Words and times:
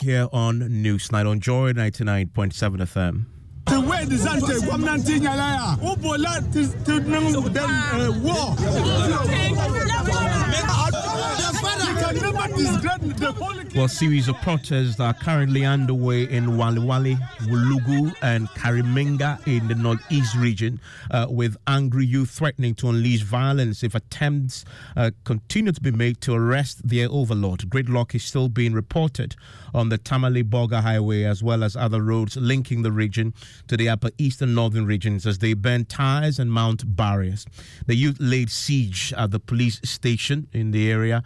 Here 0.00 0.28
on 0.32 0.60
Newsnight 0.60 1.28
on 1.28 1.40
Joy 1.40 1.72
99.7 1.72 2.54
FM. 2.78 3.24
Them 7.98 8.22
war. 8.22 8.54
Well, 13.74 13.84
a 13.84 13.88
series 13.88 14.28
of 14.28 14.36
protests 14.40 14.98
are 14.98 15.14
currently 15.14 15.64
underway 15.64 16.24
in 16.24 16.46
Walewale, 16.56 17.16
Wulugu, 17.42 18.14
and 18.22 18.48
Kariminga 18.50 19.46
in 19.46 19.68
the 19.68 19.74
northeast 19.74 20.34
region, 20.34 20.80
uh, 21.10 21.26
with 21.28 21.56
angry 21.66 22.06
youth 22.06 22.30
threatening 22.30 22.74
to 22.76 22.88
unleash 22.88 23.22
violence 23.22 23.82
if 23.82 23.94
attempts 23.94 24.64
uh, 24.96 25.10
continue 25.24 25.72
to 25.72 25.80
be 25.80 25.90
made 25.90 26.20
to 26.22 26.34
arrest 26.34 26.86
their 26.88 27.08
overlord. 27.10 27.60
Gridlock 27.68 28.14
is 28.14 28.24
still 28.24 28.48
being 28.48 28.72
reported 28.72 29.36
on 29.74 29.90
the 29.90 29.98
Tamale 29.98 30.42
Bolga 30.42 30.80
Highway 30.82 31.24
as 31.24 31.42
well 31.42 31.62
as 31.62 31.76
other 31.76 32.02
roads 32.02 32.36
linking 32.36 32.82
the 32.82 32.92
region 32.92 33.34
to 33.68 33.76
the 33.76 33.88
upper 33.88 34.10
eastern 34.18 34.54
northern 34.54 34.86
regions 34.86 35.26
as 35.26 35.38
they 35.38 35.54
burn 35.54 35.84
tires 35.84 36.38
and 36.38 36.50
mount 36.50 36.96
barriers. 36.96 37.46
The 37.86 37.94
youth 37.94 38.16
laid 38.18 38.50
siege 38.50 39.12
at 39.16 39.30
the 39.30 39.40
police 39.40 39.80
station 39.84 40.48
in 40.52 40.70
the 40.70 40.90
area, 40.90 41.22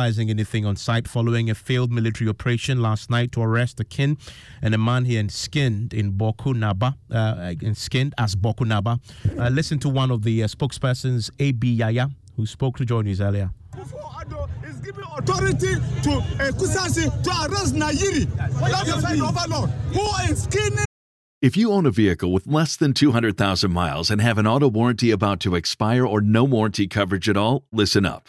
vandalizing 0.00 0.30
anything 0.30 0.66
on 0.66 0.76
site 0.76 1.06
following 1.06 1.50
a 1.50 1.54
failed 1.54 1.92
military 1.92 2.28
operation 2.28 2.80
last 2.80 3.10
night 3.10 3.32
to 3.32 3.42
arrest 3.42 3.80
a 3.80 3.84
kin 3.84 4.16
and 4.62 4.74
a 4.74 4.78
man 4.78 5.04
here 5.04 5.26
skinned 5.28 5.92
in 5.92 6.12
Bawku 6.12 6.54
Naba, 6.54 6.96
uh, 7.10 7.52
skinned 7.74 8.14
as 8.18 8.34
Bawku 8.34 8.66
Naba. 8.66 8.98
Uh, 9.38 9.48
listen 9.48 9.78
to 9.80 9.88
one 9.88 10.10
of 10.10 10.22
the 10.22 10.42
uh, 10.42 10.46
spokespersons, 10.46 11.30
A.B. 11.38 11.72
Yaya, 11.72 12.08
who 12.36 12.46
spoke 12.46 12.76
to 12.78 12.84
Joy 12.84 13.02
News 13.02 13.20
earlier. 13.20 13.50
is 13.76 14.80
giving 14.80 15.04
authority 15.18 15.74
to 16.02 16.10
uh, 16.10 16.50
Kusasi 16.52 17.22
to 17.22 17.30
arrest 17.30 17.74
Nayiri. 17.74 18.26
That 18.36 18.88
is 18.88 19.02
the 19.02 19.24
overlord 19.24 19.70
who 19.92 20.32
is 20.32 20.44
skinning. 20.44 20.84
If 21.42 21.56
you 21.56 21.72
own 21.72 21.86
a 21.86 21.90
vehicle 21.90 22.34
with 22.34 22.46
less 22.46 22.76
than 22.76 22.92
200,000 22.92 23.72
miles 23.72 24.10
and 24.10 24.20
have 24.20 24.36
an 24.36 24.46
auto 24.46 24.68
warranty 24.68 25.10
about 25.10 25.40
to 25.40 25.54
expire 25.54 26.04
or 26.06 26.20
no 26.20 26.44
warranty 26.44 26.86
coverage 26.86 27.30
at 27.30 27.36
all, 27.38 27.64
listen 27.72 28.04
up. 28.04 28.28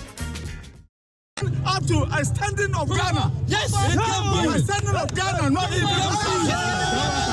Up 1.65 1.85
to 1.87 1.97
uh, 1.99 2.19
a 2.19 2.25
standing 2.25 2.75
of 2.75 2.89
Ghana. 2.89 3.31
Yes. 3.47 3.73
A 3.73 4.59
standing 4.59 4.95
of 4.95 5.15
Ghana, 5.15 5.49
not 5.49 5.71
even. 5.71 7.30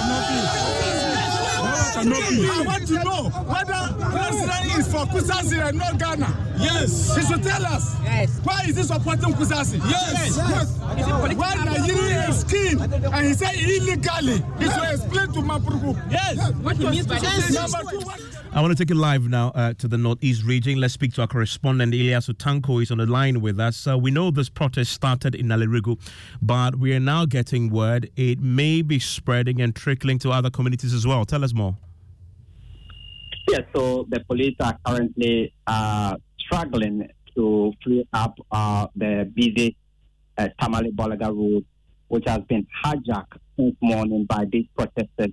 I 1.98 2.62
want 2.64 2.86
to 2.88 2.94
know 2.94 3.30
whether 3.46 4.10
president 4.10 4.78
is 4.78 4.86
for 4.86 5.04
Kusasi 5.06 5.66
and 5.66 5.78
not 5.78 5.98
Ghana. 5.98 6.54
Yes. 6.58 7.16
He 7.16 7.22
should 7.22 7.42
tell 7.42 7.64
us. 7.66 7.96
Yes. 8.04 8.40
Why 8.44 8.62
is 8.68 8.76
he 8.76 8.82
supporting 8.84 9.32
Kusasi? 9.34 9.78
Yes. 9.90 10.36
yes. 10.36 10.78
Why 10.78 11.54
Nigerian 11.54 12.30
is 12.30 12.40
skinned 12.40 12.80
and 12.82 13.26
he 13.26 13.34
said 13.34 13.54
illegally? 13.56 14.42
He 14.58 14.64
should 14.64 14.90
explain 14.90 15.26
to 15.32 15.40
Mamprugu. 15.40 16.10
Yes. 16.10 16.52
What 16.62 16.76
he 16.76 16.88
means 16.88 17.06
by 17.06 17.18
that. 17.18 17.50
Number 17.52 18.28
I 18.52 18.60
want 18.62 18.76
to 18.76 18.82
take 18.84 18.90
it 18.90 18.96
live 18.96 19.28
now 19.28 19.48
uh, 19.54 19.74
to 19.74 19.86
the 19.86 19.98
northeast 19.98 20.42
region. 20.42 20.80
Let's 20.80 20.94
speak 20.94 21.12
to 21.14 21.20
our 21.20 21.26
correspondent 21.26 21.92
Elias 21.92 22.28
Utanko. 22.28 22.82
is 22.82 22.90
on 22.90 22.98
the 22.98 23.06
line 23.06 23.40
with 23.40 23.60
us. 23.60 23.86
Uh, 23.86 23.98
we 23.98 24.10
know 24.10 24.30
this 24.30 24.48
protest 24.48 24.92
started 24.92 25.34
in 25.34 25.46
Nalerigu, 25.48 25.98
but 26.40 26.76
we 26.76 26.94
are 26.94 27.00
now 27.00 27.26
getting 27.26 27.70
word 27.70 28.10
it 28.16 28.40
may 28.40 28.82
be 28.82 28.98
spreading 28.98 29.60
and 29.60 29.76
trickling 29.76 30.18
to 30.20 30.30
other 30.30 30.50
communities 30.50 30.92
as 30.94 31.06
well. 31.06 31.24
Tell 31.24 31.44
us 31.44 31.52
more. 31.52 31.76
Yes, 33.50 33.62
so 33.74 34.06
the 34.10 34.20
police 34.28 34.56
are 34.60 34.76
currently 34.84 35.54
uh, 35.66 36.14
struggling 36.38 37.08
to 37.34 37.72
clear 37.82 38.04
up 38.12 38.34
uh, 38.50 38.86
the 38.94 39.30
busy 39.34 39.74
uh, 40.36 40.48
Tamale 40.60 40.90
Bolga 40.92 41.28
road, 41.28 41.64
which 42.08 42.24
has 42.26 42.40
been 42.48 42.66
hijacked 42.84 43.38
since 43.56 43.74
morning 43.80 44.26
by 44.26 44.44
these 44.52 44.66
protesters. 44.76 45.32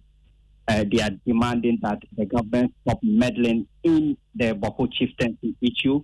Uh, 0.66 0.86
they 0.90 1.02
are 1.02 1.10
demanding 1.28 1.78
that 1.82 2.00
the 2.16 2.26
government 2.26 2.74
stop 2.84 3.00
meddling 3.04 3.68
in 3.84 4.16
the 4.34 4.54
Bawku 4.54 4.88
chieftaincy 4.94 5.54
issue, 5.62 6.02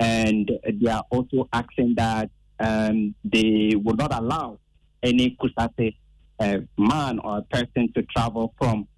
and 0.00 0.50
they 0.80 0.90
are 0.90 1.04
also 1.10 1.48
asking 1.52 1.94
that 1.96 2.30
um, 2.58 3.14
they 3.24 3.74
will 3.76 3.94
not 3.94 4.12
allow 4.12 4.58
any 5.04 5.36
Kusasi 5.40 5.94
uh, 6.40 6.58
man 6.76 7.20
or 7.20 7.42
person 7.42 7.92
to 7.94 8.02
travel 8.02 8.52
from 8.58 8.88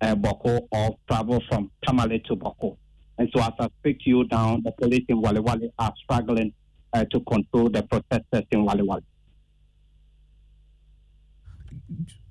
uh, 0.00 0.14
Bawku 0.14 0.66
or 0.70 0.96
travel 1.08 1.42
from 1.48 1.70
Tamale 1.86 2.22
to 2.26 2.36
Bawku. 2.36 2.76
And 3.18 3.30
so, 3.34 3.42
as 3.42 3.52
I 3.58 3.68
speak 3.80 4.00
to 4.00 4.10
you 4.10 4.24
now, 4.30 4.58
the 4.62 4.72
police 4.72 5.04
in 5.08 5.20
Wale 5.20 5.42
Wale 5.42 5.72
are 5.78 5.92
struggling 6.02 6.52
uh, 6.92 7.04
to 7.10 7.20
control 7.20 7.70
the 7.70 7.82
protesters 7.82 8.44
in 8.50 8.64
Wale 8.64 8.86
Wale. 8.86 9.02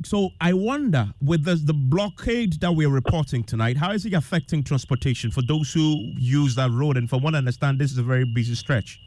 so 0.03 0.29
I 0.39 0.53
wonder, 0.53 1.13
with 1.21 1.44
the, 1.44 1.56
the 1.56 1.73
blockade 1.73 2.59
that 2.62 2.71
we're 2.71 2.89
reporting 2.89 3.44
tonight, 3.44 3.77
how 3.77 3.91
is 3.91 4.06
it 4.06 4.13
affecting 4.13 4.63
transportation 4.63 5.31
for 5.31 5.41
those 5.41 5.73
who 5.73 6.13
use 6.17 6.56
that 6.56 6.71
road? 6.71 6.97
And 6.97 7.09
from 7.09 7.23
what 7.23 7.33
I 7.35 7.39
understand, 7.39 7.79
this 7.79 7.91
is 7.91 7.97
a 7.97 8.03
very 8.03 8.25
busy 8.25 8.56
stretch. 8.56 9.00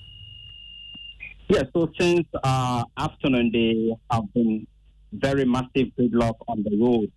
Yes, 1.49 1.65
so 1.73 1.91
since 1.99 2.27
uh, 2.43 2.85
afternoon, 2.97 3.51
they 3.53 3.95
have 4.11 4.33
been 4.35 4.67
very 5.13 5.45
massive 5.45 5.89
gridlock 5.99 6.35
on 6.47 6.63
the 6.63 6.77
road. 6.79 7.11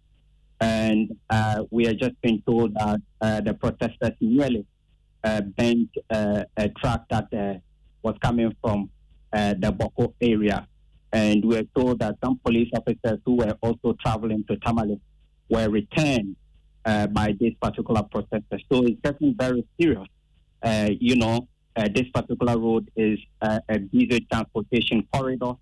And 0.61 1.17
uh, 1.31 1.63
we 1.71 1.87
are 1.87 1.93
just 1.93 2.21
being 2.21 2.43
told 2.45 2.75
that 2.75 3.01
uh, 3.19 3.41
the 3.41 3.55
protesters 3.55 4.11
nearly 4.21 4.63
uh, 5.23 5.41
bent 5.41 5.89
uh, 6.11 6.43
a 6.55 6.69
truck 6.69 7.09
that 7.09 7.27
uh, 7.33 7.59
was 8.03 8.15
coming 8.21 8.55
from 8.61 8.89
uh, 9.33 9.55
the 9.57 9.73
Bawku 9.73 10.13
area. 10.21 10.67
And 11.11 11.43
we 11.43 11.57
are 11.57 11.65
told 11.75 11.99
that 11.99 12.15
some 12.23 12.39
police 12.45 12.69
officers 12.75 13.19
who 13.25 13.37
were 13.37 13.57
also 13.61 13.93
traveling 14.03 14.43
to 14.49 14.55
Tamale 14.57 15.01
were 15.49 15.67
returned 15.67 16.35
by 16.85 17.35
this 17.39 17.53
particular 17.61 18.03
protester. 18.03 18.57
So 18.71 18.85
it's 18.85 19.01
getting 19.03 19.35
very 19.37 19.65
serious. 19.79 20.07
you 20.99 21.17
know, 21.17 21.47
this 21.75 22.07
particular 22.13 22.57
road 22.57 22.89
is 22.95 23.19
a 23.41 23.79
busy 23.79 24.25
transportation 24.31 25.05
corridor 25.13 25.53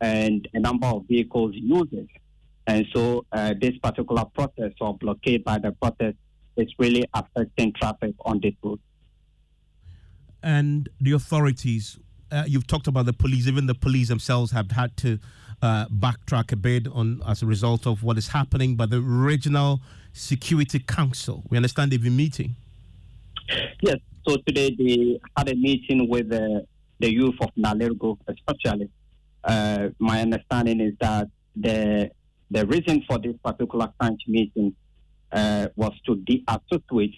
and 0.00 0.48
a 0.54 0.60
number 0.60 0.86
of 0.86 1.04
vehicles 1.06 1.52
use 1.54 1.88
it. 1.92 2.08
And 2.66 2.86
so 2.94 3.24
uh, 3.32 3.54
this 3.60 3.76
particular 3.78 4.24
protest 4.34 4.76
or 4.80 4.96
blockade 4.96 5.44
by 5.44 5.58
the 5.58 5.72
protest 5.72 6.16
is 6.56 6.72
really 6.78 7.04
affecting 7.12 7.72
traffic 7.72 8.14
on 8.24 8.40
this 8.42 8.54
route. 8.62 8.80
And 10.42 10.88
the 11.00 11.12
authorities, 11.12 11.98
uh, 12.30 12.44
you've 12.46 12.66
talked 12.66 12.86
about 12.86 13.06
the 13.06 13.12
police, 13.12 13.46
even 13.46 13.66
the 13.66 13.74
police 13.74 14.08
themselves 14.08 14.52
have 14.52 14.70
had 14.70 14.96
to 14.98 15.18
uh, 15.62 15.86
backtrack 15.88 16.52
a 16.52 16.56
bit 16.56 16.86
on 16.88 17.22
as 17.26 17.42
a 17.42 17.46
result 17.46 17.86
of 17.86 18.02
what 18.02 18.18
is 18.18 18.28
happening. 18.28 18.76
But 18.76 18.90
the 18.90 19.00
Regional 19.00 19.80
Security 20.12 20.78
Council, 20.78 21.42
we 21.48 21.56
understand 21.56 21.92
they've 21.92 22.02
been 22.02 22.16
meeting. 22.16 22.56
Yes, 23.82 23.96
so 24.26 24.36
today 24.46 24.74
they 24.78 25.20
had 25.36 25.48
a 25.50 25.54
meeting 25.54 26.08
with 26.08 26.30
the, 26.30 26.66
the 26.98 27.12
youth 27.12 27.36
of 27.40 27.50
Nalerigu, 27.56 28.18
especially. 28.28 28.88
Uh, 29.42 29.88
my 29.98 30.22
understanding 30.22 30.80
is 30.80 30.94
that 31.00 31.28
the 31.56 32.10
the 32.50 32.66
reason 32.66 33.02
for 33.08 33.18
this 33.18 33.34
particular 33.44 33.92
crunch 33.98 34.22
meeting 34.26 34.74
uh, 35.32 35.68
was 35.76 35.92
to 36.06 36.16
deassociate 36.16 37.14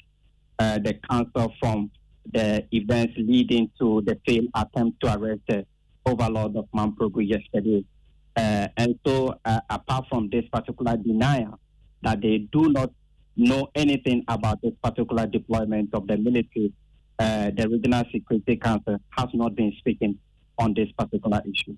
uh, 0.58 0.78
the 0.78 0.94
council 1.08 1.52
from 1.60 1.90
the 2.32 2.66
events 2.72 3.14
leading 3.16 3.70
to 3.78 4.02
the 4.06 4.18
failed 4.26 4.48
attempt 4.54 5.00
to 5.00 5.14
arrest 5.14 5.40
the 5.48 5.66
overlord 6.04 6.56
of 6.56 6.66
Mamprugu 6.74 7.26
yesterday. 7.28 7.84
Uh, 8.36 8.68
and 8.76 8.98
so, 9.06 9.34
uh, 9.44 9.60
apart 9.70 10.06
from 10.08 10.28
this 10.30 10.44
particular 10.52 10.96
denial 10.96 11.58
that 12.02 12.20
they 12.20 12.38
do 12.52 12.70
not 12.70 12.90
know 13.36 13.68
anything 13.74 14.24
about 14.28 14.60
this 14.62 14.72
particular 14.82 15.26
deployment 15.26 15.92
of 15.94 16.06
the 16.06 16.16
military, 16.16 16.72
uh, 17.18 17.50
the 17.56 17.68
Regional 17.68 18.04
Security 18.12 18.56
Council 18.56 18.98
has 19.10 19.28
not 19.34 19.54
been 19.54 19.72
speaking 19.78 20.18
on 20.58 20.74
this 20.74 20.90
particular 20.98 21.42
issue. 21.44 21.76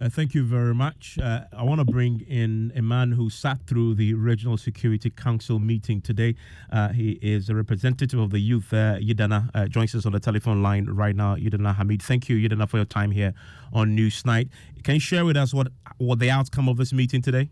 Uh, 0.00 0.08
thank 0.08 0.32
you 0.32 0.44
very 0.44 0.74
much. 0.74 1.18
Uh, 1.20 1.40
I 1.52 1.64
want 1.64 1.80
to 1.80 1.84
bring 1.84 2.20
in 2.20 2.72
a 2.76 2.82
man 2.82 3.10
who 3.10 3.28
sat 3.28 3.66
through 3.66 3.96
the 3.96 4.14
Regional 4.14 4.56
Security 4.56 5.10
Council 5.10 5.58
meeting 5.58 6.00
today. 6.00 6.36
Uh, 6.70 6.90
he 6.90 7.18
is 7.20 7.50
a 7.50 7.54
representative 7.56 8.20
of 8.20 8.30
the 8.30 8.38
youth, 8.38 8.72
uh, 8.72 8.98
Yidana, 8.98 9.50
uh, 9.54 9.66
joins 9.66 9.96
us 9.96 10.06
on 10.06 10.12
the 10.12 10.20
telephone 10.20 10.62
line 10.62 10.86
right 10.86 11.16
now. 11.16 11.34
Yidana 11.34 11.74
Hamid, 11.74 12.00
thank 12.00 12.28
you, 12.28 12.36
Yidana, 12.36 12.68
for 12.68 12.76
your 12.76 12.86
time 12.86 13.10
here 13.10 13.34
on 13.72 13.96
Newsnight. 13.96 14.50
Can 14.84 14.94
you 14.94 15.00
share 15.00 15.24
with 15.24 15.36
us 15.36 15.52
what, 15.52 15.66
what 15.96 16.20
the 16.20 16.30
outcome 16.30 16.68
of 16.68 16.76
this 16.76 16.92
meeting 16.92 17.20
today? 17.20 17.50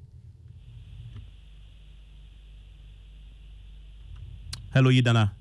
Hello, 4.72 4.88
Yidana. 4.88 5.32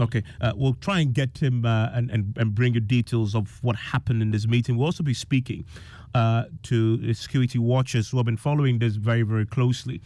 Okay, 0.00 0.22
uh, 0.40 0.52
we'll 0.56 0.74
try 0.74 1.00
and 1.00 1.14
get 1.14 1.38
him 1.38 1.64
uh, 1.64 1.90
and, 1.92 2.10
and, 2.10 2.36
and 2.36 2.54
bring 2.54 2.74
you 2.74 2.80
details 2.80 3.34
of 3.34 3.62
what 3.62 3.76
happened 3.76 4.22
in 4.22 4.30
this 4.30 4.46
meeting. 4.46 4.76
We'll 4.76 4.86
also 4.86 5.02
be 5.02 5.14
speaking 5.14 5.64
uh, 6.14 6.44
to 6.64 7.12
security 7.14 7.58
watchers 7.58 8.10
who 8.10 8.16
have 8.18 8.26
been 8.26 8.36
following 8.36 8.78
this 8.78 8.96
very, 8.96 9.22
very 9.22 9.46
closely. 9.46 10.00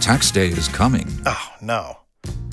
Tax 0.00 0.30
day 0.30 0.48
is 0.48 0.68
coming. 0.68 1.08
Oh, 1.26 1.48
no. 1.60 1.98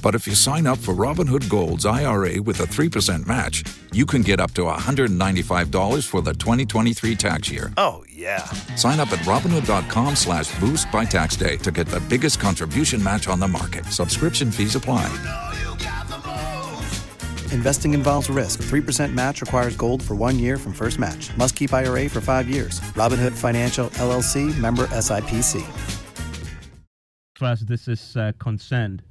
But 0.04 0.16
if 0.16 0.28
you 0.28 0.36
sign 0.36 0.68
up 0.68 0.78
for 0.78 0.94
Robinhood 0.94 1.50
Gold's 1.50 1.86
IRA 1.86 2.42
with 2.42 2.60
a 2.60 2.64
3% 2.64 3.26
match, 3.26 3.64
you 3.94 4.06
can 4.06 4.22
get 4.22 4.40
up 4.40 4.52
to 4.56 4.64
$195 4.64 6.06
for 6.06 6.22
the 6.22 6.34
2023 6.34 7.16
tax 7.16 7.50
year. 7.50 7.72
Oh, 7.78 8.04
yeah. 8.12 8.44
Sign 8.76 9.00
up 9.00 9.12
at 9.14 9.20
Robinhood.com 9.20 10.16
slash 10.18 10.60
boost 10.60 10.92
by 10.92 11.06
tax 11.06 11.38
day 11.38 11.56
to 11.58 11.72
get 11.72 11.88
the 11.88 12.02
biggest 12.02 12.40
contribution 12.40 13.02
match 13.02 13.30
on 13.30 13.40
the 13.40 13.48
market. 13.48 13.86
Subscription 13.86 14.52
fees 14.52 14.76
apply. 14.76 15.08
Investing 17.54 17.94
involves 17.94 18.32
risk. 18.32 18.62
3% 18.64 19.14
match 19.14 19.42
requires 19.42 19.76
gold 19.76 20.02
for 20.02 20.16
one 20.16 20.40
year 20.40 20.58
from 20.58 20.74
first 20.74 20.98
match. 20.98 21.30
Must 21.38 21.56
keep 21.56 21.72
IRA 21.72 22.10
for 22.10 22.20
five 22.20 22.50
years. 22.50 22.80
Robinhood 22.96 23.34
Financial 23.34 23.90
LLC 23.92 24.58
member 24.58 24.88
SIPC. 24.88 25.64
First, 27.36 27.68
this 27.68 27.88
is 27.88 28.18
uh, 28.18 28.32
concerned. 28.40 29.04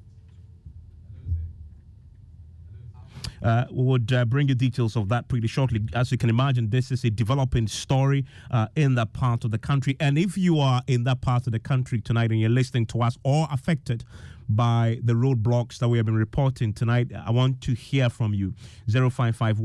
Uh, 3.43 3.65
we 3.71 3.85
would 3.85 4.13
uh, 4.13 4.25
bring 4.25 4.49
you 4.49 4.55
details 4.55 4.97
of 4.97 5.09
that 5.09 5.29
pretty 5.29 5.47
shortly. 5.47 5.81
As 5.95 6.13
you 6.13 6.19
can 6.19 6.31
imagine, 6.31 6.71
this 6.71 6.91
is 6.91 7.05
a 7.05 7.11
developing 7.11 7.67
story 7.67 8.25
uh, 8.51 8.69
in 8.77 8.95
that 8.95 9.13
part 9.13 9.45
of 9.45 9.51
the 9.51 9.59
country. 9.59 9.97
And 10.01 10.17
if 10.17 10.39
you 10.39 10.59
are 10.59 10.83
in 10.87 11.05
that 11.05 11.21
part 11.21 11.47
of 11.47 11.53
the 11.53 11.59
country 11.59 12.01
tonight 12.01 12.31
and 12.31 12.41
you're 12.41 12.51
listening 12.51 12.87
to 12.87 13.03
us 13.03 13.19
or 13.25 13.49
affected 13.51 14.05
by 14.49 14.99
the 15.03 15.13
roadblocks 15.13 15.79
that 15.79 15.89
we 15.89 15.99
have 15.99 16.07
been 16.07 16.15
reporting 16.17 16.73
tonight. 16.73 17.11
I 17.15 17.31
want 17.31 17.61
to 17.63 17.75
hear 17.75 18.09
from 18.11 18.35
you. 18.35 18.55
055 18.91 19.61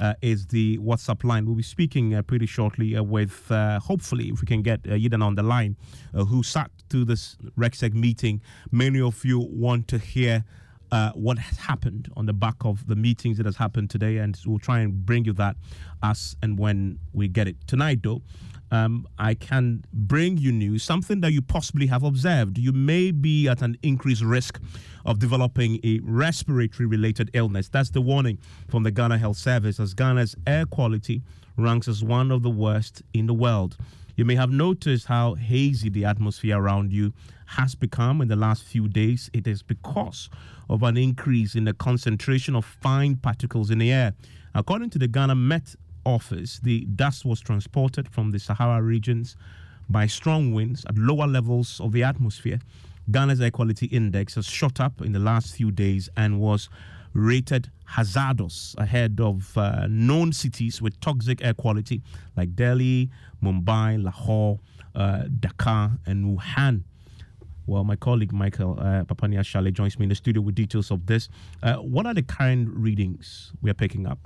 uh, 0.00 0.14
is 0.22 0.46
the 0.46 0.78
WhatsApp 0.78 1.24
line. 1.24 1.46
We'll 1.46 1.54
be 1.54 1.62
speaking 1.62 2.14
uh, 2.14 2.22
pretty 2.22 2.46
shortly 2.46 2.96
uh, 2.96 3.02
with, 3.02 3.50
uh, 3.50 3.80
hopefully, 3.80 4.28
if 4.28 4.40
we 4.40 4.46
can 4.46 4.62
get 4.62 4.80
uh, 4.86 4.90
Yidan 4.90 5.22
on 5.22 5.34
the 5.34 5.42
line, 5.42 5.76
uh, 6.14 6.24
who 6.24 6.42
sat 6.42 6.70
through 6.88 7.04
this 7.06 7.36
RECSEC 7.56 7.92
meeting. 7.94 8.40
Many 8.70 9.00
of 9.00 9.24
you 9.24 9.38
want 9.38 9.88
to 9.88 9.98
hear. 9.98 10.44
Uh, 10.90 11.12
what 11.12 11.36
has 11.36 11.58
happened 11.58 12.10
on 12.16 12.24
the 12.24 12.32
back 12.32 12.54
of 12.64 12.86
the 12.86 12.96
meetings 12.96 13.36
that 13.36 13.44
has 13.44 13.56
happened 13.56 13.90
today, 13.90 14.16
and 14.16 14.40
we'll 14.46 14.58
try 14.58 14.80
and 14.80 15.04
bring 15.04 15.22
you 15.22 15.34
that 15.34 15.54
as 16.02 16.34
and 16.42 16.58
when 16.58 16.98
we 17.12 17.28
get 17.28 17.46
it. 17.46 17.56
Tonight, 17.66 17.98
though, 18.02 18.22
um, 18.70 19.06
I 19.18 19.34
can 19.34 19.84
bring 19.92 20.36
you 20.36 20.52
news, 20.52 20.82
something 20.82 21.20
that 21.20 21.32
you 21.32 21.42
possibly 21.42 21.86
have 21.86 22.02
observed. 22.02 22.58
You 22.58 22.72
may 22.72 23.10
be 23.10 23.48
at 23.48 23.62
an 23.62 23.76
increased 23.82 24.22
risk 24.22 24.60
of 25.04 25.18
developing 25.18 25.80
a 25.84 26.00
respiratory 26.02 26.86
related 26.86 27.30
illness. 27.32 27.68
That's 27.68 27.90
the 27.90 28.00
warning 28.00 28.38
from 28.68 28.82
the 28.82 28.90
Ghana 28.90 29.18
Health 29.18 29.38
Service, 29.38 29.80
as 29.80 29.94
Ghana's 29.94 30.36
air 30.46 30.66
quality 30.66 31.22
ranks 31.56 31.88
as 31.88 32.04
one 32.04 32.30
of 32.30 32.42
the 32.42 32.50
worst 32.50 33.02
in 33.14 33.26
the 33.26 33.34
world. 33.34 33.76
You 34.16 34.24
may 34.24 34.34
have 34.34 34.50
noticed 34.50 35.06
how 35.06 35.34
hazy 35.34 35.88
the 35.88 36.04
atmosphere 36.04 36.58
around 36.58 36.92
you 36.92 37.12
has 37.46 37.74
become 37.74 38.20
in 38.20 38.28
the 38.28 38.36
last 38.36 38.64
few 38.64 38.88
days. 38.88 39.30
It 39.32 39.46
is 39.46 39.62
because 39.62 40.28
of 40.68 40.82
an 40.82 40.96
increase 40.96 41.54
in 41.54 41.64
the 41.64 41.72
concentration 41.72 42.56
of 42.56 42.64
fine 42.64 43.16
particles 43.16 43.70
in 43.70 43.78
the 43.78 43.92
air. 43.92 44.14
According 44.54 44.90
to 44.90 44.98
the 44.98 45.06
Ghana 45.06 45.36
Met 45.36 45.74
office, 46.04 46.60
the 46.62 46.84
dust 46.84 47.24
was 47.24 47.40
transported 47.40 48.08
from 48.08 48.30
the 48.30 48.38
Sahara 48.38 48.82
regions 48.82 49.36
by 49.88 50.06
strong 50.06 50.52
winds 50.52 50.84
at 50.86 50.96
lower 50.96 51.26
levels 51.26 51.80
of 51.80 51.92
the 51.92 52.02
atmosphere. 52.02 52.60
Ghana's 53.10 53.40
air 53.40 53.50
quality 53.50 53.86
index 53.86 54.34
has 54.34 54.46
shot 54.46 54.80
up 54.80 55.00
in 55.00 55.12
the 55.12 55.18
last 55.18 55.54
few 55.54 55.70
days 55.70 56.10
and 56.16 56.40
was 56.40 56.68
rated 57.14 57.70
hazardous 57.86 58.74
ahead 58.76 59.18
of 59.20 59.56
uh, 59.56 59.86
known 59.88 60.32
cities 60.32 60.82
with 60.82 61.00
toxic 61.00 61.42
air 61.42 61.54
quality 61.54 62.02
like 62.36 62.54
Delhi, 62.54 63.10
Mumbai, 63.42 64.02
Lahore, 64.02 64.60
uh, 64.94 65.22
Dhaka, 65.40 65.98
and 66.06 66.38
Wuhan. 66.38 66.82
Well, 67.66 67.84
my 67.84 67.96
colleague 67.96 68.32
Michael 68.32 68.78
uh, 68.78 69.04
Papania 69.04 69.44
Shale 69.44 69.70
joins 69.70 69.98
me 69.98 70.04
in 70.04 70.08
the 70.08 70.14
studio 70.14 70.40
with 70.42 70.54
details 70.54 70.90
of 70.90 71.06
this. 71.06 71.28
Uh, 71.62 71.76
what 71.76 72.06
are 72.06 72.14
the 72.14 72.22
current 72.22 72.70
readings 72.72 73.52
we 73.60 73.70
are 73.70 73.74
picking 73.74 74.06
up? 74.06 74.18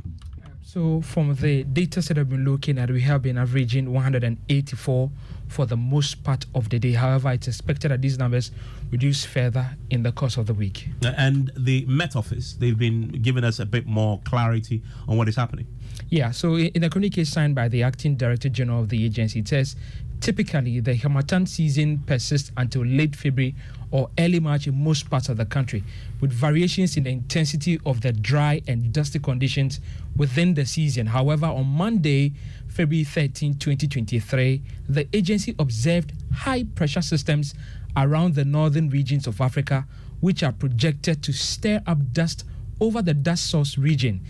So, 0.64 1.02
from 1.02 1.34
the 1.34 1.64
data 1.64 2.00
set 2.00 2.18
I've 2.18 2.30
been 2.30 2.44
looking 2.44 2.78
at, 2.78 2.90
we 2.90 3.00
have 3.02 3.20
been 3.20 3.36
averaging 3.36 3.92
184 3.92 5.10
for 5.48 5.66
the 5.66 5.76
most 5.76 6.22
part 6.22 6.46
of 6.54 6.68
the 6.70 6.78
day. 6.78 6.92
However, 6.92 7.32
it's 7.32 7.48
expected 7.48 7.90
that 7.90 8.00
these 8.00 8.16
numbers 8.16 8.52
reduce 8.90 9.24
further 9.24 9.76
in 9.90 10.02
the 10.02 10.12
course 10.12 10.36
of 10.36 10.46
the 10.46 10.54
week. 10.54 10.88
Uh, 11.04 11.12
and 11.18 11.50
the 11.56 11.84
Met 11.86 12.14
Office, 12.14 12.54
they've 12.54 12.78
been 12.78 13.08
giving 13.08 13.44
us 13.44 13.58
a 13.58 13.66
bit 13.66 13.86
more 13.86 14.20
clarity 14.24 14.82
on 15.08 15.18
what 15.18 15.28
is 15.28 15.36
happening. 15.36 15.66
Yeah, 16.08 16.30
so 16.30 16.56
in 16.56 16.84
a 16.84 16.88
communique 16.88 17.24
signed 17.24 17.54
by 17.54 17.68
the 17.68 17.82
acting 17.82 18.16
director 18.16 18.48
general 18.48 18.80
of 18.80 18.88
the 18.88 19.04
agency, 19.04 19.40
it 19.40 19.48
says 19.48 19.76
typically 20.20 20.78
the 20.80 20.94
Harmattan 20.94 21.46
season 21.46 21.98
persists 22.06 22.52
until 22.56 22.86
late 22.86 23.16
February 23.16 23.54
or 23.92 24.10
early 24.18 24.40
March 24.40 24.66
in 24.66 24.82
most 24.82 25.08
parts 25.08 25.28
of 25.28 25.36
the 25.36 25.44
country, 25.44 25.84
with 26.20 26.32
variations 26.32 26.96
in 26.96 27.04
the 27.04 27.10
intensity 27.10 27.78
of 27.86 28.00
the 28.00 28.12
dry 28.12 28.60
and 28.66 28.92
dusty 28.92 29.18
conditions 29.18 29.78
within 30.16 30.54
the 30.54 30.66
season. 30.66 31.06
However, 31.06 31.46
on 31.46 31.66
Monday, 31.66 32.32
February 32.68 33.04
13, 33.04 33.54
2023, 33.54 34.62
the 34.88 35.06
agency 35.14 35.54
observed 35.58 36.12
high 36.34 36.64
pressure 36.64 37.02
systems 37.02 37.54
around 37.96 38.34
the 38.34 38.44
northern 38.44 38.88
regions 38.88 39.26
of 39.26 39.40
Africa, 39.40 39.86
which 40.20 40.42
are 40.42 40.52
projected 40.52 41.22
to 41.22 41.32
stir 41.32 41.82
up 41.86 42.12
dust 42.12 42.44
over 42.80 43.02
the 43.02 43.14
dust 43.14 43.50
source 43.50 43.76
region. 43.76 44.20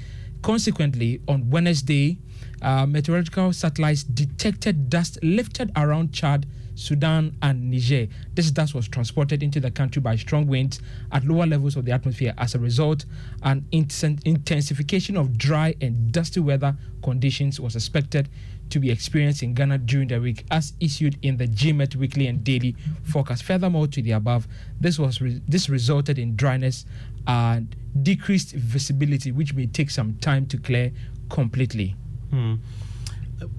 Consequently, 0.43 1.21
on 1.29 1.49
Wednesday, 1.51 2.19
uh, 2.63 2.85
meteorological 2.85 3.53
satellites 3.53 4.03
detected 4.03 4.91
dust 4.91 5.19
lifted 5.23 5.71
around 5.77 6.13
Chad, 6.13 6.47
Sudan, 6.75 7.37
and 7.43 7.71
Niger. 7.71 8.09
This 8.35 8.51
dust 8.51 8.75
was 8.75 8.89
transported 8.89 9.43
into 9.43 9.61
the 9.61 9.71
country 9.71 10.01
by 10.01 10.17
strong 10.17 10.47
winds 10.47 10.81
at 11.11 11.25
lower 11.25 11.47
levels 11.47 11.77
of 11.77 11.85
the 11.85 11.93
atmosphere. 11.93 12.35
As 12.39 12.55
a 12.55 12.59
result, 12.59 13.05
an 13.43 13.67
intensification 13.73 15.17
of 15.17 15.37
dry 15.37 15.75
and 15.81 16.13
dusty 16.13 16.41
weather 16.41 16.77
conditions 17.03 17.61
was 17.61 17.77
expected 17.77 18.29
to 18.71 18.81
be 18.81 18.91
experienced 18.91 19.43
in 19.43 19.53
Ghana 19.53 19.79
during 19.79 20.09
the 20.09 20.19
week, 20.19 20.45
as 20.51 20.73
issued 20.81 21.19
in 21.21 21.37
the 21.37 21.47
GMET 21.47 21.95
weekly 21.95 22.27
and 22.27 22.43
daily 22.43 22.75
forecast. 23.03 23.43
Furthermore, 23.43 23.87
to 23.89 24.01
the 24.01 24.13
above, 24.13 24.49
this 24.81 24.99
was 24.99 25.21
re- 25.21 25.43
this 25.47 25.69
resulted 25.69 26.19
in 26.19 26.37
dryness 26.37 26.87
and 27.27 27.77
decreased 28.03 28.53
visibility, 28.53 29.31
which 29.31 29.53
may 29.53 29.67
take 29.67 29.91
some 29.91 30.15
time 30.15 30.47
to 30.47 30.57
clear 30.57 30.91
completely. 31.29 31.95
Hmm. 32.31 32.55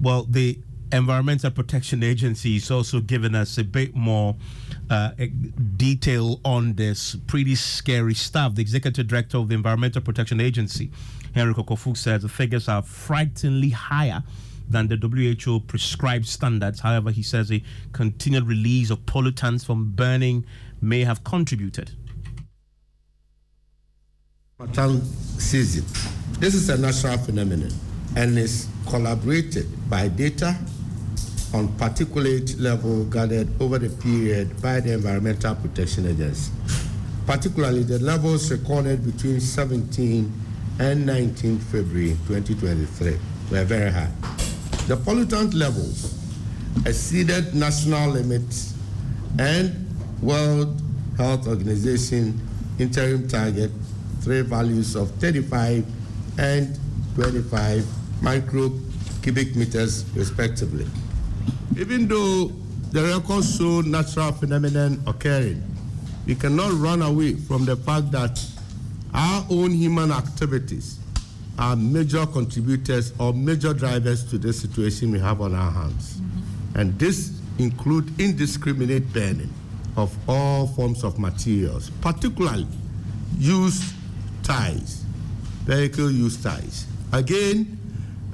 Well, 0.00 0.24
the 0.24 0.58
Environmental 0.96 1.50
Protection 1.50 2.02
Agency 2.02 2.56
is 2.56 2.70
also 2.70 3.00
giving 3.00 3.34
us 3.34 3.58
a 3.58 3.64
bit 3.64 3.94
more 3.94 4.36
uh, 4.90 5.10
detail 5.76 6.40
on 6.44 6.74
this 6.74 7.16
pretty 7.26 7.54
scary 7.54 8.14
stuff. 8.14 8.54
The 8.54 8.62
executive 8.62 9.08
director 9.08 9.38
of 9.38 9.48
the 9.48 9.54
Environmental 9.54 10.02
Protection 10.02 10.40
Agency, 10.40 10.90
Henry 11.34 11.52
Kokofu, 11.52 11.96
says 11.96 12.22
the 12.22 12.28
figures 12.28 12.68
are 12.68 12.82
frighteningly 12.82 13.70
higher 13.70 14.22
than 14.68 14.88
the 14.88 14.96
WHO 14.96 15.60
prescribed 15.60 16.26
standards. 16.26 16.80
However, 16.80 17.10
he 17.10 17.22
says 17.22 17.50
a 17.50 17.62
continued 17.92 18.46
release 18.46 18.90
of 18.90 19.00
pollutants 19.00 19.64
from 19.64 19.90
burning 19.92 20.46
may 20.80 21.04
have 21.04 21.24
contributed. 21.24 21.90
Season. 25.38 25.84
This 26.38 26.54
is 26.54 26.68
a 26.68 26.78
natural 26.78 27.18
phenomenon 27.18 27.72
and 28.16 28.38
is 28.38 28.68
collaborated 28.86 29.66
by 29.90 30.08
data 30.08 30.56
on 31.54 31.68
particulate 31.78 32.60
level 32.60 33.04
gathered 33.04 33.48
over 33.62 33.78
the 33.78 33.88
period 34.02 34.60
by 34.60 34.80
the 34.80 34.92
Environmental 34.92 35.54
Protection 35.54 36.04
Agency. 36.04 36.50
Particularly 37.26 37.84
the 37.84 38.00
levels 38.00 38.50
recorded 38.50 39.04
between 39.04 39.40
17 39.40 40.32
and 40.80 41.06
19 41.06 41.58
February 41.60 42.16
2023 42.26 43.16
were 43.52 43.64
very 43.64 43.90
high. 43.90 44.10
The 44.88 44.96
pollutant 44.96 45.54
levels 45.54 46.18
exceeded 46.84 47.54
national 47.54 48.10
limits 48.10 48.74
and 49.38 49.86
World 50.20 50.82
Health 51.16 51.46
Organization 51.46 52.40
interim 52.80 53.28
target 53.28 53.70
three 54.22 54.40
values 54.40 54.96
of 54.96 55.08
35 55.12 55.86
and 56.38 56.76
25 57.14 57.86
micro 58.22 58.72
cubic 59.22 59.54
meters 59.54 60.04
respectively. 60.16 60.86
Even 61.76 62.06
though 62.06 62.52
the 62.92 63.02
records 63.02 63.56
show 63.56 63.80
natural 63.80 64.30
phenomenon 64.30 65.02
occurring, 65.08 65.60
we 66.24 66.36
cannot 66.36 66.72
run 66.74 67.02
away 67.02 67.34
from 67.34 67.64
the 67.64 67.74
fact 67.74 68.12
that 68.12 68.40
our 69.12 69.44
own 69.50 69.72
human 69.72 70.12
activities 70.12 70.98
are 71.58 71.74
major 71.74 72.26
contributors 72.26 73.12
or 73.18 73.32
major 73.32 73.74
drivers 73.74 74.24
to 74.30 74.38
the 74.38 74.52
situation 74.52 75.10
we 75.10 75.18
have 75.18 75.40
on 75.40 75.54
our 75.54 75.70
hands. 75.70 76.20
Mm-hmm. 76.20 76.78
And 76.78 76.98
this 76.98 77.40
include 77.58 78.20
indiscriminate 78.20 79.12
burning 79.12 79.52
of 79.96 80.16
all 80.28 80.68
forms 80.68 81.02
of 81.02 81.18
materials, 81.18 81.90
particularly 82.00 82.66
used 83.38 83.94
ties, 84.44 85.04
vehicle 85.64 86.10
use 86.10 86.40
ties. 86.40 86.86
Again, 87.12 87.78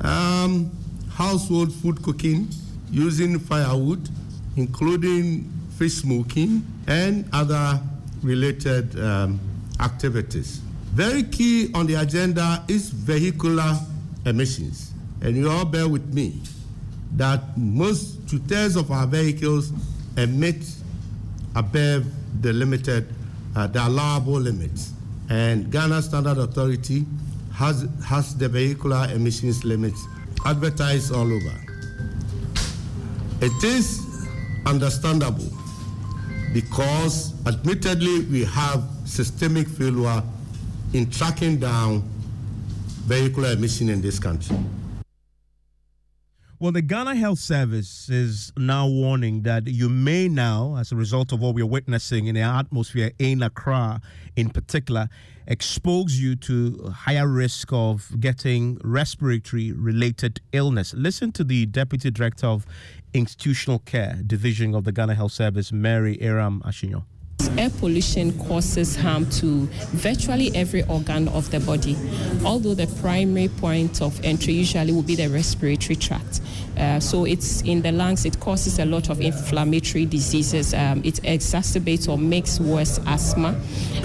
um, 0.00 0.70
household 1.11 1.73
food 1.73 2.02
cooking 2.02 2.49
using 2.90 3.38
firewood, 3.38 4.09
including 4.56 5.50
fish 5.78 5.94
smoking 5.94 6.64
and 6.87 7.28
other 7.32 7.80
related 8.23 8.99
um, 9.00 9.40
activities. 9.80 10.61
Very 10.92 11.23
key 11.23 11.70
on 11.75 11.87
the 11.87 11.94
agenda 11.94 12.64
is 12.68 12.90
vehicular 12.90 13.78
emissions. 14.26 14.92
And 15.23 15.37
you 15.37 15.50
all 15.50 15.64
bear 15.64 15.88
with 15.88 16.12
me 16.12 16.40
that 17.16 17.56
most 17.56 18.28
two 18.28 18.38
thirds 18.38 18.76
of 18.76 18.90
our 18.90 19.06
vehicles 19.06 19.73
emit 20.16 20.64
above 21.54 22.06
the 22.42 22.52
limited, 22.52 23.09
uh, 23.56 23.66
the 23.66 23.87
allowable 23.87 24.35
limits. 24.40 24.92
And 25.28 25.70
Ghana 25.70 26.02
Standard 26.02 26.38
Authority 26.38 27.04
has, 27.54 27.87
has 28.04 28.37
the 28.37 28.49
vehicular 28.49 29.09
emissions 29.12 29.64
limits 29.64 30.04
advertised 30.44 31.12
all 31.14 31.32
over. 31.32 31.69
It 33.42 33.64
is 33.64 34.06
understandable 34.66 35.49
because 36.52 37.32
admittedly 37.47 38.20
we 38.25 38.44
have 38.44 38.85
systemic 39.06 39.66
failure 39.66 40.23
in 40.92 41.09
tracking 41.11 41.59
down 41.59 42.02
vehicular 43.06 43.52
emission 43.52 43.88
in 43.88 44.02
this 44.02 44.18
country. 44.18 44.59
Well, 46.59 46.73
the 46.73 46.82
Ghana 46.82 47.14
Health 47.14 47.38
Service 47.38 48.11
is 48.11 48.52
now 48.59 48.87
warning 48.87 49.44
that 49.44 49.66
you 49.66 49.88
may 49.88 50.28
now, 50.28 50.76
as 50.76 50.92
a 50.92 50.97
result 50.97 51.32
of 51.32 51.40
what 51.40 51.54
we're 51.54 51.64
witnessing 51.64 52.26
in 52.26 52.35
the 52.35 52.42
atmosphere 52.42 53.12
in 53.18 53.42
Accra 53.42 54.02
in 54.37 54.50
particular, 54.50 55.09
expose 55.47 56.20
you 56.20 56.37
to 56.37 56.92
higher 56.94 57.26
risk 57.26 57.73
of 57.73 58.20
getting 58.20 58.78
respiratory 58.85 59.73
related 59.73 60.42
illness. 60.52 60.92
Listen 60.92 61.32
to 61.32 61.44
the 61.44 61.64
Deputy 61.64 62.11
Director 62.11 62.47
of 62.47 62.66
Institutional 63.12 63.80
Care 63.80 64.20
Division 64.26 64.74
of 64.74 64.84
the 64.84 64.92
Ghana 64.92 65.14
Health 65.14 65.32
Service, 65.32 65.72
Mary 65.72 66.16
Eyram 66.18 66.62
Ashinyo. 66.62 67.04
Air 67.58 67.70
pollution 67.70 68.38
causes 68.46 68.94
harm 68.96 69.28
to 69.30 69.66
virtually 69.92 70.54
every 70.54 70.82
organ 70.84 71.26
of 71.28 71.50
the 71.50 71.58
body, 71.60 71.96
although 72.44 72.74
the 72.74 72.86
primary 73.00 73.48
point 73.48 74.00
of 74.00 74.22
entry 74.22 74.52
usually 74.52 74.92
will 74.92 75.02
be 75.02 75.16
the 75.16 75.26
respiratory 75.28 75.96
tract. 75.96 76.40
Uh, 76.80 76.99
so 76.99 77.25
it's 77.26 77.60
in 77.62 77.82
the 77.82 77.92
lungs, 77.92 78.25
it 78.25 78.40
causes 78.40 78.78
a 78.78 78.84
lot 78.84 79.10
of 79.10 79.20
inflammatory 79.20 80.06
diseases. 80.06 80.72
Um, 80.72 81.02
it 81.04 81.16
exacerbates 81.22 82.08
or 82.08 82.16
makes 82.16 82.58
worse 82.58 82.99
asthma. 83.06 83.54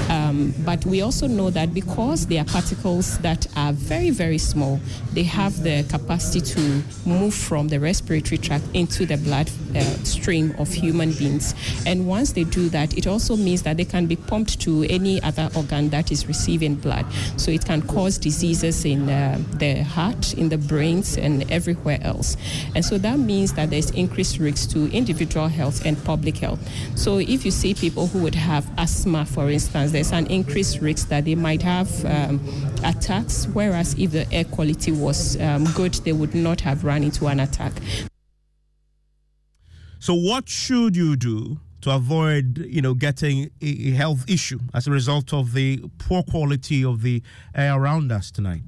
Um, 0.09 0.53
but 0.65 0.85
we 0.85 1.01
also 1.01 1.27
know 1.27 1.49
that 1.51 1.73
because 1.73 2.27
they 2.27 2.37
are 2.37 2.45
particles 2.45 3.17
that 3.19 3.47
are 3.55 3.71
very, 3.73 4.09
very 4.09 4.37
small, 4.37 4.79
they 5.13 5.23
have 5.23 5.63
the 5.63 5.83
capacity 5.89 6.41
to 6.41 6.83
move 7.05 7.33
from 7.33 7.69
the 7.69 7.79
respiratory 7.79 8.37
tract 8.37 8.65
into 8.73 9.05
the 9.05 9.17
blood 9.17 9.49
uh, 9.75 9.79
stream 10.03 10.53
of 10.59 10.69
human 10.69 11.13
beings. 11.13 11.55
And 11.85 12.07
once 12.07 12.33
they 12.33 12.43
do 12.43 12.69
that, 12.69 12.97
it 12.97 13.07
also 13.07 13.35
means 13.35 13.63
that 13.63 13.77
they 13.77 13.85
can 13.85 14.05
be 14.05 14.15
pumped 14.15 14.59
to 14.61 14.83
any 14.89 15.21
other 15.23 15.49
organ 15.55 15.89
that 15.89 16.11
is 16.11 16.27
receiving 16.27 16.75
blood. 16.75 17.05
So 17.37 17.51
it 17.51 17.65
can 17.65 17.81
cause 17.81 18.17
diseases 18.17 18.85
in 18.85 19.09
uh, 19.09 19.41
the 19.53 19.83
heart, 19.83 20.33
in 20.33 20.49
the 20.49 20.57
brains, 20.57 21.17
and 21.17 21.49
everywhere 21.49 21.99
else. 22.01 22.35
And 22.73 22.83
so 22.83 22.97
that 22.97 23.19
means 23.19 23.53
that 23.53 23.69
there's 23.69 23.91
increased 23.91 24.39
risk 24.39 24.71
to 24.71 24.91
individual 24.91 25.47
health 25.47 25.85
and 25.85 26.01
public 26.03 26.37
health. 26.37 26.59
So 26.95 27.17
if 27.19 27.45
you 27.45 27.51
see 27.51 27.73
people 27.73 28.07
who 28.07 28.19
would 28.23 28.35
have 28.35 28.69
asthma, 28.77 29.25
for 29.25 29.49
instance, 29.49 29.91
there's 29.91 30.11
an 30.11 30.27
increased 30.27 30.81
risk 30.81 31.09
that 31.09 31.25
they 31.25 31.35
might 31.35 31.61
have 31.61 32.05
um, 32.05 32.39
attacks, 32.83 33.47
whereas 33.47 33.93
if 33.97 34.11
the 34.11 34.31
air 34.33 34.45
quality 34.45 34.91
was 34.91 35.39
um, 35.41 35.65
good, 35.75 35.93
they 36.05 36.13
would 36.13 36.33
not 36.35 36.61
have 36.61 36.83
run 36.83 37.03
into 37.03 37.27
an 37.27 37.39
attack. 37.39 37.73
So, 39.99 40.13
what 40.13 40.47
should 40.47 40.95
you 40.95 41.15
do 41.15 41.59
to 41.81 41.91
avoid, 41.91 42.59
you 42.59 42.81
know, 42.81 42.93
getting 42.93 43.49
a 43.61 43.91
health 43.91 44.25
issue 44.27 44.59
as 44.73 44.87
a 44.87 44.91
result 44.91 45.33
of 45.33 45.53
the 45.53 45.83
poor 45.97 46.23
quality 46.23 46.83
of 46.83 47.01
the 47.01 47.23
air 47.55 47.75
around 47.75 48.11
us 48.11 48.31
tonight? 48.31 48.61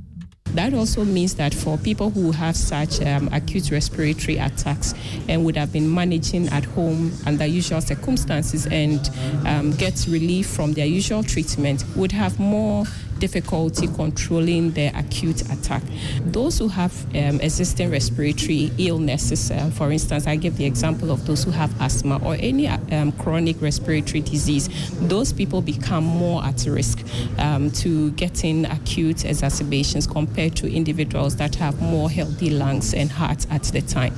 That 0.53 0.73
also 0.73 1.05
means 1.05 1.35
that 1.35 1.53
for 1.53 1.77
people 1.77 2.09
who 2.09 2.31
have 2.31 2.55
such 2.55 3.01
um, 3.01 3.29
acute 3.31 3.69
respiratory 3.71 4.37
attacks 4.37 4.93
and 5.27 5.45
would 5.45 5.55
have 5.55 5.71
been 5.71 5.93
managing 5.93 6.47
at 6.49 6.65
home 6.65 7.11
under 7.25 7.45
usual 7.45 7.81
circumstances 7.81 8.65
and 8.67 9.09
um, 9.45 9.71
get 9.71 10.05
relief 10.09 10.47
from 10.47 10.73
their 10.73 10.85
usual 10.85 11.23
treatment 11.23 11.83
would 11.95 12.11
have 12.11 12.39
more 12.39 12.85
difficulty 13.19 13.87
controlling 13.87 14.71
the 14.71 14.87
acute 14.97 15.41
attack. 15.51 15.83
Those 16.21 16.57
who 16.59 16.67
have 16.67 16.93
um, 17.15 17.39
existing 17.41 17.91
respiratory 17.91 18.71
illnesses, 18.77 19.51
uh, 19.51 19.69
for 19.73 19.91
instance, 19.91 20.27
I 20.27 20.35
give 20.35 20.57
the 20.57 20.65
example 20.65 21.11
of 21.11 21.25
those 21.25 21.43
who 21.43 21.51
have 21.51 21.79
asthma 21.81 22.23
or 22.23 22.35
any 22.39 22.67
um, 22.67 23.11
chronic 23.13 23.61
respiratory 23.61 24.21
disease, 24.21 24.69
those 25.07 25.33
people 25.33 25.61
become 25.61 26.03
more 26.03 26.43
at 26.43 26.65
risk 26.65 27.05
um, 27.37 27.71
to 27.71 28.11
getting 28.11 28.65
acute 28.65 29.25
exacerbations 29.25 30.07
compared 30.07 30.55
to 30.57 30.71
individuals 30.71 31.35
that 31.37 31.55
have 31.55 31.81
more 31.81 32.09
healthy 32.09 32.49
lungs 32.49 32.93
and 32.93 33.11
heart 33.11 33.45
at 33.51 33.63
the 33.63 33.81
time. 33.81 34.13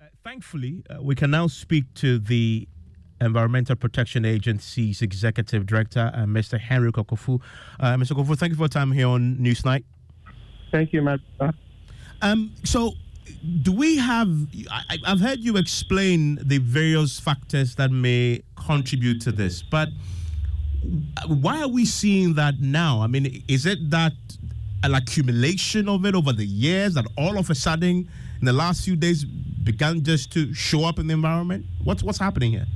Uh, 0.00 0.06
thankfully, 0.24 0.82
uh, 0.90 1.02
we 1.02 1.14
can 1.14 1.30
now 1.30 1.46
speak 1.46 1.84
to 1.94 2.18
the 2.18 2.68
Environmental 3.20 3.76
Protection 3.76 4.24
Agency's 4.24 5.02
Executive 5.02 5.66
Director, 5.66 6.10
uh, 6.14 6.20
Mr. 6.20 6.58
Henry 6.58 6.92
Kokofu. 6.92 7.40
Uh, 7.80 7.94
Mr. 7.94 8.12
Kokofu, 8.12 8.36
thank 8.36 8.50
you 8.50 8.56
for 8.56 8.62
your 8.62 8.68
time 8.68 8.92
here 8.92 9.08
on 9.08 9.36
Newsnight. 9.36 9.84
Thank 10.70 10.92
you, 10.92 11.02
Matt. 11.02 11.20
Um, 12.22 12.52
so, 12.64 12.92
do 13.62 13.72
we 13.72 13.96
have? 13.96 14.28
I, 14.70 14.98
have 15.04 15.20
heard 15.20 15.40
you 15.40 15.56
explain 15.56 16.38
the 16.42 16.58
various 16.58 17.20
factors 17.20 17.74
that 17.76 17.90
may 17.90 18.42
contribute 18.56 19.20
to 19.22 19.32
this, 19.32 19.62
but 19.62 19.88
why 21.26 21.62
are 21.62 21.68
we 21.68 21.84
seeing 21.84 22.34
that 22.34 22.60
now? 22.60 23.02
I 23.02 23.06
mean, 23.06 23.42
is 23.48 23.66
it 23.66 23.90
that 23.90 24.12
an 24.82 24.94
accumulation 24.94 25.88
of 25.88 26.04
it 26.04 26.14
over 26.14 26.32
the 26.32 26.46
years 26.46 26.94
that 26.94 27.06
all 27.16 27.38
of 27.38 27.50
a 27.50 27.54
sudden 27.54 28.08
in 28.40 28.44
the 28.44 28.52
last 28.52 28.84
few 28.84 28.96
days 28.96 29.24
began 29.24 30.02
just 30.02 30.32
to 30.32 30.52
show 30.54 30.84
up 30.84 30.98
in 30.98 31.06
the 31.06 31.14
environment? 31.14 31.66
What's 31.84 32.02
what's 32.02 32.18
happening 32.18 32.52
here? 32.52 32.66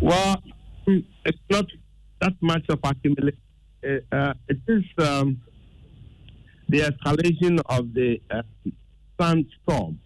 Well, 0.00 0.42
it's 0.86 1.38
not 1.50 1.66
that 2.20 2.34
much 2.40 2.64
of 2.68 2.78
accumulation. 2.84 3.40
Uh, 3.84 4.14
uh, 4.14 4.34
it 4.48 4.58
is 4.68 4.84
um, 4.98 5.40
the 6.68 6.80
escalation 6.80 7.60
of 7.66 7.92
the 7.94 8.20
uh, 8.30 8.42
sandstorm, 9.20 9.98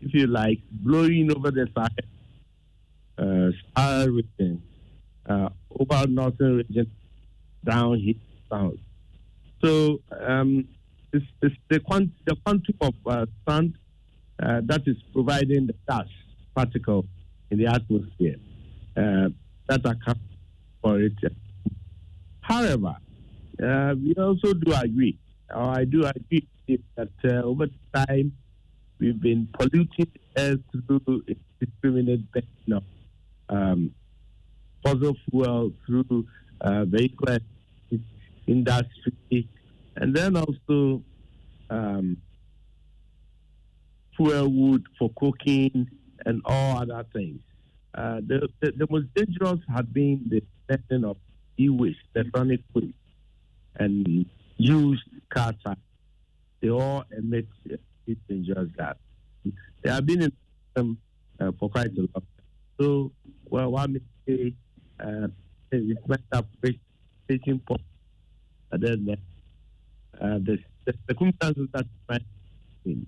if 0.00 0.14
you 0.14 0.28
like, 0.28 0.60
blowing 0.70 1.30
over 1.34 1.50
the 1.50 1.66
Sahel, 1.74 3.52
uh, 3.76 4.06
region, 4.08 4.62
uh, 5.28 5.48
over 5.78 6.06
northern 6.06 6.58
region, 6.58 6.90
down 7.64 7.98
here, 7.98 8.14
south. 8.48 8.74
So 9.64 10.00
um, 10.20 10.68
it's, 11.12 11.26
it's 11.42 11.56
the, 11.68 11.80
quant- 11.80 12.12
the 12.26 12.36
quantum 12.44 12.74
of 12.80 12.94
uh, 13.06 13.26
sand 13.48 13.74
uh, 14.40 14.60
that 14.64 14.82
is 14.86 14.96
providing 15.12 15.66
the 15.66 15.74
dust 15.88 16.10
particle 16.54 17.06
in 17.50 17.58
the 17.58 17.66
atmosphere 17.66 18.36
uh, 18.96 19.28
that 19.68 19.84
account 19.84 20.18
for 20.80 21.00
it. 21.00 21.12
However, 22.40 22.96
uh, 23.62 23.94
we 24.02 24.14
also 24.14 24.52
do 24.54 24.72
agree, 24.74 25.18
or 25.54 25.78
I 25.78 25.84
do 25.84 26.04
agree 26.04 26.48
that 26.96 27.08
uh, 27.24 27.42
over 27.46 27.66
time 27.94 28.32
we've 28.98 29.20
been 29.20 29.48
polluting 29.52 30.10
air 30.36 30.56
through 30.70 31.24
indiscriminate 31.26 32.30
burning 32.32 32.76
of 32.76 32.84
um, 33.48 33.94
fossil 34.82 35.16
fuel 35.30 35.72
through 35.86 36.26
uh, 36.60 36.84
vehicle 36.84 37.38
industry, 38.46 39.48
and 39.96 40.14
then 40.14 40.36
also 40.36 41.02
um, 41.70 42.16
fuel 44.16 44.48
wood 44.48 44.84
for 44.98 45.10
cooking 45.16 45.88
and 46.26 46.42
all 46.44 46.78
other 46.78 47.04
things. 47.12 47.40
Uh, 47.94 48.20
the, 48.26 48.48
the, 48.60 48.72
the, 48.72 48.86
most 48.88 49.06
dangerous 49.14 49.60
had 49.72 49.92
been 49.92 50.22
the 50.28 50.42
setting 50.68 51.04
of 51.04 51.16
e-waste, 51.58 51.98
electronic 52.14 52.60
waste, 52.72 52.94
and 53.76 54.24
used 54.56 55.02
car 55.28 55.52
tires. 55.62 55.76
They 56.60 56.70
all 56.70 57.04
emit 57.16 57.48
uh, 57.70 57.76
dangerous 58.28 58.70
gas. 58.78 58.96
They 59.82 59.90
have 59.90 60.06
been 60.06 60.22
in 60.22 60.32
them 60.74 60.98
uh, 61.38 61.52
for 61.58 61.68
quite 61.68 61.92
a 61.96 62.00
long 62.00 62.08
time. 62.14 62.22
So, 62.80 63.12
well, 63.50 63.72
one 63.72 64.00
say 64.26 64.54
uh, 64.98 65.28
it's 65.70 66.08
meant 66.08 66.22
up 66.32 66.46
taking 67.28 67.58
point. 67.60 67.82
And 68.70 68.82
then 68.82 69.16
uh, 70.18 70.38
the, 70.38 70.58
the 70.86 70.94
circumstances 71.08 71.68
that 71.74 71.86
in, 72.84 73.06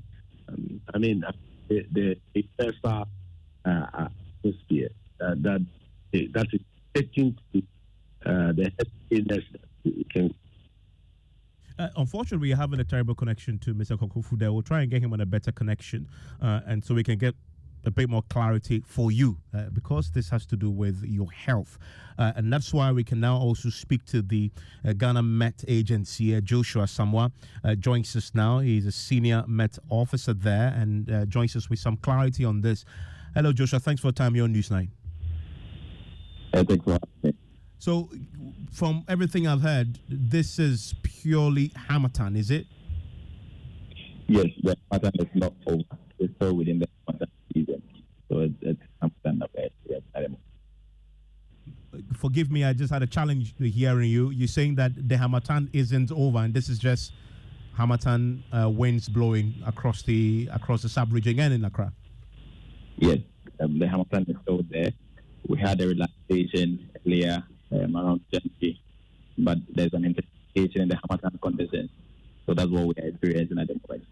um, 0.49 0.81
I 0.93 0.99
mean, 0.99 1.25
uh, 1.25 1.33
the, 1.69 1.87
the, 1.91 2.17
the 2.35 3.07
uh, 3.65 4.09
atmosphere 4.45 4.89
uh, 5.21 5.35
that 5.39 5.65
that 6.13 6.47
is 6.53 6.61
taking 6.95 7.37
to 7.53 7.63
uh, 8.27 8.53
the 8.53 8.71
can 10.11 10.35
uh, 11.77 11.89
unfortunately, 11.97 12.51
we're 12.51 12.57
having 12.57 12.79
a 12.79 12.85
terrible 12.85 13.17
connection 13.17 13.59
to 13.59 13.75
Mr. 13.75 13.99
Kokofu 13.99 14.39
there. 14.39 14.53
We'll 14.53 14.63
try 14.63 14.83
and 14.83 14.91
get 14.91 15.03
him 15.03 15.13
on 15.13 15.21
a 15.21 15.27
better 15.27 15.51
connection, 15.51 16.07
uh, 16.41 16.61
and 16.67 16.85
so 16.85 16.95
we 16.95 17.03
can 17.03 17.19
get 17.19 17.35
a 17.87 17.91
bit 17.91 18.09
more 18.09 18.23
clarity 18.31 18.83
for 18.87 19.11
you 19.11 19.37
uh, 19.55 19.65
because 19.73 20.11
this 20.11 20.29
has 20.31 20.47
to 20.47 20.57
do 20.57 20.71
with 20.71 21.03
your 21.05 21.31
health. 21.31 21.79
Uh, 22.19 22.33
and 22.37 22.53
that's 22.53 22.73
why 22.73 22.93
we 22.93 23.05
can 23.05 23.21
now 23.21 23.37
also 23.37 23.69
speak 23.69 24.05
to 24.07 24.23
the 24.23 24.51
uh, 24.87 24.93
Ghana 24.93 25.23
Met 25.23 25.65
Agency. 25.69 26.35
Uh, 26.35 26.41
Joshua 26.41 26.85
Samwa 26.85 27.31
uh, 27.65 27.75
joins 27.75 28.15
us 28.17 28.33
now. 28.35 28.61
He's 28.61 28.87
a 28.87 28.93
senior 28.93 29.45
Met 29.47 29.79
officer 29.91 30.33
there 30.33 30.75
and 30.77 31.29
joins 31.29 31.57
us 31.57 31.69
with 31.69 31.79
some 31.79 31.97
clarity 31.97 32.45
on 32.45 32.61
this. 32.61 32.85
Hello, 33.35 33.53
Joshua. 33.53 33.81
Thanks 33.81 34.01
for 34.01 34.09
your 34.09 34.13
time 34.13 34.35
here 34.35 34.45
on 34.45 34.55
Newsnight. 34.55 34.89
Hey, 36.53 36.63
thanks 36.63 36.85
for 36.85 36.99
So, 37.79 38.09
from 38.71 39.05
everything 39.09 39.49
I've 39.49 39.61
heard, 39.61 39.99
this 40.09 40.61
is 40.61 40.95
purely 41.03 41.73
Harmattan, 41.89 42.37
is 42.37 42.53
it? 42.53 42.67
Yes, 44.29 44.47
the 44.63 44.77
Harmattan 44.89 45.21
is 45.21 45.27
not 45.35 45.53
over. 45.67 45.83
It's 46.21 46.33
still 46.37 46.55
within 46.55 46.79
the 46.79 46.89
Harmattan 47.09 47.29
season. 47.53 47.83
So 48.31 48.39
it's, 48.39 48.55
it's 48.61 48.81
yes, 49.89 50.01
Forgive 52.17 52.53
me, 52.53 52.63
I 52.63 52.73
just 52.73 52.93
had 52.93 53.03
a 53.03 53.07
challenge 53.09 53.55
hearing 53.59 54.11
you. 54.11 54.31
You're 54.31 54.47
saying 54.47 54.77
that 54.77 55.09
the 55.09 55.17
Harmattan 55.17 55.71
isn't 55.73 56.13
over, 56.13 56.39
and 56.39 56.55
this 56.55 56.69
is 56.69 56.79
just 56.79 57.13
Harmattan 57.77 58.45
uh, 58.53 58.71
winds 58.71 59.09
blowing 59.09 59.55
across 59.67 60.03
the 60.03 60.49
across 60.53 60.83
the 60.83 60.89
sub-region 60.89 61.41
and 61.41 61.53
in 61.53 61.65
Accra. 61.65 61.93
Yes, 62.97 63.19
um, 63.61 63.79
the 63.79 63.87
Harmattan 63.87 64.27
is 64.29 64.37
still 64.43 64.63
there. 64.71 64.91
We 65.49 65.59
had 65.59 65.81
a 65.81 65.89
relaxation 65.89 66.89
earlier 67.07 67.43
um, 67.73 67.97
around 67.97 68.21
20, 68.31 68.81
but 69.39 69.59
there's 69.75 69.93
an 69.93 70.05
intensification 70.05 70.83
in 70.83 70.89
the 70.89 70.97
Harmattan 70.97 71.39
conditions. 71.43 71.91
So 72.47 72.55
that's 72.55 72.71
what 72.71 72.87
we 72.87 73.03
are 73.03 73.09
experiencing 73.09 73.59
at 73.59 73.69
the 73.69 73.81
moment. 73.89 74.07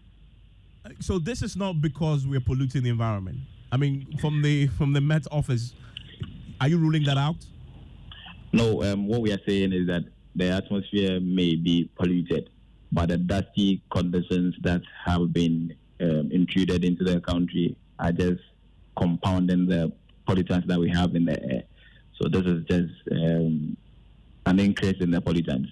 So 0.99 1.17
this 1.17 1.41
is 1.41 1.55
not 1.55 1.81
because 1.81 2.27
we're 2.27 2.41
polluting 2.41 2.83
the 2.83 2.89
environment. 2.89 3.37
I 3.71 3.77
mean, 3.77 4.17
from 4.19 4.41
the 4.41 4.67
from 4.67 4.93
the 4.93 5.01
Met 5.01 5.25
office, 5.31 5.73
are 6.59 6.67
you 6.67 6.77
ruling 6.77 7.03
that 7.03 7.17
out? 7.17 7.37
No. 8.51 8.83
Um, 8.83 9.07
what 9.07 9.21
we 9.21 9.31
are 9.31 9.39
saying 9.47 9.73
is 9.73 9.87
that 9.87 10.03
the 10.35 10.49
atmosphere 10.49 11.19
may 11.19 11.55
be 11.55 11.89
polluted, 11.95 12.49
but 12.91 13.09
the 13.09 13.17
dusty 13.17 13.81
conditions 13.91 14.55
that 14.61 14.81
have 15.05 15.31
been 15.31 15.75
um, 16.01 16.29
intruded 16.31 16.83
into 16.83 17.03
the 17.03 17.21
country 17.21 17.75
are 17.99 18.11
just 18.11 18.41
compounding 18.97 19.67
the 19.67 19.91
pollutants 20.27 20.67
that 20.67 20.79
we 20.79 20.89
have 20.89 21.15
in 21.15 21.25
the 21.25 21.41
air. 21.43 21.63
So 22.21 22.29
this 22.29 22.45
is 22.45 22.63
just 22.65 22.93
um, 23.11 23.75
an 24.45 24.59
increase 24.59 25.01
in 25.01 25.11
the 25.11 25.21
pollutants. 25.21 25.69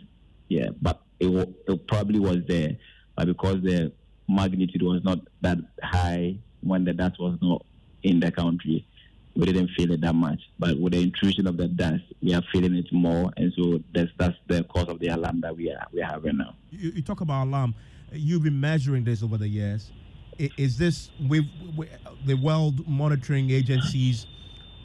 Yeah, 0.50 0.70
but 0.82 1.02
it, 1.20 1.50
it 1.68 1.88
probably 1.88 2.20
was 2.20 2.40
there, 2.48 2.78
but 3.16 3.28
because 3.28 3.62
the 3.62 3.94
magnitude 4.28 4.82
was 4.82 5.04
not 5.04 5.20
that 5.42 5.58
high 5.82 6.38
when 6.62 6.84
the 6.84 6.94
dust 6.94 7.20
was 7.20 7.38
not 7.42 7.66
in 8.04 8.20
the 8.20 8.32
country, 8.32 8.86
we 9.36 9.46
didn't 9.46 9.70
feel 9.78 9.92
it 9.92 10.02
that 10.02 10.14
much. 10.14 10.42
But 10.60 10.80
with 10.80 10.94
the 10.94 11.02
intrusion 11.02 11.48
of 11.48 11.58
the 11.58 11.68
dust, 11.68 12.04
we 12.22 12.34
are 12.34 12.44
feeling 12.52 12.76
it 12.76 12.92
more, 12.92 13.32
and 13.38 13.54
so 13.58 13.80
that's 13.94 14.12
that's 14.18 14.36
the 14.48 14.64
cause 14.66 14.90
of 14.90 15.00
the 15.00 15.08
alarm 15.08 15.42
that 15.42 15.56
we 15.56 15.72
are 15.72 15.88
we 15.94 16.02
having 16.02 16.38
now. 16.38 16.56
You, 16.72 16.92
you 16.92 17.02
talk 17.02 17.22
about 17.22 17.46
alarm. 17.46 17.76
You've 18.12 18.44
been 18.44 18.60
measuring 18.60 19.06
this 19.06 19.24
over 19.24 19.38
the 19.38 19.48
years. 19.48 19.90
Is 20.58 20.76
this 20.78 21.12
with 21.28 21.46
the 22.26 22.34
World 22.34 22.88
Monitoring 22.88 23.52
Agencies 23.52 24.26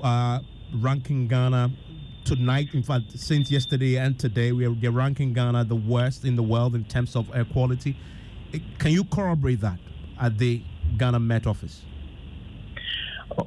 uh, 0.02 0.40
ranking 0.74 1.28
Ghana 1.28 1.70
tonight, 2.24 2.68
in 2.74 2.82
fact, 2.82 3.18
since 3.18 3.50
yesterday 3.50 3.96
and 3.96 4.18
today, 4.18 4.52
we 4.52 4.66
are 4.66 4.90
ranking 4.90 5.32
Ghana 5.32 5.64
the 5.64 5.76
worst 5.76 6.26
in 6.26 6.36
the 6.36 6.42
world 6.42 6.74
in 6.74 6.84
terms 6.84 7.16
of 7.16 7.34
air 7.34 7.46
quality. 7.46 7.96
Can 8.78 8.90
you 8.90 9.04
corroborate 9.04 9.62
that 9.62 9.78
at 10.20 10.36
the 10.36 10.62
Ghana 10.98 11.20
Met 11.20 11.46
Office? 11.46 11.82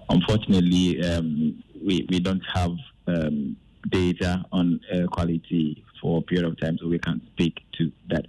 Unfortunately, 0.10 1.04
um, 1.04 1.64
we, 1.86 2.08
we 2.10 2.20
don't 2.20 2.44
have 2.56 2.72
um, 3.06 3.56
data 3.90 4.44
on 4.52 4.80
air 4.90 5.06
quality 5.08 5.84
for 6.02 6.20
a 6.20 6.22
period 6.24 6.48
of 6.48 6.60
time, 6.60 6.76
so 6.80 6.88
we 6.88 6.98
can't 6.98 7.22
speak 7.34 7.62
to 7.74 7.92
that. 8.08 8.26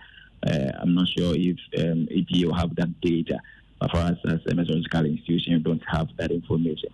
Uh, 0.46 0.72
I'm 0.80 0.94
not 0.94 1.08
sure 1.08 1.34
if 1.34 1.58
um, 1.78 2.08
will 2.46 2.54
have 2.54 2.74
that 2.76 3.00
data, 3.00 3.38
for 3.90 3.98
us 3.98 4.18
as 4.26 4.40
a 4.46 4.54
meteorological 4.54 5.06
institution, 5.06 5.62
don't 5.62 5.82
have 5.86 6.08
that 6.18 6.30
information. 6.30 6.90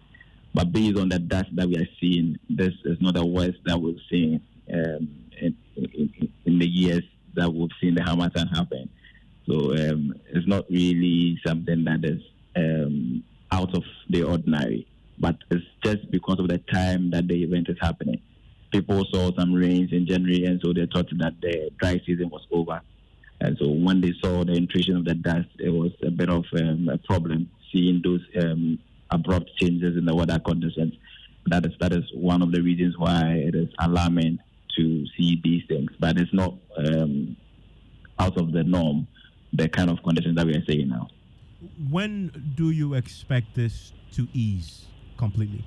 But 0.55 0.73
based 0.73 0.99
on 0.99 1.09
the 1.09 1.19
data 1.19 1.49
that 1.55 1.69
we 1.69 1.77
are 1.77 1.89
seeing, 2.01 2.39
this 2.49 2.73
is 2.85 2.99
not 3.01 3.15
the 3.15 3.27
worst 3.27 3.59
that 3.65 3.79
we've 3.79 4.01
seen 4.11 4.41
um, 4.73 5.09
in, 5.41 5.57
in 5.77 6.33
in 6.45 6.59
the 6.59 6.67
years 6.67 7.03
that 7.35 7.53
we've 7.53 7.71
seen 7.81 7.95
the 7.95 8.03
Harmattan 8.03 8.49
happen. 8.49 8.89
So 9.47 9.73
um, 9.77 10.15
it's 10.29 10.47
not 10.47 10.65
really 10.71 11.39
something 11.47 11.85
that 11.85 12.05
is 12.05 12.23
um, 12.57 13.23
out 13.53 13.75
of 13.77 13.85
the 14.09 14.23
ordinary, 14.23 14.87
but 15.19 15.37
it's 15.51 15.65
just 15.85 16.11
because 16.11 16.41
of 16.41 16.49
the 16.49 16.59
time 16.73 17.11
that 17.11 17.29
the 17.29 17.43
event 17.43 17.69
is 17.69 17.77
happening. 17.81 18.21
People 18.73 19.05
saw 19.13 19.31
some 19.37 19.53
rains 19.53 19.93
in 19.93 20.07
January, 20.07 20.45
and 20.45 20.61
so 20.65 20.73
they 20.73 20.87
thought 20.93 21.09
that 21.19 21.35
the 21.41 21.71
dry 21.79 22.01
season 22.05 22.29
was 22.31 22.47
over. 22.51 22.81
And 23.41 23.57
so 23.59 23.69
when 23.69 24.01
they 24.01 24.13
saw 24.23 24.45
the 24.45 24.53
intrusion 24.55 24.97
of 24.97 25.05
the 25.05 25.15
dust, 25.15 25.49
it 25.59 25.71
was 25.71 25.93
a 26.03 26.11
bit 26.11 26.31
of 26.31 26.45
um, 26.55 26.89
a 26.89 26.99
problem 26.99 27.51
seeing 27.73 28.01
those 28.03 28.23
um, 28.41 28.79
abrupt 29.11 29.51
changes 29.57 29.97
in 29.97 30.05
the 30.05 30.15
weather 30.15 30.39
conditions. 30.39 30.95
That 31.47 31.67
is 31.67 31.73
that 31.81 31.93
is 31.93 32.05
one 32.15 32.43
of 32.43 32.51
the 32.51 32.61
reasons 32.61 32.99
why 32.99 33.35
it 33.35 33.55
is 33.55 33.69
alarming 33.79 34.39
to 34.77 35.07
see 35.17 35.41
these 35.45 35.65
things. 35.69 35.91
But 36.01 36.19
it's 36.19 36.33
not 36.33 36.55
um, 36.77 37.37
out 38.19 38.39
of 38.39 38.53
the 38.53 38.65
norm 38.65 39.07
the 39.53 39.69
kind 39.69 39.91
of 39.91 40.03
conditions 40.03 40.37
that 40.37 40.47
we 40.47 40.55
are 40.55 40.65
seeing 40.69 40.89
now. 40.89 41.09
When 41.91 42.53
do 42.57 42.71
you 42.71 42.95
expect 42.95 43.55
this 43.55 43.93
to 44.13 44.27
ease 44.33 44.87
completely? 45.17 45.65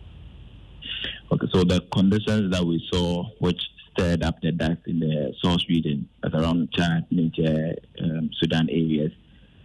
Okay, 1.32 1.48
so 1.54 1.64
the 1.64 1.82
conditions 1.94 2.52
that 2.52 2.64
we 2.64 2.86
saw, 2.92 3.24
which 3.40 3.62
up 4.00 4.42
the 4.42 4.52
dust 4.52 4.80
in 4.88 5.00
the 5.00 5.34
source 5.42 5.66
region, 5.70 6.08
that's 6.22 6.34
around 6.34 6.72
Chad, 6.72 7.06
Niger, 7.12 7.76
um, 8.02 8.30
Sudan 8.40 8.70
areas, 8.70 9.12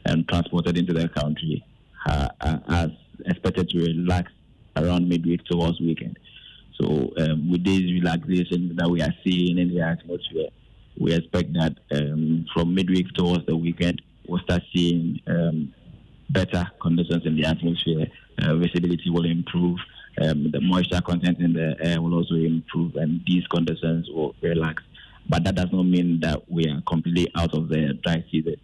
and 0.06 0.28
transported 0.28 0.76
into 0.76 0.92
the 0.92 1.08
country, 1.08 1.64
uh, 2.06 2.28
as 2.68 2.90
expected 3.26 3.68
to 3.70 3.78
relax 3.78 4.32
around 4.76 5.08
midweek 5.08 5.44
towards 5.44 5.80
weekend. 5.80 6.18
So 6.80 7.12
um, 7.16 7.50
with 7.50 7.64
these 7.64 7.92
relaxations 7.92 8.76
that 8.76 8.90
we 8.90 9.00
are 9.02 9.14
seeing 9.24 9.58
in 9.58 9.68
the 9.72 9.80
atmosphere, 9.80 10.48
we 10.98 11.14
expect 11.14 11.52
that 11.54 11.78
um, 11.92 12.46
from 12.52 12.74
midweek 12.74 13.12
towards 13.14 13.46
the 13.46 13.56
weekend, 13.56 14.02
we'll 14.26 14.40
start 14.40 14.62
seeing 14.74 15.20
um, 15.28 15.72
better 16.30 16.66
conditions 16.82 17.24
in 17.24 17.36
the 17.36 17.44
atmosphere. 17.44 18.06
Uh, 18.42 18.56
visibility 18.56 19.10
will 19.10 19.24
improve. 19.24 19.78
Um, 20.20 20.50
the 20.52 20.60
moisture 20.60 21.00
content 21.00 21.38
in 21.40 21.52
the 21.52 21.76
air 21.80 22.00
will 22.00 22.14
also 22.14 22.34
improve, 22.34 22.94
and 22.96 23.20
these 23.26 23.46
conditions 23.48 24.08
will 24.08 24.34
relax. 24.40 24.82
But 25.28 25.44
that 25.44 25.56
does 25.56 25.72
not 25.72 25.84
mean 25.84 26.20
that 26.20 26.50
we 26.50 26.68
are 26.68 26.80
completely 26.82 27.30
out 27.34 27.54
of 27.54 27.68
the 27.68 27.98
dry 28.02 28.24
season. 28.30 28.56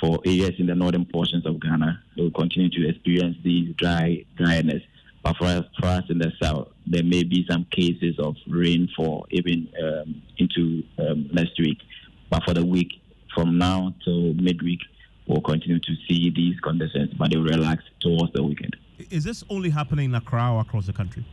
For 0.00 0.18
areas 0.24 0.52
in 0.58 0.66
the 0.66 0.74
northern 0.74 1.04
portions 1.04 1.46
of 1.46 1.60
Ghana, 1.60 2.02
they 2.16 2.22
will 2.22 2.30
continue 2.30 2.70
to 2.70 2.88
experience 2.88 3.36
these 3.44 3.74
dry 3.76 4.24
dryness. 4.36 4.82
But 5.22 5.36
for 5.36 5.44
us, 5.44 5.64
for 5.78 5.86
us 5.86 6.04
in 6.08 6.18
the 6.18 6.32
south, 6.42 6.68
there 6.86 7.02
may 7.04 7.22
be 7.22 7.46
some 7.48 7.66
cases 7.70 8.18
of 8.18 8.36
rainfall 8.48 9.26
even 9.30 9.68
um, 9.82 10.22
into 10.38 10.82
um, 10.98 11.28
next 11.32 11.58
week. 11.58 11.78
But 12.30 12.44
for 12.44 12.54
the 12.54 12.64
week, 12.64 13.02
from 13.34 13.58
now 13.58 13.94
till 14.04 14.34
midweek, 14.34 14.80
we'll 15.26 15.42
continue 15.42 15.78
to 15.78 15.94
see 16.08 16.30
these 16.30 16.58
conditions, 16.60 17.12
but 17.18 17.30
they 17.30 17.36
will 17.36 17.44
relax 17.44 17.84
towards 18.00 18.32
the 18.32 18.42
weekend. 18.42 18.76
Is 19.10 19.24
this 19.24 19.44
only 19.48 19.70
happening 19.70 20.06
in 20.06 20.14
Accra 20.14 20.52
or 20.52 20.60
across 20.60 20.86
the 20.86 20.92
country? 20.92 21.24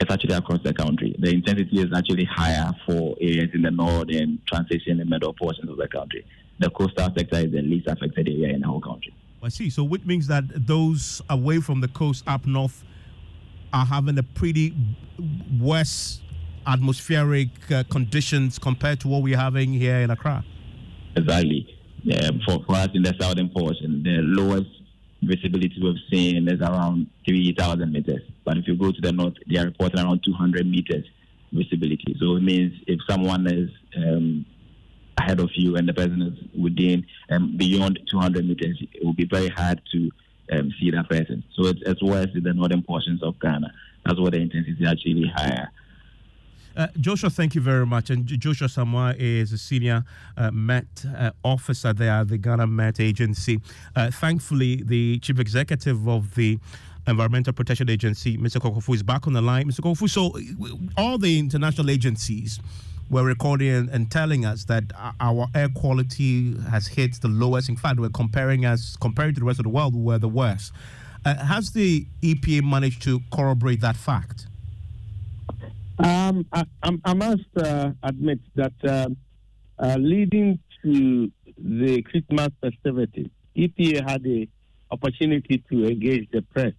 It's 0.00 0.10
actually 0.10 0.34
across 0.34 0.62
the 0.62 0.74
country. 0.74 1.14
The 1.18 1.30
intensity 1.30 1.80
is 1.80 1.86
actually 1.94 2.24
higher 2.24 2.70
for 2.86 3.16
areas 3.20 3.48
in 3.54 3.62
the 3.62 3.70
north 3.70 4.08
and 4.10 4.38
transition 4.46 5.00
and 5.00 5.08
middle 5.08 5.32
portions 5.32 5.70
of 5.70 5.76
the 5.76 5.88
country. 5.88 6.24
The 6.58 6.70
coastal 6.70 7.12
sector 7.16 7.38
is 7.38 7.52
the 7.52 7.62
least 7.62 7.86
affected 7.86 8.28
area 8.28 8.54
in 8.54 8.60
the 8.60 8.66
whole 8.66 8.80
country. 8.80 9.14
I 9.42 9.48
see. 9.48 9.70
So, 9.70 9.84
which 9.84 10.04
means 10.04 10.26
that 10.26 10.44
those 10.66 11.22
away 11.30 11.60
from 11.60 11.80
the 11.80 11.88
coast 11.88 12.24
up 12.26 12.46
north 12.46 12.84
are 13.72 13.86
having 13.86 14.18
a 14.18 14.22
pretty 14.22 14.74
worse 15.60 16.20
atmospheric 16.66 17.48
uh, 17.70 17.84
conditions 17.90 18.58
compared 18.58 19.00
to 19.00 19.08
what 19.08 19.22
we're 19.22 19.36
having 19.36 19.72
here 19.72 19.96
in 19.96 20.10
Accra. 20.10 20.44
Exactly. 21.14 21.66
Yeah, 22.02 22.30
for, 22.46 22.62
for 22.66 22.74
us 22.76 22.88
in 22.94 23.02
the 23.02 23.14
southern 23.20 23.48
portion, 23.48 24.02
the 24.02 24.18
lowest 24.22 24.68
visibility 25.22 25.76
we've 25.82 25.96
seen 26.10 26.48
is 26.48 26.60
around 26.60 27.08
3,000 27.26 27.92
meters. 27.92 28.22
But 28.44 28.58
if 28.58 28.68
you 28.68 28.76
go 28.76 28.92
to 28.92 29.00
the 29.00 29.12
north, 29.12 29.34
they 29.46 29.58
are 29.58 29.64
reporting 29.64 30.00
around 30.00 30.22
200 30.24 30.66
meters 30.66 31.04
visibility. 31.52 32.16
So 32.20 32.36
it 32.36 32.42
means 32.42 32.72
if 32.86 33.00
someone 33.08 33.46
is 33.46 33.70
um, 33.96 34.44
ahead 35.18 35.40
of 35.40 35.50
you 35.54 35.76
and 35.76 35.88
the 35.88 35.94
person 35.94 36.22
is 36.22 36.60
within 36.60 37.06
um, 37.30 37.56
beyond 37.56 37.98
200 38.10 38.46
meters, 38.46 38.78
it 38.92 39.04
will 39.04 39.14
be 39.14 39.26
very 39.26 39.48
hard 39.48 39.80
to 39.92 40.10
um, 40.52 40.72
see 40.78 40.90
that 40.90 41.08
person. 41.08 41.42
So 41.54 41.66
it's, 41.66 41.80
it's 41.86 42.02
worse 42.02 42.28
in 42.34 42.42
the 42.42 42.52
northern 42.52 42.82
portions 42.82 43.22
of 43.22 43.38
Ghana. 43.40 43.72
That's 44.04 44.20
where 44.20 44.30
the 44.30 44.38
intensity 44.38 44.76
is 44.80 44.88
actually 44.88 45.32
higher. 45.34 45.70
Uh, 46.76 46.88
Joshua, 47.00 47.30
thank 47.30 47.54
you 47.54 47.60
very 47.60 47.86
much. 47.86 48.10
And 48.10 48.26
Joshua 48.26 48.68
Samoa 48.68 49.14
is 49.18 49.52
a 49.52 49.58
senior 49.58 50.04
uh, 50.36 50.50
Met 50.50 50.84
uh, 51.16 51.30
officer 51.42 51.92
there 51.92 52.12
at 52.12 52.28
the 52.28 52.36
Ghana 52.36 52.66
Met 52.66 53.00
Agency. 53.00 53.60
Uh, 53.94 54.10
thankfully, 54.10 54.82
the 54.84 55.18
chief 55.20 55.38
executive 55.38 56.06
of 56.06 56.34
the 56.34 56.58
Environmental 57.06 57.52
Protection 57.52 57.88
Agency, 57.88 58.36
Mr. 58.36 58.60
Kokofu, 58.60 58.94
is 58.94 59.02
back 59.02 59.26
on 59.26 59.32
the 59.32 59.40
line. 59.40 59.70
Mr. 59.70 59.80
Kokofu, 59.80 60.08
so 60.08 60.36
all 60.98 61.16
the 61.18 61.38
international 61.38 61.88
agencies 61.88 62.60
were 63.08 63.22
recording 63.24 63.68
and, 63.70 63.88
and, 63.90 64.10
telling 64.10 64.44
us 64.44 64.64
that 64.64 64.82
our 65.20 65.46
air 65.54 65.68
quality 65.68 66.56
has 66.70 66.88
hit 66.88 67.14
the 67.20 67.28
lowest. 67.28 67.68
In 67.68 67.76
fact, 67.76 68.00
we're 68.00 68.08
comparing 68.08 68.66
us 68.66 68.96
compared 69.00 69.36
to 69.36 69.40
the 69.40 69.46
rest 69.46 69.60
of 69.60 69.62
the 69.62 69.70
world, 69.70 69.94
we're 69.94 70.18
the 70.18 70.28
worst. 70.28 70.72
Uh, 71.24 71.36
has 71.36 71.70
the 71.70 72.04
EPA 72.22 72.68
managed 72.68 73.02
to 73.02 73.20
corroborate 73.32 73.80
that 73.80 73.96
fact? 73.96 74.46
Um, 75.98 76.46
I, 76.52 76.64
I, 77.04 77.14
must 77.14 77.48
uh, 77.56 77.92
admit 78.02 78.40
that 78.54 78.72
uh, 78.84 79.08
uh, 79.78 79.96
leading 79.98 80.58
to 80.82 81.32
the 81.56 82.02
Christmas 82.02 82.48
festivities, 82.60 83.30
EPA 83.56 84.08
had 84.08 84.22
the 84.22 84.48
opportunity 84.90 85.64
to 85.70 85.86
engage 85.86 86.28
the 86.32 86.42
press. 86.42 86.74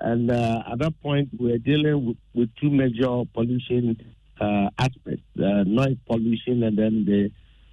And 0.00 0.28
uh, 0.28 0.64
at 0.72 0.80
that 0.80 1.00
point, 1.00 1.28
we 1.38 1.52
were 1.52 1.58
dealing 1.58 2.04
with, 2.06 2.16
with 2.34 2.50
two 2.60 2.70
major 2.70 3.22
pollution 3.32 3.96
uh, 4.40 4.70
aspects 4.76 5.22
noise 5.36 5.96
pollution 6.08 6.64
and 6.64 6.76
then 6.76 7.04
the 7.04 7.30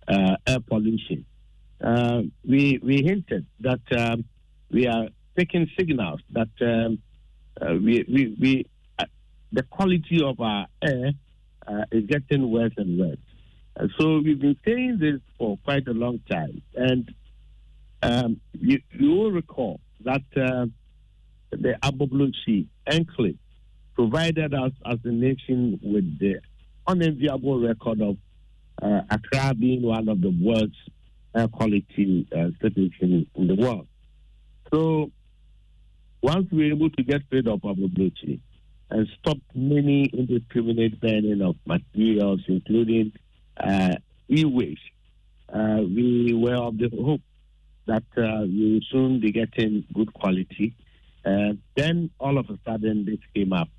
uh, 0.08 0.36
air 0.46 0.60
pollution. 0.60 1.26
we, 2.46 2.80
we 2.84 3.02
hinted 3.02 3.48
that 3.62 3.82
um, 3.98 4.24
we 4.70 4.86
are 4.86 5.08
taking 5.36 5.68
signals 5.76 6.22
that 6.32 6.50
um, 6.62 7.00
we, 7.84 8.06
we 8.40 8.69
the 9.52 9.64
quality 9.64 10.22
of 10.24 10.40
our 10.40 10.68
air 10.82 11.12
uh, 11.68 11.86
is 11.92 12.06
getting 12.06 12.52
worse 12.52 12.74
and 12.78 13.00
worse. 13.00 13.18
Uh, 13.80 13.88
so 13.98 14.20
we've 14.20 14.40
been 14.40 14.58
saying 14.66 14.98
this 15.00 15.22
for 15.38 15.58
quite 15.64 15.88
a 15.88 15.94
long 15.94 16.20
time. 16.30 16.62
And 16.76 17.14
um, 18.02 18.42
you, 18.54 18.80
you, 18.92 19.12
will 19.12 19.32
recall 19.32 19.80
that 20.02 20.24
uh, 20.36 20.66
the 21.52 21.76
Agbogbloshie 21.84 22.68
enclave 22.88 23.38
provided 23.96 24.54
us 24.54 24.72
as 24.86 25.00
a 25.04 25.10
nation 25.10 25.80
with 25.84 26.20
the 26.20 26.40
unenviable 26.88 27.60
record 27.60 28.02
of 28.02 28.18
uh, 28.82 29.02
Accra 29.10 29.54
being 29.54 29.82
one 29.82 30.08
of 30.08 30.22
the 30.22 30.34
worst 30.42 30.76
air 31.36 31.48
quality 31.48 32.28
uh, 32.36 32.50
cities 32.62 32.92
in, 33.02 33.28
in, 33.36 33.48
the 33.48 33.56
world. 33.56 33.88
So 34.74 35.12
once 36.22 36.48
we're 36.52 36.74
able 36.74 36.90
to 36.92 37.04
get 37.04 37.22
rid 37.32 37.48
of 37.48 37.62
Agbogbloshie, 37.62 38.40
and 38.90 39.08
stopped 39.20 39.56
many 39.56 40.06
indiscriminate 40.06 41.00
burning 41.00 41.42
of 41.42 41.56
materials, 41.66 42.42
including 42.48 43.12
uh, 43.60 43.96
e-waste. 44.30 44.82
Uh, 45.52 45.82
we 45.82 46.34
were 46.34 46.56
of 46.56 46.78
the 46.78 46.90
hope 46.90 47.22
that 47.86 48.04
uh, 48.18 48.44
we 48.44 48.74
will 48.74 48.82
soon 48.92 49.20
be 49.20 49.32
getting 49.32 49.84
good 49.94 50.14
quality. 50.14 50.76
Uh, 51.26 51.54
then 51.76 52.10
all 52.20 52.38
of 52.38 52.50
a 52.50 52.58
sudden 52.66 53.06
this 53.06 53.20
came 53.34 53.54
up, 53.54 53.70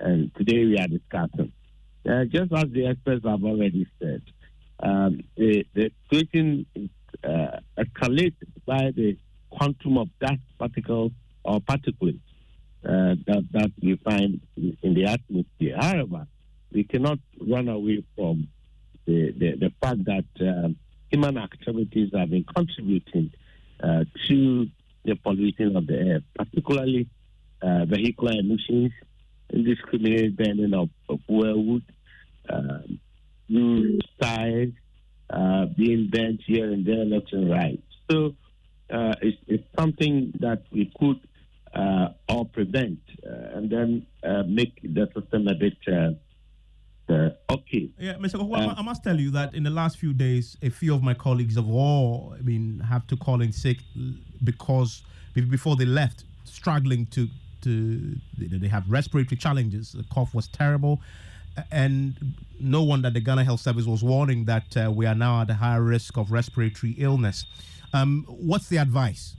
and 0.00 0.34
today 0.34 0.64
we 0.64 0.78
are 0.78 0.88
discussing. 0.88 1.52
Uh, 2.08 2.24
just 2.24 2.52
as 2.52 2.70
the 2.70 2.86
experts 2.86 3.24
have 3.26 3.42
already 3.42 3.86
said, 3.98 4.22
um, 4.80 5.20
the, 5.36 5.66
the 5.74 5.90
situation 6.10 6.66
is 6.74 6.88
uh, 7.24 7.58
escalated 7.78 8.34
by 8.64 8.92
the 8.94 9.16
quantum 9.50 9.98
of 9.98 10.08
dust 10.20 10.40
particles 10.58 11.12
or 11.44 11.60
particles 11.60 12.14
that, 12.86 13.44
that 13.52 13.72
we 13.82 13.96
find 13.96 14.40
in 14.56 14.94
the 14.94 15.04
atmosphere. 15.04 15.76
However, 15.78 16.26
we 16.72 16.84
cannot 16.84 17.18
run 17.40 17.68
away 17.68 18.04
from 18.14 18.48
the, 19.06 19.32
the, 19.32 19.56
the 19.56 19.72
fact 19.80 20.04
that 20.04 20.24
um, 20.40 20.76
human 21.10 21.38
activities 21.38 22.10
have 22.14 22.30
been 22.30 22.44
contributing 22.44 23.32
uh, 23.82 24.04
to 24.28 24.66
the 25.04 25.14
pollution 25.16 25.76
of 25.76 25.86
the 25.86 25.98
air, 25.98 26.20
particularly 26.34 27.08
uh, 27.62 27.84
vehicular 27.84 28.32
emissions, 28.38 28.92
indiscriminate 29.50 30.36
burning 30.36 30.74
of, 30.74 30.90
of 31.08 31.20
wood, 31.28 31.82
um, 32.48 33.00
tires 34.20 34.72
uh, 35.30 35.66
being 35.76 36.08
burnt 36.10 36.40
here 36.46 36.72
and 36.72 36.84
there, 36.84 37.04
left 37.04 37.32
and 37.32 37.50
right. 37.50 37.82
So 38.10 38.34
uh, 38.90 39.14
it's, 39.22 39.38
it's 39.46 39.64
something 39.78 40.32
that 40.40 40.62
we 40.72 40.92
could 40.98 41.20
or 41.74 42.44
prevent, 42.46 42.98
uh, 43.24 43.56
and 43.56 43.70
then 43.70 44.06
uh, 44.22 44.42
make 44.46 44.80
the 44.82 45.08
system 45.14 45.48
a 45.48 45.54
bit 45.54 45.76
uh, 47.08 47.30
okay. 47.50 47.88
Yeah, 47.98 48.14
Mr. 48.14 48.32
Koko, 48.32 48.54
um, 48.54 48.74
I 48.76 48.82
must 48.82 49.04
tell 49.04 49.18
you 49.18 49.30
that 49.30 49.54
in 49.54 49.62
the 49.62 49.70
last 49.70 49.98
few 49.98 50.12
days, 50.12 50.56
a 50.62 50.70
few 50.70 50.94
of 50.94 51.02
my 51.02 51.14
colleagues 51.14 51.54
have 51.54 51.68
all, 51.68 52.34
I 52.36 52.42
mean, 52.42 52.80
have 52.80 53.06
to 53.08 53.16
call 53.16 53.40
in 53.42 53.52
sick 53.52 53.78
because 54.42 55.02
before 55.34 55.76
they 55.76 55.84
left, 55.84 56.24
struggling 56.44 57.06
to 57.06 57.28
to 57.62 58.16
they 58.38 58.68
have 58.68 58.90
respiratory 58.90 59.36
challenges. 59.36 59.92
The 59.92 60.04
cough 60.12 60.34
was 60.34 60.48
terrible, 60.48 61.00
and 61.70 62.34
no 62.58 62.82
wonder 62.82 63.10
the 63.10 63.20
Ghana 63.20 63.44
Health 63.44 63.60
Service 63.60 63.86
was 63.86 64.02
warning 64.02 64.44
that 64.46 64.76
uh, 64.76 64.90
we 64.90 65.06
are 65.06 65.14
now 65.14 65.42
at 65.42 65.50
a 65.50 65.54
higher 65.54 65.82
risk 65.82 66.16
of 66.16 66.32
respiratory 66.32 66.94
illness. 66.98 67.46
Um, 67.92 68.24
what's 68.28 68.68
the 68.68 68.78
advice? 68.78 69.34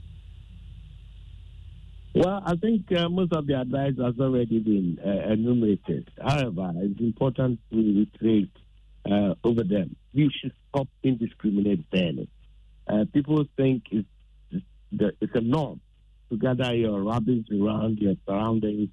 Well, 2.14 2.42
I 2.44 2.56
think 2.56 2.90
uh, 2.92 3.08
most 3.08 3.32
of 3.32 3.46
the 3.46 3.60
advice 3.60 3.94
has 4.02 4.14
already 4.18 4.58
been 4.60 4.98
uh, 5.04 5.32
enumerated. 5.32 6.10
However, 6.20 6.72
it's 6.76 7.00
important 7.00 7.60
to 7.70 7.76
reiterate 7.76 8.50
uh, 9.10 9.34
over 9.44 9.62
them. 9.62 9.94
We 10.14 10.30
should 10.40 10.52
stop 10.68 10.88
indiscriminate 11.02 11.88
burning. 11.90 12.28
Uh, 12.88 13.04
people 13.12 13.44
think 13.56 13.84
it's, 13.90 14.08
it's 14.90 15.34
a 15.34 15.40
norm 15.40 15.80
to 16.30 16.38
gather 16.38 16.74
your 16.74 17.02
rubbish 17.02 17.44
around 17.52 17.98
your 17.98 18.14
surroundings, 18.26 18.88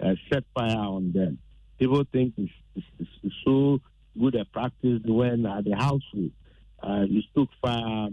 uh, 0.00 0.14
set 0.32 0.44
fire 0.54 0.76
on 0.76 1.12
them. 1.12 1.38
People 1.78 2.04
think 2.12 2.34
it's, 2.36 2.52
it's, 2.76 3.10
it's 3.22 3.34
so 3.44 3.80
good 4.18 4.36
a 4.36 4.44
practice 4.44 5.00
when 5.04 5.44
at 5.44 5.64
the 5.64 5.74
household 5.76 6.30
uh, 6.82 7.04
you 7.08 7.22
stoke 7.32 7.50
fire, 7.60 8.08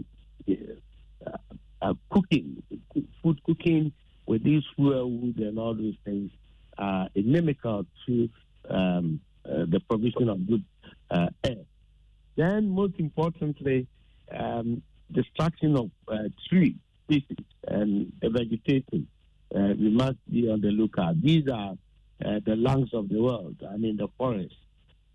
cooking, 2.10 2.62
food 3.22 3.42
cooking 3.44 3.92
with 4.28 4.44
these 4.44 4.62
fuel 4.76 5.10
wood 5.10 5.38
and 5.38 5.58
all 5.58 5.74
those 5.74 5.96
things 6.04 6.30
are 6.76 7.08
inimical 7.14 7.84
to 8.06 8.28
um, 8.68 9.20
uh, 9.44 9.64
the 9.66 9.80
provision 9.88 10.28
of 10.28 10.46
good 10.46 10.64
uh, 11.10 11.28
air. 11.42 11.64
Then, 12.36 12.70
most 12.70 12.94
importantly, 12.98 13.86
um, 14.30 14.82
destruction 15.10 15.76
of 15.76 15.90
trees 16.48 16.76
species 17.08 17.44
and 17.66 18.12
vegetation. 18.22 19.08
Uh, 19.54 19.72
we 19.78 19.90
must 19.90 20.18
be 20.30 20.48
on 20.50 20.60
the 20.60 20.68
lookout. 20.68 21.20
These 21.20 21.48
are 21.48 21.72
uh, 22.24 22.40
the 22.44 22.56
lungs 22.56 22.92
of 22.92 23.08
the 23.08 23.20
world. 23.20 23.56
I 23.68 23.76
mean, 23.76 23.96
the 23.96 24.08
forest, 24.18 24.54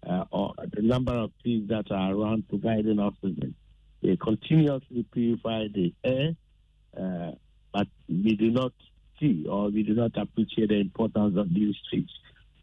uh, 0.08 0.26
or 0.32 0.54
the 0.74 0.82
number 0.82 1.14
of 1.14 1.32
trees 1.42 1.68
that 1.70 1.92
are 1.92 2.14
around 2.14 2.50
providing 2.50 3.00
oxygen. 3.00 3.54
They 4.02 4.18
continuously 4.18 5.06
purify 5.12 5.68
the 5.74 5.94
air, 6.04 6.36
uh, 6.98 7.32
but 7.72 7.88
we 8.10 8.36
do 8.36 8.50
not 8.52 8.74
see 9.20 9.46
or 9.50 9.70
we 9.70 9.84
do 9.84 9.94
not 9.94 10.18
appreciate 10.18 10.70
the 10.70 10.80
importance 10.80 11.38
of 11.38 11.54
these 11.54 11.76
trees. 11.90 12.10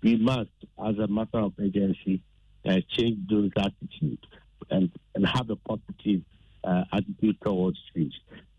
We 0.02 0.16
must, 0.16 0.50
as 0.84 0.98
a 0.98 1.06
matter 1.06 1.38
of 1.38 1.52
urgency, 1.58 2.22
uh, 2.66 2.80
change 2.88 3.28
those 3.28 3.50
attitudes 3.56 4.22
and, 4.70 4.90
and 5.14 5.26
have 5.26 5.50
a 5.50 5.56
positive 5.56 6.22
uh, 6.64 6.84
attitude 6.92 7.36
towards 7.42 7.78
trees. 7.92 8.12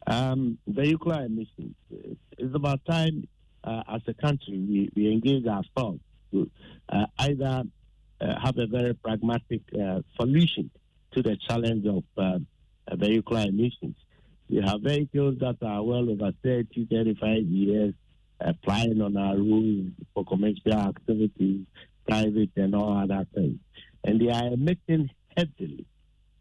Um, 0.08 0.58
vehicular 0.68 1.26
emissions. 1.26 1.76
It's 2.38 2.56
about 2.56 2.84
time 2.86 3.28
uh, 3.64 3.84
as 3.88 4.02
a 4.08 4.14
country 4.14 4.58
we, 4.58 4.92
we 4.96 5.12
engage 5.12 5.46
ourselves 5.46 6.00
to 6.32 6.50
uh, 6.90 7.06
either 7.20 7.64
uh, 8.20 8.40
have 8.40 8.58
a 8.58 8.68
very 8.68 8.94
pragmatic 8.94 9.62
uh, 9.80 10.02
solution 10.20 10.70
to 11.12 11.22
the 11.22 11.38
challenge 11.48 11.86
of 11.86 12.04
uh, 12.18 12.40
vehicular 12.94 13.42
emissions. 13.42 13.96
We 14.52 14.62
have 14.62 14.82
vehicles 14.82 15.38
that 15.40 15.58
are 15.62 15.82
well 15.82 16.10
over 16.10 16.32
30, 16.44 16.88
35 16.92 17.44
years 17.44 17.94
applying 18.40 19.02
on 19.02 19.16
our 19.18 19.38
roads 19.38 19.92
for 20.14 20.26
commercial 20.26 20.74
activities, 20.74 21.66
private 22.08 22.50
and 22.58 22.76
all 22.76 22.98
other 22.98 23.26
things. 23.34 23.60
And 24.04 24.20
they 24.20 24.30
are 24.30 24.48
emitting 24.48 25.10
heavily. 25.38 25.86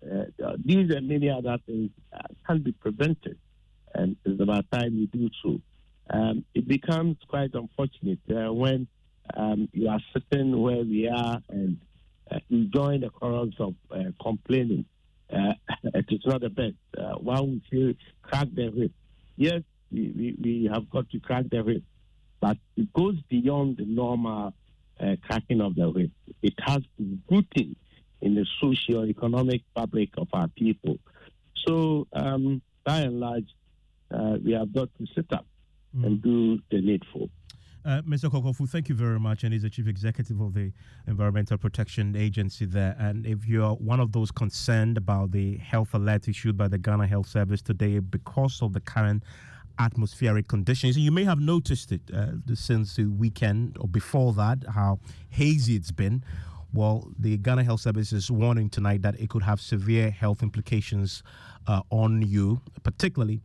Uh, 0.04 0.56
these 0.64 0.90
and 0.90 1.08
many 1.08 1.30
other 1.30 1.58
things 1.66 1.90
uh, 2.12 2.22
can 2.46 2.62
be 2.62 2.72
prevented 2.72 3.38
and 3.94 4.16
it's 4.24 4.40
about 4.40 4.70
time 4.70 4.96
we 4.96 5.06
do 5.06 5.28
so. 5.42 5.60
Um, 6.10 6.44
it 6.54 6.66
becomes 6.66 7.16
quite 7.28 7.54
unfortunate 7.54 8.18
uh, 8.30 8.52
when 8.52 8.88
um, 9.36 9.68
you 9.72 9.88
are 9.88 10.00
sitting 10.12 10.60
where 10.60 10.82
we 10.82 11.08
are 11.08 11.40
and 11.48 11.78
uh, 12.30 12.38
enjoying 12.50 13.02
the 13.02 13.10
chorus 13.10 13.54
of 13.58 13.74
uh, 13.90 14.10
complaining. 14.20 14.84
Uh, 15.32 15.52
it 15.94 16.06
is 16.10 16.20
not 16.26 16.40
the 16.40 16.50
best. 16.50 16.74
Uh, 16.96 17.14
one 17.18 17.62
we 17.72 17.96
crack 18.22 18.48
the 18.54 18.68
whip. 18.68 18.92
Yes, 19.36 19.62
we, 19.90 20.12
we, 20.16 20.36
we, 20.42 20.70
have 20.72 20.90
got 20.90 21.08
to 21.10 21.20
crack 21.20 21.44
the 21.50 21.62
whip, 21.62 21.82
but 22.40 22.56
it 22.76 22.92
goes 22.92 23.16
beyond 23.28 23.78
the 23.78 23.86
normal 23.86 24.52
uh, 25.00 25.16
cracking 25.22 25.60
of 25.60 25.74
the 25.74 25.88
whip. 25.88 26.10
It 26.42 26.54
has 26.60 26.82
rooting 27.30 27.76
in 28.20 28.34
the 28.34 28.46
socio-economic 28.60 29.62
fabric 29.74 30.10
of 30.18 30.28
our 30.32 30.48
people. 30.48 30.98
So, 31.66 32.06
um, 32.12 32.62
by 32.84 32.98
and 32.98 33.20
large, 33.20 33.48
uh, 34.12 34.36
we 34.44 34.52
have 34.52 34.72
got 34.72 34.88
to 34.98 35.06
sit 35.14 35.32
up 35.32 35.46
mm. 35.96 36.04
and 36.04 36.22
do 36.22 36.58
the 36.70 36.80
needful. 36.80 37.30
Uh, 37.82 38.02
Mr. 38.02 38.30
Kokofu, 38.30 38.68
thank 38.68 38.90
you 38.90 38.94
very 38.94 39.18
much. 39.18 39.42
And 39.42 39.54
he's 39.54 39.62
the 39.62 39.70
chief 39.70 39.88
executive 39.88 40.38
of 40.40 40.52
the 40.52 40.70
Environmental 41.06 41.56
Protection 41.56 42.14
Agency 42.14 42.66
there. 42.66 42.94
And 42.98 43.24
if 43.26 43.46
you're 43.46 43.72
one 43.74 44.00
of 44.00 44.12
those 44.12 44.30
concerned 44.30 44.98
about 44.98 45.30
the 45.30 45.56
health 45.56 45.94
alert 45.94 46.28
issued 46.28 46.58
by 46.58 46.68
the 46.68 46.76
Ghana 46.76 47.06
Health 47.06 47.28
Service 47.28 47.62
today 47.62 47.98
because 47.98 48.60
of 48.60 48.74
the 48.74 48.80
current 48.80 49.22
atmospheric 49.78 50.46
conditions, 50.46 50.98
you 50.98 51.10
may 51.10 51.24
have 51.24 51.40
noticed 51.40 51.90
it 51.92 52.02
uh, 52.14 52.32
since 52.52 52.96
the 52.96 53.06
weekend 53.06 53.78
or 53.80 53.88
before 53.88 54.34
that, 54.34 54.58
how 54.74 54.98
hazy 55.30 55.74
it's 55.74 55.90
been. 55.90 56.22
Well, 56.74 57.10
the 57.18 57.38
Ghana 57.38 57.64
Health 57.64 57.80
Service 57.80 58.12
is 58.12 58.30
warning 58.30 58.68
tonight 58.68 59.00
that 59.02 59.18
it 59.18 59.30
could 59.30 59.42
have 59.42 59.58
severe 59.58 60.10
health 60.10 60.42
implications 60.42 61.22
uh, 61.66 61.80
on 61.88 62.20
you, 62.20 62.60
particularly 62.82 63.40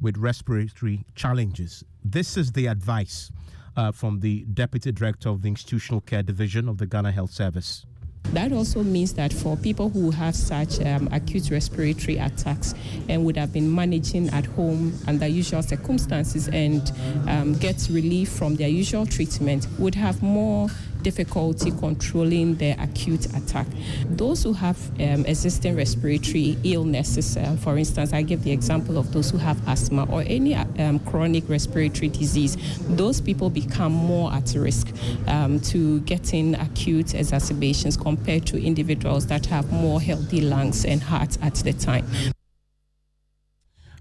with 0.00 0.16
respiratory 0.16 1.04
challenges. 1.16 1.84
This 2.04 2.36
is 2.36 2.52
the 2.52 2.66
advice 2.66 3.32
uh, 3.76 3.92
from 3.92 4.20
the 4.20 4.44
Deputy 4.52 4.92
Director 4.92 5.28
of 5.28 5.42
the 5.42 5.48
Institutional 5.48 6.00
Care 6.00 6.22
Division 6.22 6.68
of 6.68 6.78
the 6.78 6.86
Ghana 6.86 7.12
Health 7.12 7.30
Service. 7.30 7.86
That 8.32 8.52
also 8.52 8.84
means 8.84 9.14
that 9.14 9.32
for 9.32 9.56
people 9.56 9.88
who 9.88 10.12
have 10.12 10.36
such 10.36 10.80
um, 10.86 11.08
acute 11.10 11.50
respiratory 11.50 12.16
attacks 12.18 12.74
and 13.08 13.24
would 13.24 13.36
have 13.36 13.52
been 13.52 13.74
managing 13.74 14.28
at 14.28 14.46
home 14.46 14.96
under 15.08 15.26
usual 15.26 15.62
circumstances 15.62 16.46
and 16.48 16.92
um, 17.28 17.54
get 17.54 17.88
relief 17.90 18.28
from 18.28 18.54
their 18.54 18.68
usual 18.68 19.04
treatment 19.04 19.66
would 19.80 19.96
have 19.96 20.22
more 20.22 20.68
difficulty 21.02 21.70
controlling 21.70 22.56
the 22.56 22.70
acute 22.82 23.26
attack. 23.36 23.66
Those 24.06 24.42
who 24.42 24.52
have 24.52 24.78
um, 25.00 25.24
existing 25.26 25.76
respiratory 25.76 26.56
illnesses, 26.64 27.36
uh, 27.36 27.56
for 27.60 27.78
instance, 27.78 28.12
I 28.12 28.22
give 28.22 28.44
the 28.44 28.52
example 28.52 28.98
of 28.98 29.12
those 29.12 29.30
who 29.30 29.38
have 29.38 29.56
asthma 29.68 30.04
or 30.10 30.22
any 30.26 30.54
um, 30.54 30.98
chronic 31.00 31.48
respiratory 31.48 32.08
disease, 32.08 32.56
those 32.88 33.20
people 33.20 33.50
become 33.50 33.92
more 33.92 34.32
at 34.32 34.54
risk 34.54 34.88
um, 35.26 35.60
to 35.60 36.00
getting 36.00 36.54
acute 36.56 37.14
exacerbations 37.14 37.96
compared 37.96 38.46
to 38.46 38.62
individuals 38.62 39.26
that 39.26 39.46
have 39.46 39.70
more 39.72 40.00
healthy 40.00 40.40
lungs 40.40 40.84
and 40.84 41.02
hearts 41.02 41.38
at 41.42 41.54
the 41.56 41.72
time. 41.72 42.06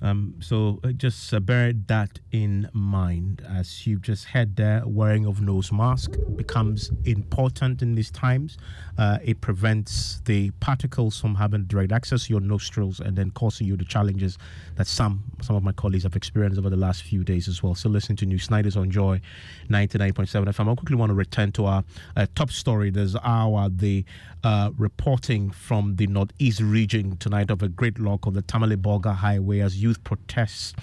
Um, 0.02 0.36
so 0.40 0.80
uh, 0.84 0.92
just 0.92 1.34
uh, 1.34 1.40
bear 1.40 1.74
that 1.88 2.20
in 2.32 2.70
mind 2.74 3.46
as 3.48 3.86
you 3.86 4.00
just 4.00 4.26
heard 4.26 4.56
there. 4.56 4.84
Wearing 4.86 5.26
of 5.26 5.42
nose 5.42 5.72
mask 5.72 6.12
becomes 6.36 6.92
important 7.06 7.82
in 7.82 7.96
these 7.96 8.12
times. 8.12 8.58
Uh, 8.98 9.18
it 9.24 9.42
prevents 9.42 10.22
the 10.26 10.52
particles 10.60 11.20
from 11.20 11.36
having 11.36 11.66
direct 11.66 11.92
access 11.92 12.28
to 12.28 12.34
your 12.34 12.42
nostrils 12.42 13.00
and 13.00 13.18
then 13.18 13.32
causing 13.32 13.68
you 13.68 13.76
the 13.76 13.86
challenges 13.86 14.38
that 14.80 14.88
some 14.88 15.22
some 15.42 15.58
of 15.58 15.64
my 15.64 15.74
colleagues 15.74 16.04
have 16.04 16.16
experienced 16.16 16.58
over 16.58 16.70
the 16.70 16.78
last 16.78 17.04
few 17.04 17.22
days 17.22 17.50
as 17.50 17.62
well. 17.62 17.76
So 17.76 17.90
listen 17.90 18.16
to 18.16 18.26
New 18.26 18.40
Snyder's 18.40 18.78
on 18.78 18.90
Joy 18.90 19.20
99.7 19.70 20.46
FM. 20.46 20.72
I 20.72 20.76
quickly 20.76 20.96
want 20.96 21.10
to 21.10 21.16
return 21.16 21.52
to 21.54 21.66
our 21.66 21.84
uh, 22.16 22.28
top 22.34 22.50
story. 22.50 22.90
There's 22.90 23.14
our 23.18 23.68
the 23.68 24.06
uh, 24.42 24.72
reporting 24.78 25.52
from 25.52 25.98
the 25.98 26.08
northeast 26.08 26.62
region 26.62 27.18
tonight 27.18 27.52
of 27.52 27.62
a 27.62 27.68
great 27.68 28.00
lock 28.00 28.26
of 28.26 28.36
the 28.36 28.42
Tamale 28.42 28.78
Bolga 28.78 29.14
Highway 29.14 29.60
as 29.60 29.84
youth 29.84 30.02
protests 30.06 30.74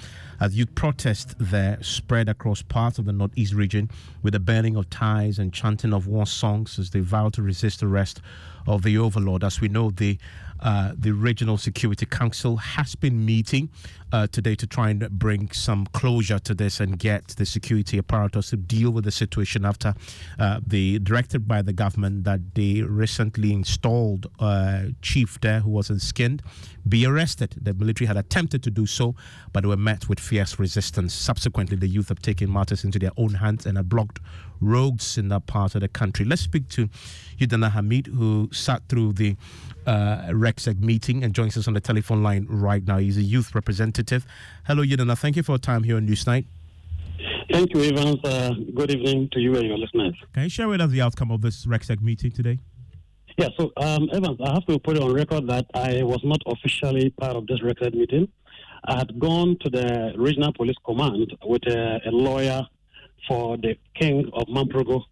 as 0.40 0.54
youth 0.54 0.74
protests 0.74 1.34
there 1.38 1.82
spread 1.82 2.28
across 2.28 2.60
parts 2.60 2.98
of 2.98 3.06
the 3.06 3.12
northeast 3.12 3.54
region 3.54 3.90
with 4.22 4.34
the 4.34 4.40
burning 4.40 4.76
of 4.76 4.90
ties 4.90 5.38
and 5.38 5.54
chanting 5.54 5.94
of 5.94 6.06
war 6.06 6.26
songs 6.26 6.78
as 6.78 6.90
they 6.90 7.00
vow 7.00 7.30
to 7.30 7.40
resist 7.40 7.80
the 7.80 7.86
arrest 7.86 8.20
of 8.66 8.82
the 8.82 8.98
overlord. 8.98 9.42
As 9.42 9.60
we 9.60 9.68
know, 9.68 9.90
the 9.90 10.18
uh, 10.60 10.92
the 10.96 11.12
Regional 11.12 11.56
Security 11.56 12.06
Council 12.06 12.56
has 12.56 12.94
been 12.94 13.24
meeting 13.24 13.70
uh, 14.12 14.26
today 14.28 14.54
to 14.54 14.66
try 14.66 14.90
and 14.90 15.08
bring 15.10 15.50
some 15.50 15.86
closure 15.86 16.38
to 16.38 16.54
this 16.54 16.80
and 16.80 16.98
get 16.98 17.28
the 17.28 17.46
security 17.46 17.98
apparatus 17.98 18.50
to 18.50 18.56
deal 18.56 18.90
with 18.90 19.04
the 19.04 19.10
situation 19.10 19.64
after 19.64 19.94
uh, 20.38 20.60
the 20.66 20.98
directed 21.00 21.46
by 21.48 21.62
the 21.62 21.72
government 21.72 22.24
that 22.24 22.54
they 22.54 22.82
recently 22.82 23.52
installed 23.52 24.26
uh, 24.38 24.84
chief 25.02 25.40
there 25.40 25.60
who 25.60 25.70
was 25.70 25.90
skinned 26.02 26.42
be 26.88 27.06
arrested. 27.06 27.56
The 27.60 27.74
military 27.74 28.06
had 28.06 28.16
attempted 28.16 28.62
to 28.64 28.70
do 28.70 28.86
so, 28.86 29.14
but 29.52 29.66
were 29.66 29.76
met 29.76 30.08
with 30.08 30.20
fierce 30.20 30.58
resistance. 30.58 31.14
Subsequently, 31.14 31.76
the 31.76 31.88
youth 31.88 32.08
have 32.08 32.20
taken 32.20 32.52
matters 32.52 32.84
into 32.84 32.98
their 32.98 33.12
own 33.16 33.34
hands 33.34 33.66
and 33.66 33.76
have 33.76 33.88
blocked 33.88 34.20
roads 34.60 35.18
in 35.18 35.28
that 35.28 35.46
part 35.46 35.74
of 35.74 35.80
the 35.80 35.88
country. 35.88 36.24
Let's 36.24 36.42
speak 36.42 36.68
to 36.70 36.88
Yidana 37.38 37.72
Hamid, 37.72 38.06
who 38.06 38.48
sat 38.52 38.82
through 38.88 39.14
the 39.14 39.36
uh, 39.86 40.28
RECSEC 40.30 40.80
meeting 40.80 41.22
and 41.22 41.34
joins 41.34 41.56
us 41.56 41.68
on 41.68 41.74
the 41.74 41.80
telephone 41.80 42.22
line 42.22 42.46
right 42.48 42.84
now. 42.86 42.98
He's 42.98 43.16
a 43.16 43.22
youth 43.22 43.54
representative. 43.54 44.26
Hello, 44.66 44.82
Yidana. 44.82 45.18
Thank 45.18 45.36
you 45.36 45.42
for 45.42 45.52
your 45.52 45.58
time 45.58 45.82
here 45.82 45.96
on 45.96 46.06
Newsnight. 46.06 46.46
Thank 47.50 47.72
you, 47.72 47.82
Evans. 47.82 48.24
Uh, 48.24 48.50
good 48.74 48.90
evening 48.90 49.28
to 49.32 49.40
you 49.40 49.54
and 49.54 49.66
your 49.66 49.78
listeners. 49.78 50.14
Can 50.34 50.44
you 50.44 50.48
share 50.48 50.68
with 50.68 50.80
us 50.80 50.90
the 50.90 51.00
outcome 51.00 51.30
of 51.30 51.42
this 51.42 51.64
RECSEC 51.64 52.02
meeting 52.02 52.30
today? 52.30 52.58
Yeah, 53.38 53.48
so 53.58 53.70
um, 53.76 54.08
Evans, 54.14 54.38
I 54.42 54.54
have 54.54 54.64
to 54.64 54.78
put 54.78 54.96
it 54.96 55.02
on 55.02 55.12
record 55.12 55.46
that 55.48 55.66
I 55.74 56.02
was 56.02 56.20
not 56.24 56.40
officially 56.46 57.10
part 57.10 57.36
of 57.36 57.46
this 57.46 57.62
record 57.62 57.94
meeting. 57.94 58.28
I 58.86 58.96
had 58.96 59.18
gone 59.18 59.58
to 59.60 59.68
the 59.68 60.14
regional 60.16 60.54
police 60.54 60.76
command 60.86 61.36
with 61.44 61.66
a, 61.66 62.00
a 62.06 62.10
lawyer 62.10 62.66
for 63.28 63.58
the 63.58 63.76
king 63.94 64.30
of 64.32 64.46
Mamprugu, 64.46 65.02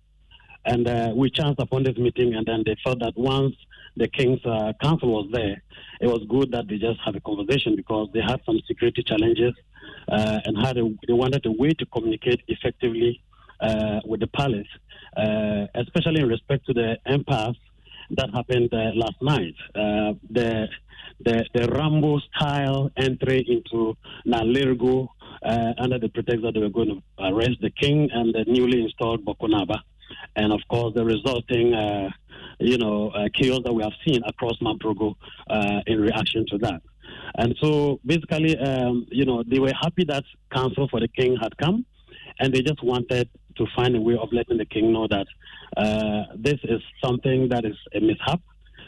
and 0.64 0.88
uh, 0.88 1.12
we 1.14 1.28
chanced 1.28 1.60
upon 1.60 1.82
this 1.82 1.98
meeting, 1.98 2.34
and 2.34 2.46
then 2.46 2.62
they 2.64 2.74
felt 2.82 3.00
that 3.00 3.12
once 3.14 3.54
the 3.98 4.08
king's 4.08 4.40
uh, 4.46 4.72
council 4.80 5.10
was 5.12 5.28
there, 5.30 5.62
it 6.00 6.06
was 6.06 6.24
good 6.26 6.50
that 6.52 6.66
they 6.66 6.78
just 6.78 7.00
have 7.04 7.16
a 7.16 7.20
conversation 7.20 7.76
because 7.76 8.08
they 8.14 8.22
had 8.22 8.40
some 8.46 8.58
security 8.66 9.02
challenges 9.02 9.52
uh, 10.08 10.40
and 10.46 10.56
had 10.64 10.78
a, 10.78 10.88
they 11.06 11.12
wanted 11.12 11.44
a 11.44 11.52
way 11.52 11.72
to 11.74 11.84
communicate 11.92 12.40
effectively 12.48 13.22
uh, 13.60 14.00
with 14.06 14.20
the 14.20 14.28
palace, 14.28 14.66
uh, 15.18 15.66
especially 15.74 16.22
in 16.22 16.28
respect 16.28 16.64
to 16.64 16.72
the 16.72 16.96
impasse 17.04 17.56
that 18.10 18.30
happened 18.34 18.72
uh, 18.72 18.90
last 18.94 19.20
night. 19.22 19.54
Uh, 19.74 20.14
the 20.30 20.68
the 21.24 21.44
the 21.54 21.68
Rambo 21.68 22.20
style 22.20 22.90
entry 22.96 23.44
into 23.48 23.96
Nalerigu 24.26 25.08
uh, 25.42 25.72
under 25.78 25.98
the 25.98 26.08
pretext 26.08 26.42
that 26.42 26.54
they 26.54 26.60
were 26.60 26.68
going 26.68 26.88
to 26.88 27.02
arrest 27.24 27.58
the 27.60 27.70
king 27.70 28.08
and 28.12 28.34
the 28.34 28.44
newly 28.46 28.82
installed 28.82 29.24
Bawku 29.24 29.48
Naba, 29.48 29.82
and 30.36 30.52
of 30.52 30.60
course 30.68 30.94
the 30.94 31.04
resulting 31.04 31.74
uh, 31.74 32.10
you 32.58 32.78
know 32.78 33.10
uh, 33.10 33.28
chaos 33.34 33.60
that 33.64 33.72
we 33.72 33.82
have 33.82 33.92
seen 34.06 34.22
across 34.26 34.58
Mamprugu 34.60 35.14
uh, 35.48 35.80
in 35.86 36.00
reaction 36.00 36.44
to 36.48 36.58
that. 36.58 36.80
And 37.36 37.54
so 37.60 38.00
basically, 38.04 38.56
um, 38.58 39.06
you 39.10 39.24
know, 39.24 39.42
they 39.46 39.58
were 39.58 39.72
happy 39.80 40.04
that 40.04 40.24
counsel 40.52 40.88
for 40.88 41.00
the 41.00 41.08
king 41.08 41.36
had 41.40 41.56
come, 41.56 41.84
and 42.40 42.52
they 42.52 42.62
just 42.62 42.82
wanted 42.82 43.28
to 43.56 43.66
find 43.76 43.94
a 43.96 44.00
way 44.00 44.16
of 44.20 44.32
letting 44.32 44.58
the 44.58 44.64
king 44.64 44.92
know 44.92 45.06
that 45.08 45.26
uh, 45.76 46.24
this 46.36 46.58
is 46.64 46.80
something 47.04 47.48
that 47.48 47.64
is 47.64 47.76
a 47.94 48.00
mishap. 48.00 48.40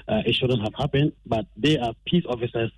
Uh, 0.08 0.22
it 0.24 0.34
shouldn't 0.34 0.62
have 0.62 0.74
happened, 0.74 1.12
but 1.26 1.46
they 1.56 1.76
are 1.78 1.92
peace 2.06 2.24
officers, 2.28 2.70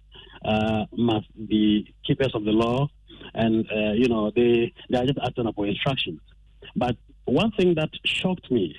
uh, 0.44 0.85
must 0.92 1.26
be 1.48 1.94
keepers 2.07 2.35
of 2.35 2.44
the 2.44 2.52
law, 2.52 2.88
and 3.35 3.66
uh, 3.70 3.92
you 3.92 4.09
know 4.09 4.31
they 4.35 4.72
they 4.90 4.98
are 4.98 5.04
just 5.04 5.18
acting 5.24 5.46
upon 5.46 5.68
instructions. 5.68 6.20
But 6.74 6.96
one 7.24 7.52
thing 7.52 7.74
that 7.74 7.90
shocked 8.04 8.50
me 8.50 8.74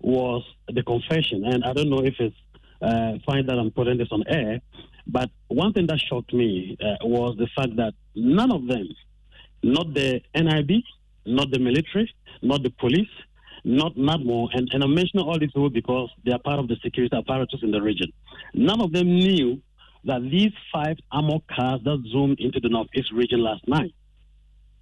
was 0.00 0.44
the 0.68 0.82
confession, 0.82 1.44
and 1.44 1.64
I 1.64 1.72
don't 1.72 1.88
know 1.88 2.04
if 2.04 2.14
it's 2.18 2.36
uh, 2.82 3.14
fine 3.26 3.46
that 3.46 3.58
I'm 3.58 3.70
putting 3.70 3.98
this 3.98 4.08
on 4.10 4.24
air, 4.28 4.60
but 5.06 5.30
one 5.48 5.72
thing 5.72 5.86
that 5.86 5.98
shocked 5.98 6.34
me 6.34 6.76
uh, 6.80 7.06
was 7.06 7.36
the 7.38 7.48
fact 7.56 7.76
that 7.76 7.94
none 8.14 8.52
of 8.52 8.66
them, 8.66 8.88
not 9.62 9.94
the 9.94 10.20
NIB, 10.34 10.82
not 11.28 11.50
the 11.50 11.58
military, 11.58 12.12
not 12.42 12.62
the 12.62 12.70
police, 12.70 13.08
not 13.64 13.94
NADMO, 13.96 14.48
and, 14.54 14.68
and 14.72 14.82
I'm 14.82 14.94
mentioning 14.94 15.24
all 15.26 15.38
these 15.38 15.50
people 15.50 15.70
because 15.70 16.10
they 16.24 16.32
are 16.32 16.38
part 16.38 16.58
of 16.58 16.68
the 16.68 16.76
security 16.82 17.14
apparatus 17.16 17.60
in 17.62 17.70
the 17.70 17.82
region. 17.82 18.12
None 18.54 18.80
of 18.80 18.92
them 18.92 19.06
knew 19.06 19.60
that 20.04 20.22
these 20.22 20.52
five 20.72 20.96
armored 21.12 21.42
cars 21.48 21.80
that 21.84 22.02
zoomed 22.12 22.40
into 22.40 22.60
the 22.60 22.68
northeast 22.68 23.12
region 23.12 23.40
last 23.42 23.66
night, 23.66 23.92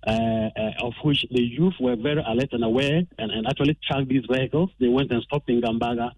uh, 0.06 0.10
uh, 0.10 0.86
of 0.86 0.92
which 1.02 1.24
the 1.30 1.42
youth 1.42 1.74
were 1.80 1.96
very 1.96 2.22
alert 2.26 2.50
and 2.52 2.62
aware 2.64 3.02
and, 3.18 3.30
and 3.30 3.46
actually 3.48 3.76
tracked 3.88 4.08
these 4.08 4.24
vehicles. 4.30 4.70
They 4.78 4.88
went 4.88 5.10
and 5.10 5.22
stopped 5.22 5.48
in 5.48 5.60
Gambaga 5.60 6.10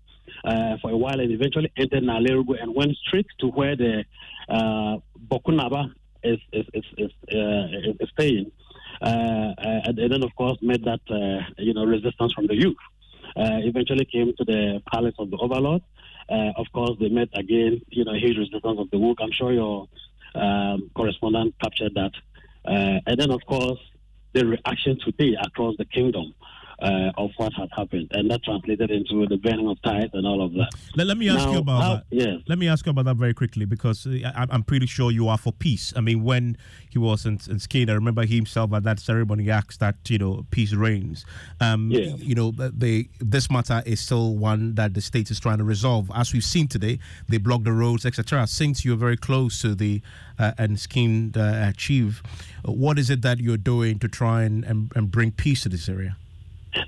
uh, 0.45 0.77
for 0.83 0.91
a 0.91 0.97
while 0.97 1.21
and 1.21 1.31
eventually 1.33 1.73
entered 1.77 2.03
Nalerigu 2.03 2.61
and 2.61 2.75
went 2.75 2.95
straight 3.07 3.27
to 3.41 3.47
where 3.49 3.77
the 3.77 4.05
uh, 4.49 4.97
Bawku 5.31 5.55
Naba 5.55 5.93
is, 6.23 6.39
is, 6.53 6.67
is, 6.75 6.85
is, 6.99 7.11
uh, 7.33 7.93
is 8.01 8.11
staying. 8.11 8.51
Uh, 9.01 9.55
and 9.59 9.99
then, 9.99 10.23
of 10.23 10.35
course, 10.35 10.59
met 10.63 10.83
that 10.85 11.01
uh, 11.11 11.45
you 11.59 11.75
know 11.75 11.85
resistance 11.85 12.33
from 12.33 12.47
the 12.47 12.57
youth. 12.57 12.77
Uh, 13.37 13.61
eventually 13.63 14.05
came 14.05 14.35
to 14.37 14.45
the 14.45 14.83
palace 14.93 15.15
of 15.19 15.31
the 15.31 15.37
overlord. 15.37 15.83
of 16.31 16.67
course, 16.73 16.97
they 17.01 17.09
met 17.09 17.29
again, 17.35 17.81
you 17.91 18.05
know, 18.05 18.15
huge 18.15 18.37
resistance 18.37 18.79
of 18.79 18.91
the 18.91 18.97
Wook. 18.97 19.17
I'm 19.21 19.31
sure 19.31 19.53
your 19.53 19.89
um, 20.35 20.91
correspondent 20.95 21.55
captured 21.63 21.95
that. 21.95 22.13
and 22.65 23.17
then, 23.21 23.31
of 23.31 23.45
course, 23.47 23.79
the 24.33 24.47
reaction 24.47 24.99
today 24.99 25.37
across 25.41 25.77
the 25.77 25.85
kingdom 25.85 26.35
uh, 26.81 27.11
of 27.17 27.31
what 27.37 27.53
had 27.55 27.69
happened, 27.77 28.09
and 28.13 28.31
that 28.31 28.43
translated 28.45 28.91
into 28.91 29.27
the 29.27 29.37
burning 29.37 29.69
of 29.69 29.81
tithes 29.83 30.11
and 30.13 30.27
all 30.27 30.45
of 30.45 30.53
that. 30.55 30.71
Let, 30.97 31.07
let 31.09 31.19
me 31.19 31.29
ask 31.29 31.45
Now, 31.47 31.53
you 31.53 31.59
about 31.59 31.83
how- 31.83 31.95
that. 31.97 32.05
Yes. 32.11 32.41
Let 32.47 32.59
me 32.59 32.69
ask 32.69 32.87
you 32.87 32.91
about 32.91 33.05
that 33.07 33.17
very 33.17 33.35
quickly 33.35 33.65
because 33.65 34.07
uh, 34.07 34.19
I, 34.35 34.47
I'm 34.51 34.63
pretty 34.63 34.87
sure 34.87 35.11
you 35.11 35.29
are 35.29 35.39
for 35.39 35.53
peace. 35.53 35.93
I 35.97 36.01
mean, 36.01 36.23
when 36.25 36.57
he 36.91 36.99
was 36.99 37.27
in, 37.27 37.41
in 37.51 37.59
Skate, 37.59 37.91
I 37.91 37.95
remember 37.95 38.25
he 38.25 38.37
himself 38.37 38.73
at 38.73 38.83
that 38.85 39.01
ceremony 39.01 39.51
asked 39.51 39.81
that 39.81 39.97
you 40.09 40.19
know 40.19 40.47
peace 40.51 40.73
reigns. 40.73 41.25
Um, 41.61 41.91
Yeah. 41.91 42.15
You 42.17 42.35
know, 42.35 42.51
they 42.53 43.09
this 43.21 43.51
matter 43.51 43.83
is 43.87 44.01
still 44.01 44.37
one 44.37 44.75
that 44.77 44.95
the 44.95 45.01
state 45.01 45.31
is 45.31 45.41
trying 45.41 45.59
to 45.59 45.65
resolve. 45.65 46.11
As 46.15 46.33
we've 46.33 46.45
seen 46.45 46.69
today, 46.69 46.99
they 47.29 47.39
block 47.39 47.65
the 47.65 47.73
roads, 47.73 48.07
etc. 48.07 48.47
Since 48.47 48.85
you're 48.85 48.97
very 48.97 49.17
close 49.17 49.61
to 49.63 49.75
the 49.75 50.01
uh, 50.39 50.53
and 50.59 50.79
Skin 50.79 51.33
uh, 51.37 51.73
chief, 51.77 52.23
what 52.65 52.99
is 52.99 53.11
it 53.11 53.23
that 53.23 53.41
you're 53.41 53.57
doing 53.57 53.99
to 53.99 54.09
try 54.09 54.45
and, 54.45 54.65
and, 54.65 54.93
and 54.95 55.11
bring 55.11 55.33
peace 55.33 55.63
to 55.63 55.69
this 55.69 55.89
area? 55.89 56.17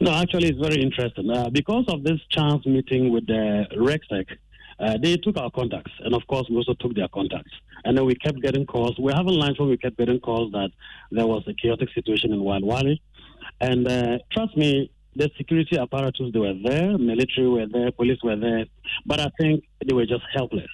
No, 0.01 0.13
actually, 0.13 0.49
it's 0.49 0.59
very 0.59 0.83
interesting. 0.83 1.31
Uh, 1.31 1.49
because 1.51 1.85
of 1.89 2.05
this 2.05 2.21
chance 2.31 2.65
meeting 2.67 3.13
with 3.13 3.27
the 3.27 3.67
REGSEC, 3.77 4.27
uh, 4.79 4.97
they 5.03 5.17
took 5.17 5.37
our 5.37 5.51
contacts, 5.51 5.93
and 6.01 6.15
of 6.15 6.27
course, 6.27 6.47
we 6.49 6.57
also 6.57 6.75
took 6.75 6.95
their 6.95 7.09
contacts. 7.09 7.53
And 7.85 7.97
then 7.97 8.07
we 8.07 8.15
kept 8.15 8.41
getting 8.41 8.67
calls. 8.67 8.99
We're 8.99 9.15
having 9.15 9.35
lunch, 9.35 9.59
where 9.59 9.69
we 9.69 9.77
kept 9.77 9.99
getting 9.99 10.21
calls 10.21 10.53
that 10.53 10.71
there 11.11 11.27
was 11.27 11.43
a 11.47 11.55
chaotic 11.55 11.89
situation 11.95 12.33
in 12.33 12.41
Wally. 12.43 13.03
And 13.61 13.87
uh, 13.87 14.19
trust 14.33 14.57
me, 14.57 14.91
the 15.17 15.31
security 15.37 15.79
apparatus, 15.79 16.31
they 16.33 16.39
were 16.39 16.55
there, 16.65 16.97
military 16.97 17.49
were 17.49 17.67
there, 17.67 17.91
police 17.93 18.19
were 18.23 18.37
there, 18.37 18.65
but 19.05 19.21
I 19.21 19.31
think 19.39 19.65
they 19.85 19.93
were 19.95 20.07
just 20.07 20.23
helpless. 20.33 20.71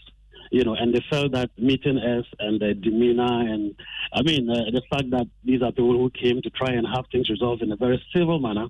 You 0.52 0.62
know, 0.62 0.74
and 0.74 0.94
they 0.94 1.04
felt 1.10 1.32
that 1.32 1.50
meeting 1.58 1.98
us 1.98 2.24
and 2.38 2.60
the 2.60 2.74
demeanor, 2.74 3.40
and 3.52 3.74
I 4.12 4.22
mean, 4.22 4.48
uh, 4.48 4.70
the 4.70 4.82
fact 4.88 5.10
that 5.10 5.26
these 5.44 5.60
are 5.62 5.72
people 5.72 5.92
who 5.92 6.10
came 6.10 6.40
to 6.42 6.50
try 6.50 6.70
and 6.70 6.86
have 6.86 7.06
things 7.10 7.28
resolved 7.28 7.62
in 7.62 7.72
a 7.72 7.76
very 7.76 8.00
civil 8.14 8.38
manner, 8.38 8.68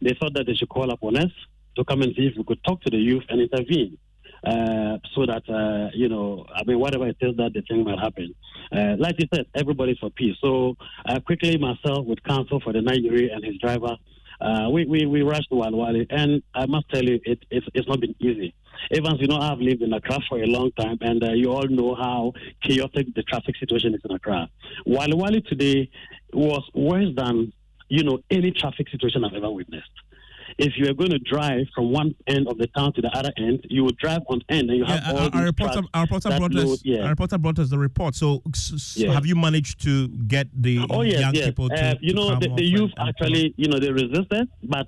they 0.00 0.16
thought 0.18 0.34
that 0.34 0.46
they 0.46 0.54
should 0.54 0.68
call 0.68 0.90
upon 0.90 1.16
us 1.16 1.30
to 1.76 1.84
come 1.84 2.02
and 2.02 2.14
see 2.16 2.26
if 2.26 2.34
we 2.36 2.44
could 2.44 2.62
talk 2.64 2.80
to 2.82 2.90
the 2.90 2.96
youth 2.96 3.24
and 3.28 3.40
intervene. 3.40 3.98
Uh, 4.44 4.98
so 5.14 5.26
that 5.26 5.42
uh, 5.48 5.90
you 5.94 6.08
know, 6.08 6.46
I 6.54 6.62
mean, 6.64 6.78
whatever 6.78 7.08
it 7.08 7.16
is 7.20 7.36
that 7.36 7.52
the 7.54 7.62
thing 7.62 7.84
might 7.84 7.98
happen. 7.98 8.34
Uh, 8.70 8.94
like 8.98 9.16
you 9.18 9.26
said, 9.34 9.46
everybody's 9.54 9.98
for 9.98 10.10
peace. 10.10 10.36
So 10.40 10.76
uh, 11.06 11.18
quickly, 11.20 11.56
myself 11.58 12.06
with 12.06 12.22
counsel 12.22 12.60
for 12.60 12.72
the 12.72 12.80
Nayiri 12.80 13.34
and 13.34 13.44
his 13.44 13.58
driver, 13.58 13.96
uh, 14.40 14.68
we, 14.70 14.84
we 14.84 15.06
we 15.06 15.22
rushed 15.22 15.48
to 15.48 15.54
Walewale, 15.56 16.06
and 16.10 16.42
I 16.54 16.66
must 16.66 16.88
tell 16.90 17.02
you, 17.02 17.18
it, 17.24 17.44
it's 17.50 17.66
it's 17.74 17.88
not 17.88 18.00
been 18.00 18.14
easy. 18.20 18.54
Evans, 18.92 19.20
you 19.20 19.26
know, 19.26 19.38
I've 19.38 19.58
lived 19.58 19.82
in 19.82 19.92
Accra 19.92 20.20
for 20.28 20.38
a 20.38 20.46
long 20.46 20.70
time, 20.72 20.98
and 21.00 21.24
uh, 21.24 21.32
you 21.32 21.50
all 21.50 21.66
know 21.66 21.94
how 21.94 22.32
chaotic 22.62 23.14
the 23.14 23.22
traffic 23.22 23.56
situation 23.56 23.94
is 23.94 24.00
in 24.04 24.14
Accra. 24.14 24.48
Walewale 24.86 25.44
today 25.46 25.90
was 26.32 26.62
worse 26.74 27.08
than 27.16 27.52
you 27.88 28.02
know 28.04 28.18
any 28.30 28.50
traffic 28.50 28.88
situation 28.90 29.24
I've 29.24 29.34
ever 29.34 29.50
witnessed 29.50 29.90
if 30.58 30.72
you 30.78 30.88
are 30.88 30.94
going 30.94 31.10
to 31.10 31.18
drive 31.18 31.66
from 31.74 31.90
one 31.92 32.14
end 32.28 32.46
of 32.48 32.56
the 32.56 32.66
town 32.68 32.90
to 32.94 33.02
the 33.02 33.08
other 33.18 33.30
end, 33.36 33.60
you 33.68 33.84
would 33.84 33.96
drive 33.98 34.22
on 34.28 34.40
end 34.48 34.70
and 34.70 34.78
you 34.78 34.84
have 34.86 35.02
all 35.14 35.18
our, 35.24 35.30
these 35.30 35.42
reporter, 35.42 35.80
our 35.92 36.02
reporter 36.04 36.28
brought 36.38 36.52
load- 36.54 36.68
us. 36.74 36.82
yeah. 36.84 37.02
Our 37.02 37.10
reporter 37.10 37.36
brought 37.36 37.58
us 37.58 37.68
the 37.68 37.78
report. 37.78 38.14
So, 38.14 38.42
Yeah. 38.94 39.12
have 39.12 39.26
you 39.26 39.34
managed 39.34 39.82
to 39.82 40.08
get 40.08 40.46
the 40.54 40.86
Oh 40.88 41.02
yes, 41.02 41.20
young 41.20 41.34
yes. 41.34 41.46
people 41.46 41.68
to, 41.68 41.74
uh, 41.74 41.94
you 42.00 42.10
to 42.10 42.16
know, 42.16 42.38
the, 42.38 42.48
the 42.56 42.64
youth 42.64 42.90
and 42.96 43.08
actually, 43.08 43.52
you 43.58 43.68
know, 43.68 43.78
they 43.78 43.90
resisted, 43.90 44.48
but 44.62 44.86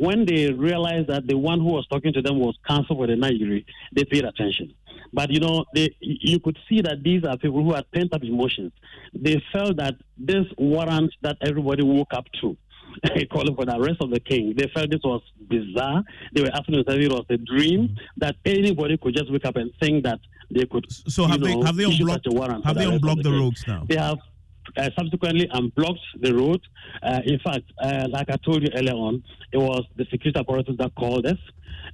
when 0.00 0.24
they 0.24 0.50
realized 0.50 1.08
that 1.08 1.26
the 1.26 1.36
one 1.36 1.58
who 1.58 1.66
was 1.66 1.86
talking 1.88 2.10
to 2.14 2.22
them 2.22 2.38
was 2.38 2.56
counsel 2.66 2.96
for 2.96 3.06
the 3.06 3.12
Nayiri, 3.12 3.66
they 3.94 4.04
paid 4.04 4.24
attention. 4.24 4.72
But 5.12 5.30
you 5.30 5.40
know, 5.40 5.66
they, 5.74 5.94
you 6.00 6.40
could 6.40 6.58
see 6.70 6.80
that 6.80 7.02
these 7.02 7.22
are 7.24 7.36
people 7.36 7.62
who 7.62 7.74
had 7.74 7.90
pent 7.92 8.14
up 8.14 8.24
emotions. 8.24 8.72
They 9.12 9.42
felt 9.52 9.76
that 9.76 9.96
this 10.16 10.46
warrant 10.56 11.12
that 11.20 11.36
everybody 11.42 11.82
woke 11.82 12.14
up 12.14 12.24
to, 12.40 12.56
calling 13.30 13.54
for 13.54 13.66
the 13.66 13.76
arrest 13.76 13.98
of 14.00 14.10
the 14.10 14.20
king, 14.20 14.54
they 14.56 14.70
felt 14.74 14.90
this 14.90 15.02
was 15.04 15.20
bizarre. 15.50 16.02
They 16.32 16.40
were 16.40 16.50
asking 16.54 16.76
themselves 16.76 17.04
it 17.04 17.12
was 17.12 17.26
a 17.28 17.36
dream 17.36 17.94
that 18.16 18.36
anybody 18.46 18.96
could 18.96 19.14
just 19.14 19.30
wake 19.30 19.44
up 19.44 19.56
and 19.56 19.70
think 19.80 20.04
that 20.04 20.20
they 20.50 20.64
could. 20.64 20.90
So 20.90 21.26
have 21.26 21.40
you 21.40 21.44
they 21.44 21.66
have 21.66 21.76
they 21.76 21.84
unblocked 21.84 22.24
such 22.24 22.32
a 22.32 22.34
warrant 22.34 22.64
have 22.64 22.76
they 22.76 22.86
unblocked 22.86 23.22
the 23.22 23.30
king. 23.30 23.38
roads 23.38 23.64
now? 23.68 23.84
They 23.86 23.96
have 23.96 24.18
uh, 24.76 24.88
subsequently 24.98 25.48
unblocked 25.52 26.00
the 26.20 26.34
road. 26.34 26.60
Uh, 27.02 27.20
in 27.24 27.38
fact, 27.40 27.64
uh, 27.82 28.06
like 28.10 28.30
I 28.30 28.36
told 28.36 28.62
you 28.62 28.68
earlier 28.74 28.94
on, 28.94 29.22
it 29.52 29.58
was 29.58 29.84
the 29.96 30.06
security 30.10 30.38
apparatus 30.38 30.76
that 30.78 30.94
called 30.94 31.26
us, 31.26 31.38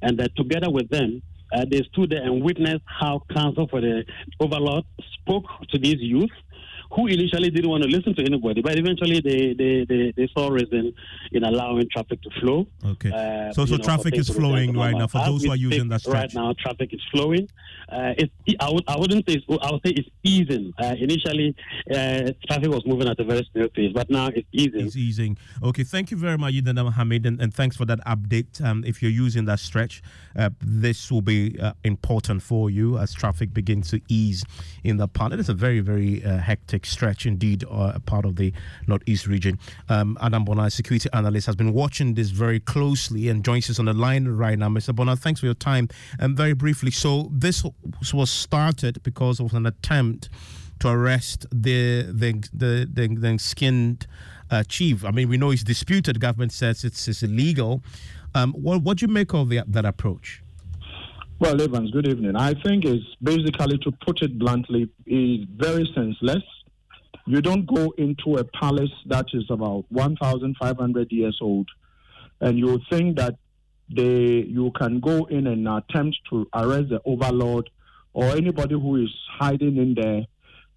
and 0.02 0.18
that 0.18 0.34
together 0.36 0.70
with 0.70 0.88
them, 0.90 1.22
uh, 1.52 1.64
they 1.70 1.80
stood 1.92 2.10
there 2.10 2.22
and 2.22 2.42
witnessed 2.42 2.82
how 2.86 3.22
counsel 3.32 3.68
for 3.68 3.80
the 3.80 4.04
overlord 4.40 4.84
spoke 5.20 5.44
to 5.70 5.78
these 5.78 5.96
youth, 6.00 6.30
who 6.92 7.06
initially 7.06 7.50
didn't 7.50 7.70
want 7.70 7.82
to 7.82 7.88
listen 7.88 8.14
to 8.14 8.22
anybody, 8.24 8.62
but 8.62 8.78
eventually 8.78 9.20
they 9.20 9.54
they, 9.54 9.84
they, 9.84 10.12
they 10.16 10.28
saw 10.36 10.48
reason 10.48 10.92
in 11.32 11.44
allowing 11.44 11.88
traffic 11.90 12.20
to 12.22 12.30
flow. 12.40 12.66
Okay. 12.84 13.10
Uh, 13.10 13.52
so 13.52 13.66
so 13.66 13.76
know, 13.76 13.82
traffic 13.82 14.16
is 14.16 14.28
flowing 14.28 14.76
right 14.76 14.96
now 14.96 15.06
for 15.06 15.24
those 15.24 15.44
who 15.44 15.50
are 15.50 15.56
using 15.56 15.88
that 15.88 16.00
stretch. 16.00 16.14
Right 16.14 16.34
now, 16.34 16.54
traffic 16.58 16.92
is 16.92 17.00
flowing. 17.10 17.48
Uh, 17.88 18.14
it's, 18.18 18.32
I 18.60 18.70
would 18.70 18.84
I 18.88 18.96
wouldn't 18.98 19.28
say 19.28 19.42
I 19.48 19.70
would 19.70 19.80
say 19.84 19.92
it's 19.92 20.08
easing. 20.24 20.72
Uh, 20.78 20.94
initially, 20.98 21.54
uh, 21.92 22.32
traffic 22.48 22.68
was 22.68 22.84
moving 22.86 23.08
at 23.08 23.18
a 23.20 23.24
very 23.24 23.48
slow 23.52 23.68
pace, 23.68 23.92
but 23.94 24.10
now 24.10 24.28
it's 24.28 24.48
easing. 24.52 24.86
It's 24.86 24.96
easing. 24.96 25.38
Okay, 25.62 25.84
thank 25.84 26.10
you 26.10 26.16
very 26.16 26.36
much, 26.36 26.54
Yidana 26.54 26.84
Mohammed, 26.84 27.26
and, 27.26 27.40
and 27.40 27.54
thanks 27.54 27.76
for 27.76 27.84
that 27.84 28.00
update. 28.04 28.62
Um, 28.64 28.84
if 28.84 29.02
you're 29.02 29.10
using 29.10 29.44
that 29.44 29.60
stretch, 29.60 30.02
uh, 30.36 30.50
this 30.60 31.10
will 31.12 31.22
be 31.22 31.58
uh, 31.60 31.72
important 31.84 32.42
for 32.42 32.70
you 32.70 32.98
as 32.98 33.14
traffic 33.14 33.54
begins 33.54 33.90
to 33.90 34.00
ease 34.08 34.44
in 34.82 34.96
the 34.96 35.08
part. 35.08 35.32
It 35.32 35.40
is 35.40 35.48
a 35.48 35.54
very, 35.54 35.80
very 35.80 36.24
uh, 36.24 36.38
hectic 36.76 36.86
stretch 36.86 37.26
indeed, 37.26 37.64
uh, 37.64 37.92
a 37.94 38.00
part 38.00 38.24
of 38.24 38.36
the 38.36 38.52
Northeast 38.86 39.26
region. 39.26 39.58
Um, 39.88 40.18
Adam 40.20 40.44
Bona, 40.44 40.70
security 40.70 41.08
analyst, 41.12 41.46
has 41.46 41.56
been 41.56 41.72
watching 41.72 42.14
this 42.14 42.30
very 42.30 42.60
closely 42.60 43.28
and 43.28 43.44
joins 43.44 43.70
us 43.70 43.78
on 43.78 43.86
the 43.86 43.94
line 43.94 44.28
right 44.28 44.58
now. 44.58 44.68
Mr. 44.68 44.94
Bona, 44.94 45.16
thanks 45.16 45.40
for 45.40 45.46
your 45.46 45.54
time. 45.54 45.88
And 46.18 46.36
very 46.36 46.54
briefly, 46.54 46.90
so 46.90 47.30
this 47.32 47.64
was 48.12 48.30
started 48.30 49.02
because 49.02 49.40
of 49.40 49.54
an 49.54 49.66
attempt 49.66 50.28
to 50.80 50.88
arrest 50.88 51.46
the 51.50 52.02
the 52.12 52.34
the 52.52 52.86
the, 52.92 53.06
the 53.08 53.38
skinned 53.38 54.06
uh, 54.50 54.62
chief. 54.68 55.04
I 55.04 55.10
mean, 55.10 55.28
we 55.28 55.38
know 55.38 55.50
it's 55.52 55.64
disputed. 55.64 56.20
Government 56.20 56.52
says 56.52 56.84
it's, 56.84 57.08
it's 57.08 57.22
illegal. 57.22 57.82
Um, 58.34 58.52
what 58.52 58.82
what 58.82 58.98
do 58.98 59.06
you 59.06 59.12
make 59.12 59.32
of 59.32 59.48
the, 59.48 59.64
that 59.66 59.86
approach? 59.86 60.42
Well, 61.38 61.60
Evans, 61.60 61.90
good 61.90 62.08
evening. 62.08 62.34
I 62.34 62.54
think 62.64 62.86
it's 62.86 63.04
basically, 63.22 63.76
to 63.78 63.92
put 64.06 64.22
it 64.22 64.38
bluntly, 64.38 64.88
is 65.06 65.44
very 65.58 65.84
senseless. 65.94 66.42
You 67.26 67.42
don't 67.42 67.66
go 67.66 67.92
into 67.98 68.36
a 68.36 68.44
palace 68.44 68.92
that 69.06 69.26
is 69.34 69.44
about 69.50 69.84
1,500 69.90 71.10
years 71.10 71.38
old, 71.40 71.68
and 72.40 72.56
you 72.56 72.80
think 72.88 73.16
that 73.18 73.36
they 73.88 74.44
you 74.48 74.70
can 74.76 75.00
go 75.00 75.24
in 75.24 75.46
and 75.48 75.68
attempt 75.68 76.18
to 76.30 76.48
arrest 76.54 76.90
the 76.90 77.00
overlord 77.04 77.70
or 78.12 78.24
anybody 78.26 78.74
who 78.74 78.96
is 79.04 79.14
hiding 79.28 79.76
in 79.76 79.94
there, 79.94 80.26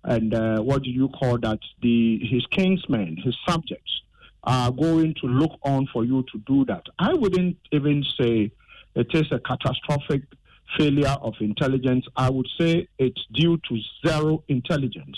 and 0.04 0.34
uh, 0.34 0.60
what 0.62 0.84
do 0.84 0.90
you 0.90 1.10
call 1.10 1.38
that? 1.38 1.60
The 1.84 2.20
his 2.28 2.46
kinsmen, 2.48 3.18
his 3.24 3.36
subjects, 3.48 4.02
are 4.44 4.72
going 4.72 5.14
to 5.22 5.28
look 5.28 5.52
on 5.62 5.88
for 5.94 6.04
you 6.04 6.26
to 6.32 6.40
do 6.48 6.66
that. 6.66 6.84
I 6.98 7.14
wouldn't 7.14 7.58
even 7.72 8.04
say 8.20 8.52
it 8.96 9.08
is 9.14 9.32
a 9.32 9.40
catastrophic 9.40 10.24
failure 10.78 11.16
of 11.22 11.36
intelligence. 11.42 12.06
I 12.16 12.30
would 12.32 12.48
say 12.60 12.88
it's 12.98 13.24
due 13.34 13.58
to 13.70 13.80
zero 14.06 14.44
intelligence. 14.48 15.18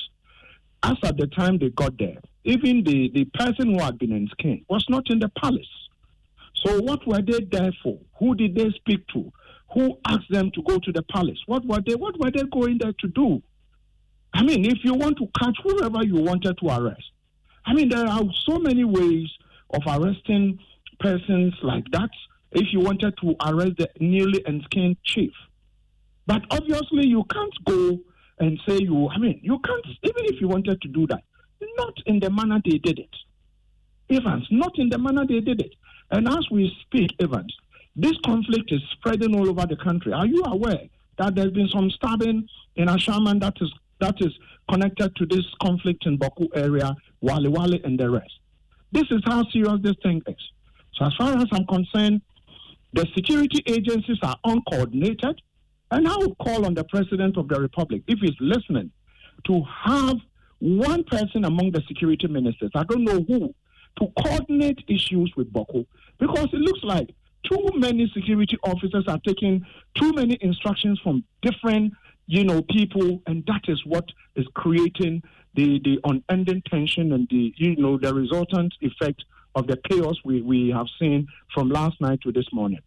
As 0.84 0.98
at 1.04 1.18
the 1.18 1.28
time 1.28 1.60
they 1.60 1.70
got 1.70 1.98
there, 1.98 2.18
even 2.44 2.84
the, 2.84 3.12
the 3.14 3.26
person 3.26 3.74
who 3.74 3.80
had 3.80 4.00
been 4.00 4.12
in 4.12 4.66
was 4.68 4.86
not 4.90 5.10
in 5.10 5.20
the 5.20 5.30
palace. 5.30 5.68
So 6.66 6.82
what 6.82 7.06
were 7.08 7.22
they 7.22 7.46
there 7.52 7.72
for? 7.84 7.98
Who 8.20 8.36
did 8.36 8.56
they 8.56 8.70
speak 8.72 9.06
to? 9.14 9.32
Who 9.74 9.98
asked 10.08 10.30
them 10.30 10.52
to 10.52 10.62
go 10.64 10.80
to 10.80 10.92
the 10.92 11.04
palace? 11.04 11.40
What 11.46 11.66
were 11.66 11.82
they 11.86 11.96
what 11.96 12.20
were 12.20 12.32
they 12.32 12.44
going 12.52 12.78
there 12.80 12.94
to 13.00 13.08
do? 13.08 13.42
I 14.34 14.44
mean, 14.44 14.66
if 14.66 14.80
you 14.84 14.94
want 14.94 15.18
to 15.18 15.28
catch 15.40 15.56
whoever 15.64 16.04
you 16.04 16.16
wanted 16.16 16.58
to 16.60 16.68
arrest, 16.68 17.04
I 17.66 17.74
mean 17.74 17.90
there 17.90 18.06
are 18.06 18.24
so 18.46 18.60
many 18.60 18.84
ways 18.84 19.30
of 19.70 19.82
arresting 19.88 20.60
persons 21.00 21.54
like 21.64 21.86
that 21.92 22.10
if 22.52 22.74
you 22.74 22.80
wanted 22.80 23.14
to 23.22 23.36
arrest 23.46 23.78
the 23.78 23.90
newly 24.00 24.40
enskin 24.44 24.98
chief. 25.04 25.32
But 26.28 26.44
obviously 26.52 27.08
you 27.08 27.24
can't 27.32 27.54
go 27.66 28.00
and 28.42 28.60
say 28.68 28.80
you 28.80 29.08
I 29.10 29.18
mean 29.18 29.40
you 29.42 29.58
can't 29.60 29.86
even 30.04 30.26
if 30.26 30.42
you 30.42 30.48
wanted 30.48 30.82
to 30.82 30.88
do 30.90 31.08
that, 31.08 31.24
not 31.78 31.94
in 32.06 32.20
the 32.20 32.30
manner 32.30 32.60
they 32.66 32.78
did 32.80 33.00
it. 33.00 33.16
Evans, 34.10 34.46
not 34.52 34.78
in 34.78 34.90
the 34.90 34.98
manner 34.98 35.26
they 35.26 35.40
did 35.40 35.62
it. 35.62 35.74
And 36.10 36.28
as 36.28 36.46
we 36.52 36.76
speak, 36.82 37.12
Evans, 37.22 37.56
this 37.96 38.18
conflict 38.26 38.72
is 38.72 38.82
spreading 38.92 39.34
all 39.36 39.48
over 39.48 39.66
the 39.66 39.78
country. 39.78 40.12
Are 40.12 40.26
you 40.26 40.44
aware 40.46 40.84
that 41.18 41.36
there's 41.36 41.52
been 41.52 41.70
some 41.70 41.90
stabbing 41.92 42.48
in 42.76 42.88
Ashaiman 42.88 43.40
that 43.42 43.54
is 43.62 43.72
that 44.00 44.16
is 44.20 44.34
connected 44.70 45.16
to 45.18 45.26
this 45.26 45.46
conflict 45.62 46.06
in 46.06 46.18
Bawku 46.18 46.48
area, 46.56 46.96
Walewale 47.24 47.84
and 47.86 48.00
the 48.00 48.10
rest? 48.10 48.40
This 48.92 49.06
is 49.12 49.22
how 49.26 49.44
serious 49.52 49.80
this 49.82 49.96
thing 50.04 50.22
is. 50.28 50.36
So 50.96 51.06
as 51.06 51.14
far 51.18 51.38
as 51.38 51.46
I'm 51.54 51.66
concerned, 51.68 52.22
the 52.94 53.08
security 53.16 53.64
agencies 53.68 54.18
are 54.22 54.36
uncoordinated. 54.44 55.42
And 55.92 56.08
I 56.08 56.16
would 56.18 56.38
call 56.38 56.66
on 56.66 56.74
the 56.74 56.86
President 56.86 57.38
of 57.38 57.50
the 57.50 57.60
Republic, 57.60 58.04
if 58.08 58.20
he's 58.20 58.36
listening, 58.40 58.92
to 59.46 59.62
have 59.84 60.16
one 60.60 61.04
person 61.04 61.44
among 61.44 61.72
the 61.72 61.82
security 61.88 62.28
ministers, 62.28 62.72
I 62.74 62.84
don't 62.84 63.04
know 63.04 63.20
who, 63.28 63.54
to 64.00 64.08
coordinate 64.24 64.80
issues 64.88 65.34
with 65.36 65.52
Bawku. 65.52 65.86
Because 66.18 66.48
it 66.54 66.60
looks 66.60 66.84
like 66.84 67.14
too 67.44 67.70
many 67.76 68.10
security 68.14 68.58
officers 68.64 69.06
are 69.08 69.20
taking 69.28 69.66
too 69.96 70.14
many 70.14 70.38
instructions 70.42 71.00
from 71.04 71.24
different, 71.42 71.94
you 72.28 72.46
know, 72.46 72.62
people, 72.62 73.22
and 73.28 73.44
that 73.48 73.64
is 73.68 73.84
what 73.86 74.06
is 74.36 74.46
creating 74.54 75.22
the, 75.56 75.82
the 75.84 76.00
unending 76.06 76.62
tension 76.70 77.12
and 77.12 77.28
the, 77.30 77.54
you 77.58 77.76
know, 77.76 77.98
the 77.98 78.14
resultant 78.14 78.74
effect 78.82 79.24
of 79.56 79.68
the 79.68 79.78
chaos 79.90 80.16
we, 80.24 80.42
we 80.42 80.70
have 80.70 80.88
seen 80.98 81.28
from 81.54 81.70
last 81.70 82.00
night 82.00 82.22
to 82.22 82.32
this 82.32 82.48
morning. 82.54 82.80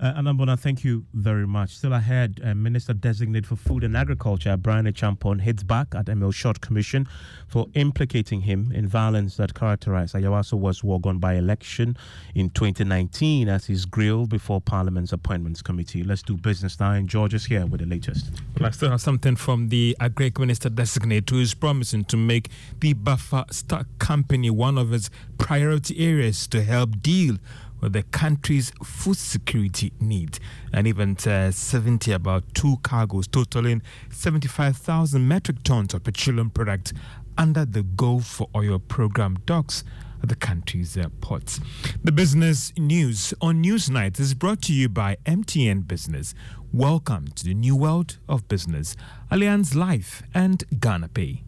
Uh, 0.00 0.14
Adam 0.16 0.36
Bona, 0.36 0.56
thank 0.56 0.84
you 0.84 1.04
very 1.12 1.46
much. 1.46 1.76
Still 1.76 1.92
ahead, 1.92 2.40
uh, 2.44 2.54
Minister 2.54 2.94
Designate 2.94 3.44
for 3.44 3.56
Food 3.56 3.82
and 3.82 3.96
Agriculture, 3.96 4.56
Bryan 4.56 4.86
Acheampong, 4.86 5.40
hits 5.40 5.64
back 5.64 5.92
at 5.92 6.08
Emil 6.08 6.30
Short 6.30 6.60
Commission 6.60 7.08
for 7.48 7.66
implicating 7.74 8.42
him 8.42 8.70
in 8.72 8.86
violence 8.86 9.36
that 9.38 9.54
characterized 9.54 10.14
Ayawaso 10.14 10.52
West 10.54 10.84
Wuogon 10.84 11.18
by 11.18 11.34
election 11.34 11.96
in 12.36 12.50
2019 12.50 13.48
as 13.48 13.66
he's 13.66 13.84
grilled 13.86 14.30
before 14.30 14.60
Parliament's 14.60 15.12
Appointments 15.12 15.62
Committee. 15.62 16.04
Let's 16.04 16.22
do 16.22 16.36
business 16.36 16.78
now, 16.78 16.92
and 16.92 17.08
George 17.08 17.34
is 17.34 17.46
here 17.46 17.66
with 17.66 17.80
the 17.80 17.86
latest. 17.86 18.30
Well, 18.56 18.68
I 18.68 18.70
still 18.70 18.90
have 18.90 19.00
something 19.00 19.34
from 19.34 19.68
the 19.68 19.96
Agri 19.98 20.32
Minister 20.38 20.68
Designate 20.68 21.28
who 21.28 21.40
is 21.40 21.54
promising 21.54 22.04
to 22.04 22.16
make 22.16 22.50
the 22.78 22.92
buffer 22.92 23.44
stock 23.50 23.86
company 23.98 24.48
one 24.48 24.78
of 24.78 24.92
its 24.92 25.10
priority 25.38 25.98
areas 25.98 26.46
to 26.48 26.62
help 26.62 27.02
deal 27.02 27.38
with 27.80 27.92
the 27.92 28.02
country's 28.02 28.72
food 28.82 29.16
security 29.16 29.92
needs. 30.00 30.40
And 30.72 30.86
even 30.86 31.16
uh, 31.26 31.50
70, 31.50 32.12
about 32.12 32.44
two 32.54 32.78
cargoes 32.82 33.26
totaling 33.28 33.82
75,000 34.10 35.26
metric 35.26 35.62
tons 35.62 35.94
of 35.94 36.04
petroleum 36.04 36.50
products 36.50 36.92
under 37.36 37.64
the 37.64 37.82
Gold 37.82 38.26
for 38.26 38.48
Oil 38.54 38.78
program 38.78 39.38
docks 39.46 39.84
at 40.22 40.28
the 40.28 40.36
country's 40.36 40.96
uh, 40.96 41.08
ports. 41.20 41.60
The 42.02 42.12
business 42.12 42.72
news 42.76 43.32
on 43.40 43.62
Newsnight 43.62 44.18
is 44.18 44.34
brought 44.34 44.62
to 44.62 44.72
you 44.72 44.88
by 44.88 45.16
MTN 45.24 45.86
Business. 45.86 46.34
Welcome 46.72 47.28
to 47.36 47.44
the 47.44 47.54
new 47.54 47.76
world 47.76 48.18
of 48.28 48.48
business, 48.48 48.96
Allianz 49.30 49.74
Life 49.74 50.22
and 50.34 50.64
Ghana 50.80 51.08
Pay. 51.08 51.47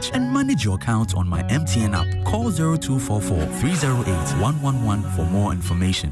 and 0.09 0.33
manage 0.33 0.65
your 0.65 0.75
account 0.75 1.15
on 1.15 1.27
my 1.27 1.43
MTN 1.43 1.93
app. 1.93 2.25
Call 2.25 2.51
0244 2.51 3.45
308 3.59 4.41
111 4.41 5.11
for 5.11 5.25
more 5.25 5.51
information. 5.51 6.09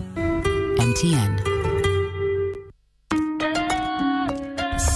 MTN. 0.78 1.49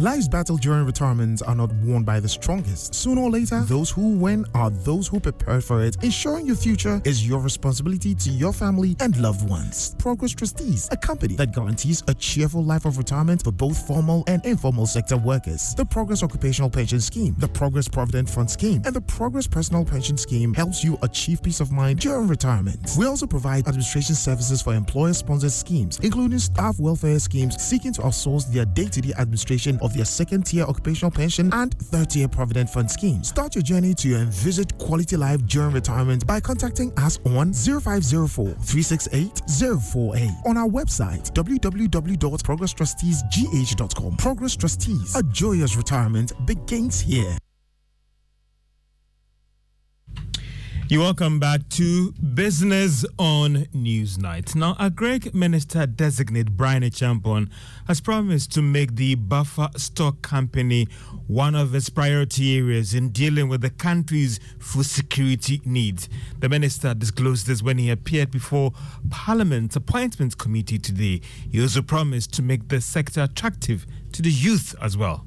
Life's 0.00 0.28
battle 0.28 0.56
during 0.56 0.86
retirement 0.86 1.42
are 1.46 1.54
not 1.54 1.70
won 1.84 2.04
by 2.04 2.18
the 2.20 2.28
strongest. 2.28 2.94
Sooner 2.94 3.20
or 3.20 3.30
later, 3.30 3.60
those 3.64 3.90
who 3.90 4.14
win 4.14 4.46
are 4.54 4.70
those 4.70 5.06
who 5.06 5.20
prepare 5.20 5.60
for 5.60 5.84
it. 5.84 6.02
Ensuring 6.02 6.46
your 6.46 6.56
future 6.56 7.02
is 7.04 7.28
your 7.28 7.38
responsibility 7.38 8.14
to 8.14 8.30
your 8.30 8.54
family 8.54 8.96
and 9.00 9.14
loved 9.18 9.46
ones. 9.46 9.94
Progress 9.98 10.30
Trustees, 10.30 10.88
a 10.90 10.96
company 10.96 11.36
that 11.36 11.54
guarantees 11.54 12.02
a 12.08 12.14
cheerful 12.14 12.64
life 12.64 12.86
of 12.86 12.96
retirement 12.96 13.44
for 13.44 13.52
both 13.52 13.86
formal 13.86 14.24
and 14.26 14.42
informal 14.46 14.86
sector 14.86 15.18
workers. 15.18 15.74
The 15.74 15.84
Progress 15.84 16.22
Occupational 16.22 16.70
Pension 16.70 17.00
Scheme, 17.00 17.34
the 17.36 17.48
Progress 17.48 17.86
Provident 17.86 18.30
Fund 18.30 18.50
Scheme, 18.50 18.80
and 18.86 18.96
the 18.96 19.02
Progress 19.02 19.46
Personal 19.46 19.84
Pension 19.84 20.16
Scheme 20.16 20.54
helps 20.54 20.82
you 20.82 20.96
achieve 21.02 21.42
peace 21.42 21.60
of 21.60 21.72
mind 21.72 22.00
during 22.00 22.26
retirement. 22.26 22.92
We 22.98 23.04
also 23.04 23.26
provide 23.26 23.68
administration 23.68 24.14
services 24.14 24.62
for 24.62 24.72
employer-sponsored 24.72 25.52
schemes, 25.52 26.00
including 26.02 26.38
staff 26.38 26.80
welfare 26.80 27.18
schemes 27.18 27.62
seeking 27.62 27.92
to 27.92 28.00
outsource 28.00 28.50
their 28.50 28.64
day-to-day 28.64 29.12
administration 29.18 29.78
of 29.82 29.89
their 29.94 30.04
second 30.04 30.46
tier 30.46 30.64
occupational 30.64 31.10
pension 31.10 31.50
and 31.52 31.76
third 31.78 32.10
tier 32.10 32.28
provident 32.28 32.70
fund 32.70 32.88
scheme. 32.90 33.24
Start 33.24 33.54
your 33.54 33.62
journey 33.62 33.94
to 33.94 34.16
envisage 34.16 34.76
quality 34.78 35.16
life 35.16 35.40
during 35.46 35.72
retirement 35.72 36.26
by 36.26 36.40
contacting 36.40 36.92
us 36.98 37.18
on 37.26 37.52
0504 37.52 38.46
368 38.46 39.42
048 39.48 40.30
on 40.46 40.56
our 40.56 40.68
website 40.68 41.30
www.progresstrusteesgh.com. 41.32 44.16
Progress 44.16 44.56
Trustees, 44.56 45.14
a 45.16 45.22
joyous 45.24 45.76
retirement 45.76 46.32
begins 46.46 47.00
here. 47.00 47.36
You 50.90 50.98
welcome 50.98 51.38
back 51.38 51.68
to 51.68 52.10
Business 52.14 53.04
on 53.16 53.66
Newsnight. 53.72 54.56
Now, 54.56 54.74
Agric 54.74 55.32
Minister 55.32 55.86
designate 55.86 56.56
Bryan 56.56 56.82
Acheampong 56.82 57.48
has 57.86 58.00
promised 58.00 58.50
to 58.54 58.62
make 58.62 58.96
the 58.96 59.14
buffer 59.14 59.68
stock 59.76 60.20
company 60.20 60.88
one 61.28 61.54
of 61.54 61.76
its 61.76 61.90
priority 61.90 62.58
areas 62.58 62.92
in 62.92 63.10
dealing 63.10 63.48
with 63.48 63.60
the 63.60 63.70
country's 63.70 64.40
food 64.58 64.84
security 64.84 65.62
needs. 65.64 66.08
The 66.40 66.48
minister 66.48 66.92
disclosed 66.92 67.46
this 67.46 67.62
when 67.62 67.78
he 67.78 67.88
appeared 67.88 68.32
before 68.32 68.72
Parliament's 69.10 69.76
Appointments 69.76 70.34
Committee 70.34 70.80
today. 70.80 71.20
He 71.52 71.62
also 71.62 71.82
promised 71.82 72.32
to 72.32 72.42
make 72.42 72.66
the 72.66 72.80
sector 72.80 73.22
attractive 73.22 73.86
to 74.10 74.22
the 74.22 74.32
youth 74.32 74.74
as 74.82 74.96
well. 74.96 75.24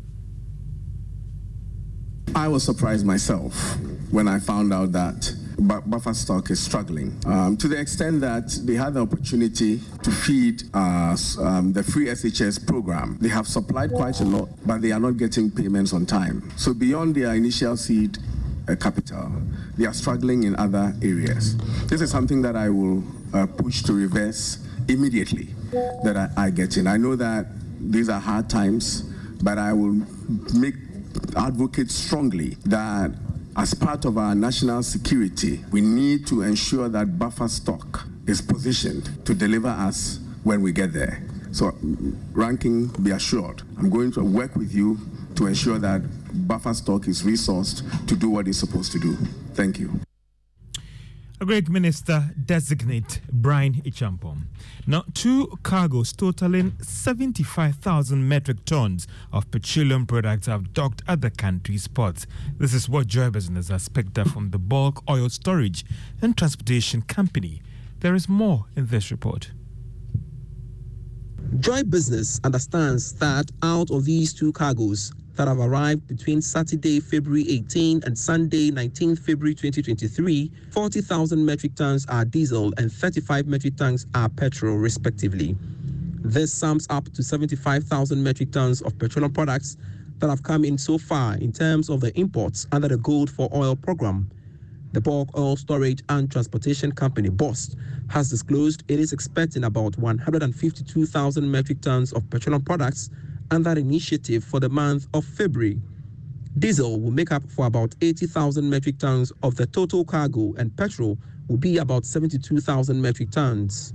I 2.35 2.49
was 2.49 2.65
surprised 2.65 3.05
myself 3.05 3.77
when 4.11 4.27
I 4.27 4.39
found 4.39 4.73
out 4.73 4.91
that 4.91 5.33
buffer 5.59 6.13
stock 6.13 6.49
is 6.49 6.59
struggling 6.59 7.17
um, 7.25 7.57
to 7.57 7.67
the 7.67 7.79
extent 7.79 8.21
that 8.21 8.49
they 8.63 8.73
had 8.73 8.93
the 8.93 9.01
opportunity 9.01 9.79
to 10.01 10.11
feed 10.11 10.63
uh, 10.73 11.15
um, 11.39 11.73
the 11.73 11.83
free 11.83 12.07
SHS 12.07 12.65
program. 12.65 13.17
They 13.21 13.29
have 13.29 13.47
supplied 13.47 13.91
quite 13.91 14.19
a 14.19 14.23
lot, 14.23 14.49
but 14.65 14.81
they 14.81 14.91
are 14.91 14.99
not 14.99 15.17
getting 15.17 15.51
payments 15.51 15.93
on 15.93 16.05
time. 16.05 16.51
So 16.57 16.73
beyond 16.73 17.15
their 17.15 17.33
initial 17.33 17.77
seed 17.77 18.17
uh, 18.67 18.75
capital, 18.75 19.31
they 19.77 19.85
are 19.85 19.93
struggling 19.93 20.43
in 20.43 20.55
other 20.55 20.93
areas. 21.01 21.57
This 21.87 22.01
is 22.01 22.09
something 22.09 22.41
that 22.41 22.55
I 22.55 22.69
will 22.69 23.03
uh, 23.33 23.45
push 23.45 23.83
to 23.83 23.93
reverse 23.93 24.59
immediately 24.87 25.49
that 26.03 26.31
I, 26.37 26.45
I 26.45 26.49
get 26.49 26.77
in. 26.77 26.87
I 26.87 26.97
know 26.97 27.15
that 27.15 27.47
these 27.79 28.09
are 28.09 28.19
hard 28.19 28.49
times, 28.49 29.01
but 29.41 29.57
I 29.57 29.73
will 29.73 30.01
make 30.55 30.75
advocate 31.35 31.91
strongly 31.91 32.57
that 32.65 33.11
as 33.55 33.73
part 33.73 34.05
of 34.05 34.17
our 34.17 34.33
national 34.33 34.81
security, 34.83 35.63
we 35.71 35.81
need 35.81 36.25
to 36.27 36.41
ensure 36.41 36.89
that 36.89 37.19
buffer 37.19 37.47
stock 37.47 38.05
is 38.25 38.41
positioned 38.41 39.25
to 39.25 39.33
deliver 39.33 39.67
us 39.67 40.19
when 40.43 40.61
we 40.61 40.71
get 40.71 40.93
there. 40.93 41.23
So, 41.51 41.71
ranking, 42.31 42.87
be 42.87 43.11
assured, 43.11 43.61
I'm 43.77 43.89
going 43.89 44.11
to 44.13 44.23
work 44.23 44.55
with 44.55 44.73
you 44.73 44.97
to 45.35 45.47
ensure 45.47 45.77
that 45.79 46.01
buffer 46.47 46.73
stock 46.73 47.07
is 47.07 47.21
resourced 47.21 48.07
to 48.07 48.15
do 48.15 48.29
what 48.29 48.47
it's 48.47 48.57
supposed 48.57 48.91
to 48.93 48.99
do. 48.99 49.15
Thank 49.53 49.79
you. 49.79 49.99
Agric 51.43 51.67
Minister 51.67 52.31
designate 52.45 53.19
Bryan 53.29 53.73
Acheampong. 53.81 54.43
Now, 54.87 55.03
two 55.13 55.47
cargoes 55.61 56.13
totaling 56.13 56.71
75,000 56.81 58.25
metric 58.25 58.63
tons 58.63 59.07
of 59.33 59.51
petroleum 59.51 60.05
products 60.05 60.47
have 60.47 60.73
docked 60.73 61.01
at 61.05 61.19
the 61.19 61.29
country's 61.29 61.89
ports. 61.89 62.27
This 62.57 62.73
is 62.73 62.87
what 62.87 63.07
Joy 63.07 63.29
Business 63.29 63.67
has 63.67 63.89
picked 63.89 64.17
up 64.17 64.29
from 64.29 64.51
the 64.51 64.57
bulk 64.57 65.03
oil 65.09 65.27
storage 65.27 65.83
and 66.21 66.37
transportation 66.37 67.01
company. 67.01 67.61
There 67.99 68.15
is 68.15 68.29
more 68.29 68.67
in 68.77 68.87
this 68.87 69.11
report. 69.11 69.51
Joy 71.59 71.83
Business 71.83 72.39
understands 72.45 73.11
that 73.15 73.51
out 73.63 73.91
of 73.91 74.05
these 74.05 74.33
two 74.33 74.53
cargoes, 74.53 75.11
that 75.35 75.47
have 75.47 75.59
arrived 75.59 76.07
between 76.07 76.41
Saturday, 76.41 76.99
February 76.99 77.45
18 77.49 78.03
and 78.05 78.17
Sunday, 78.17 78.71
19 78.71 79.15
February 79.15 79.55
2023, 79.55 80.51
40,000 80.71 81.45
metric 81.45 81.75
tons 81.75 82.05
are 82.07 82.25
diesel 82.25 82.73
and 82.77 82.91
35 82.91 83.47
metric 83.47 83.75
tons 83.75 84.05
are 84.13 84.29
petrol, 84.29 84.75
respectively. 84.75 85.55
This 86.25 86.53
sums 86.53 86.87
up 86.89 87.11
to 87.13 87.23
75,000 87.23 88.21
metric 88.23 88.51
tons 88.51 88.81
of 88.81 88.97
petroleum 88.97 89.33
products 89.33 89.77
that 90.19 90.29
have 90.29 90.43
come 90.43 90.63
in 90.63 90.77
so 90.77 90.97
far 90.97 91.35
in 91.35 91.51
terms 91.51 91.89
of 91.89 91.99
the 91.99 92.17
imports 92.17 92.67
under 92.71 92.87
the 92.87 92.97
Gold 92.97 93.29
for 93.29 93.49
Oil 93.53 93.75
program. 93.75 94.29
The 94.93 95.01
bulk 95.01 95.35
oil 95.35 95.57
storage 95.57 96.03
and 96.09 96.31
transportation 96.31 96.91
company 96.91 97.29
BOST 97.29 97.75
has 98.09 98.29
disclosed 98.29 98.83
it 98.87 98.99
is 98.99 99.11
expecting 99.11 99.63
about 99.63 99.97
152,000 99.97 101.51
metric 101.51 101.81
tons 101.81 102.13
of 102.13 102.29
petroleum 102.29 102.61
products 102.61 103.09
under 103.53 103.71
initiative 103.71 104.43
for 104.43 104.59
the 104.59 104.69
month 104.69 105.07
of 105.13 105.23
February. 105.23 105.79
Diesel 106.57 106.99
will 106.99 107.11
make 107.11 107.31
up 107.31 107.43
for 107.49 107.67
about 107.67 107.93
80,000 108.01 108.67
metric 108.67 108.97
tons 108.97 109.31
of 109.43 109.55
the 109.55 109.67
total 109.67 110.03
cargo, 110.03 110.53
and 110.57 110.75
petrol 110.75 111.17
will 111.47 111.57
be 111.57 111.77
about 111.77 112.05
72,000 112.05 112.99
metric 112.99 113.29
tons. 113.29 113.93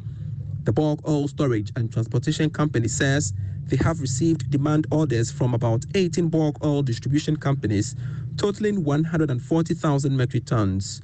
The 0.63 0.73
bulk 0.73 1.01
oil 1.09 1.27
storage 1.27 1.73
and 1.77 1.93
transportation 1.93 2.51
company 2.51 2.89
says 2.89 3.33
they 3.65 3.77
have 3.79 4.01
received 4.01 4.51
demand 4.51 4.87
orders 4.93 5.31
from 5.31 5.55
about 5.55 5.85
18 5.95 6.29
bulk 6.29 6.65
oil 6.65 6.83
distribution 6.83 7.37
companies, 7.37 7.97
totaling 8.37 8.85
140,000 8.85 10.17
metric 10.17 10.45
tons. 10.45 11.03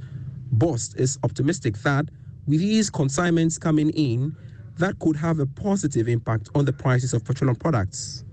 BOST 0.52 1.00
is 1.00 1.18
optimistic 1.24 1.76
that 1.78 2.08
with 2.46 2.60
these 2.60 2.88
consignments 2.88 3.58
coming 3.58 3.90
in, 3.90 4.36
that 4.78 4.98
could 5.00 5.16
have 5.16 5.40
a 5.40 5.46
positive 5.46 6.08
impact 6.08 6.50
on 6.54 6.64
the 6.64 6.72
prices 6.72 7.14
of 7.14 7.24
petroleum 7.24 7.56
products. 7.56 8.24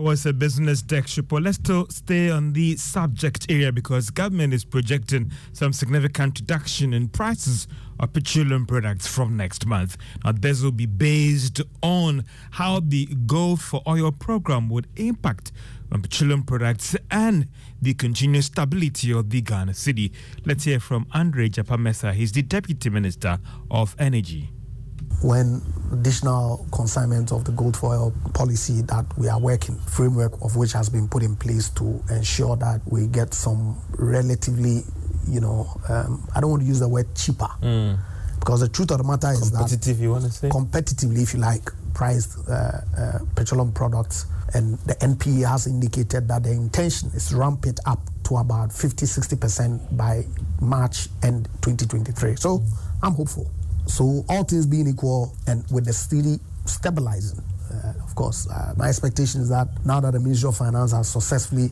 Was 0.00 0.24
a 0.24 0.32
business 0.32 0.80
desk 0.80 1.18
report. 1.18 1.42
Let's 1.42 1.60
stay 1.94 2.30
on 2.30 2.54
the 2.54 2.76
subject 2.76 3.46
area 3.50 3.70
because 3.70 4.08
government 4.08 4.54
is 4.54 4.64
projecting 4.64 5.30
some 5.52 5.74
significant 5.74 6.40
reduction 6.40 6.94
in 6.94 7.08
prices 7.08 7.68
of 7.98 8.12
petroleum 8.14 8.64
products 8.64 9.06
from 9.06 9.36
next 9.36 9.66
month. 9.66 9.98
Now, 10.24 10.32
this 10.32 10.62
will 10.62 10.72
be 10.72 10.86
based 10.86 11.60
on 11.82 12.24
how 12.52 12.80
the 12.80 13.06
Gold 13.26 13.60
for 13.60 13.82
Oil 13.86 14.10
program 14.10 14.70
would 14.70 14.88
impact 14.96 15.52
on 15.92 16.00
petroleum 16.00 16.44
products 16.44 16.96
and 17.10 17.46
the 17.82 17.92
continued 17.92 18.44
stability 18.44 19.12
of 19.12 19.28
the 19.28 19.42
Ghana 19.42 19.72
cedi. 19.72 20.12
Let's 20.46 20.64
hear 20.64 20.80
from 20.80 21.06
Andrew 21.12 21.46
Egyapa 21.46 21.78
Mercer. 21.78 22.12
He's 22.12 22.32
the 22.32 22.42
Deputy 22.42 22.88
Minister 22.88 23.38
of 23.70 23.94
Energy 23.98 24.50
when 25.22 25.60
additional 25.92 26.66
consignment 26.72 27.32
of 27.32 27.44
the 27.44 27.52
gold 27.52 27.76
foil 27.76 28.12
policy 28.32 28.82
that 28.82 29.04
we 29.18 29.28
are 29.28 29.38
working, 29.38 29.76
framework 29.80 30.32
of 30.42 30.56
which 30.56 30.72
has 30.72 30.88
been 30.88 31.08
put 31.08 31.22
in 31.22 31.36
place 31.36 31.68
to 31.70 32.02
ensure 32.10 32.56
that 32.56 32.80
we 32.86 33.06
get 33.06 33.34
some 33.34 33.76
relatively, 33.98 34.82
you 35.28 35.40
know, 35.40 35.68
um, 35.88 36.26
I 36.34 36.40
don't 36.40 36.50
want 36.50 36.62
to 36.62 36.68
use 36.68 36.80
the 36.80 36.88
word 36.88 37.14
cheaper. 37.14 37.48
Mm. 37.62 37.98
Because 38.38 38.60
the 38.60 38.68
truth 38.68 38.90
of 38.90 38.98
the 38.98 39.04
matter 39.04 39.30
is 39.30 39.50
that 39.50 39.58
competitive, 39.58 40.00
you 40.00 40.10
want 40.12 40.24
to 40.24 40.30
say 40.30 40.48
competitively, 40.48 41.22
if 41.22 41.34
you 41.34 41.40
like, 41.40 41.70
priced 41.92 42.38
uh, 42.48 42.80
uh, 42.96 43.18
petroleum 43.36 43.70
products, 43.72 44.24
and 44.54 44.78
the 44.80 44.94
NPA 44.94 45.46
has 45.46 45.66
indicated 45.66 46.26
that 46.28 46.44
the 46.44 46.50
intention 46.50 47.10
is 47.14 47.28
to 47.28 47.36
ramp 47.36 47.66
it 47.66 47.78
up 47.84 48.00
to 48.24 48.36
about 48.38 48.72
50, 48.72 49.04
60 49.04 49.36
percent 49.36 49.96
by 49.96 50.24
March 50.60 51.08
end 51.22 51.46
2023. 51.60 52.36
So 52.36 52.62
I'm 53.02 53.12
hopeful. 53.12 53.50
So 53.86 54.24
all 54.28 54.44
things 54.44 54.66
being 54.66 54.88
equal, 54.88 55.34
and 55.46 55.64
with 55.70 55.84
the 55.84 55.92
cedi 55.92 56.40
stabilizing, 56.64 57.42
uh, 57.72 57.92
of 58.04 58.14
course, 58.14 58.48
uh, 58.48 58.74
my 58.76 58.88
expectation 58.88 59.40
is 59.40 59.48
that 59.48 59.68
now 59.84 60.00
that 60.00 60.12
the 60.12 60.20
Ministry 60.20 60.48
of 60.48 60.56
Finance 60.56 60.92
has 60.92 61.08
successfully 61.08 61.70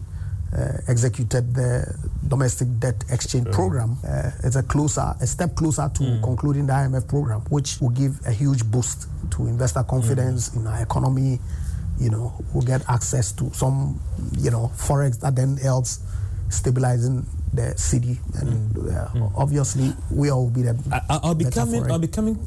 uh, 0.57 0.79
executed 0.89 1.55
the 1.55 1.85
domestic 2.27 2.69
debt 2.79 3.05
exchange 3.11 3.47
mm. 3.47 3.53
program, 3.53 3.97
uh, 4.07 4.31
it's 4.45 4.57
a 4.57 4.63
closer, 4.63 5.15
a 5.21 5.27
step 5.27 5.55
closer 5.55 5.91
to 5.95 6.03
mm. 6.03 6.23
concluding 6.23 6.67
the 6.67 6.73
IMF 6.73 7.07
program, 7.09 7.41
which 7.51 7.81
will 7.81 7.91
give 7.91 8.19
a 8.27 8.33
huge 8.33 8.65
boost 8.65 9.09
to 9.31 9.47
investor 9.47 9.83
confidence 9.83 10.51
mm. 10.51 10.57
in 10.61 10.67
our 10.67 10.83
economy. 10.83 11.39
You 12.01 12.11
know, 12.11 12.33
we'll 12.55 12.63
get 12.63 12.89
access 12.89 13.33
to 13.33 13.53
some, 13.53 14.01
you 14.39 14.51
know, 14.51 14.71
forex 14.77 15.21
that 15.21 15.35
then 15.35 15.57
helps 15.57 16.01
stabilizing 16.49 17.27
the 17.53 17.75
cedi, 17.77 18.19
and 18.41 18.75
mm. 18.75 18.97
Uh, 18.97 19.09
mm. 19.09 19.33
obviously 19.37 19.93
we 20.11 20.31
all 20.31 20.45
will 20.45 20.51
be 20.51 20.63
the. 20.63 20.77
I, 21.09 21.29
will 21.29 21.35
be 21.35 21.45
coming. 21.47 21.91
I'll 21.91 21.99
be 21.99 22.09
coming. 22.09 22.39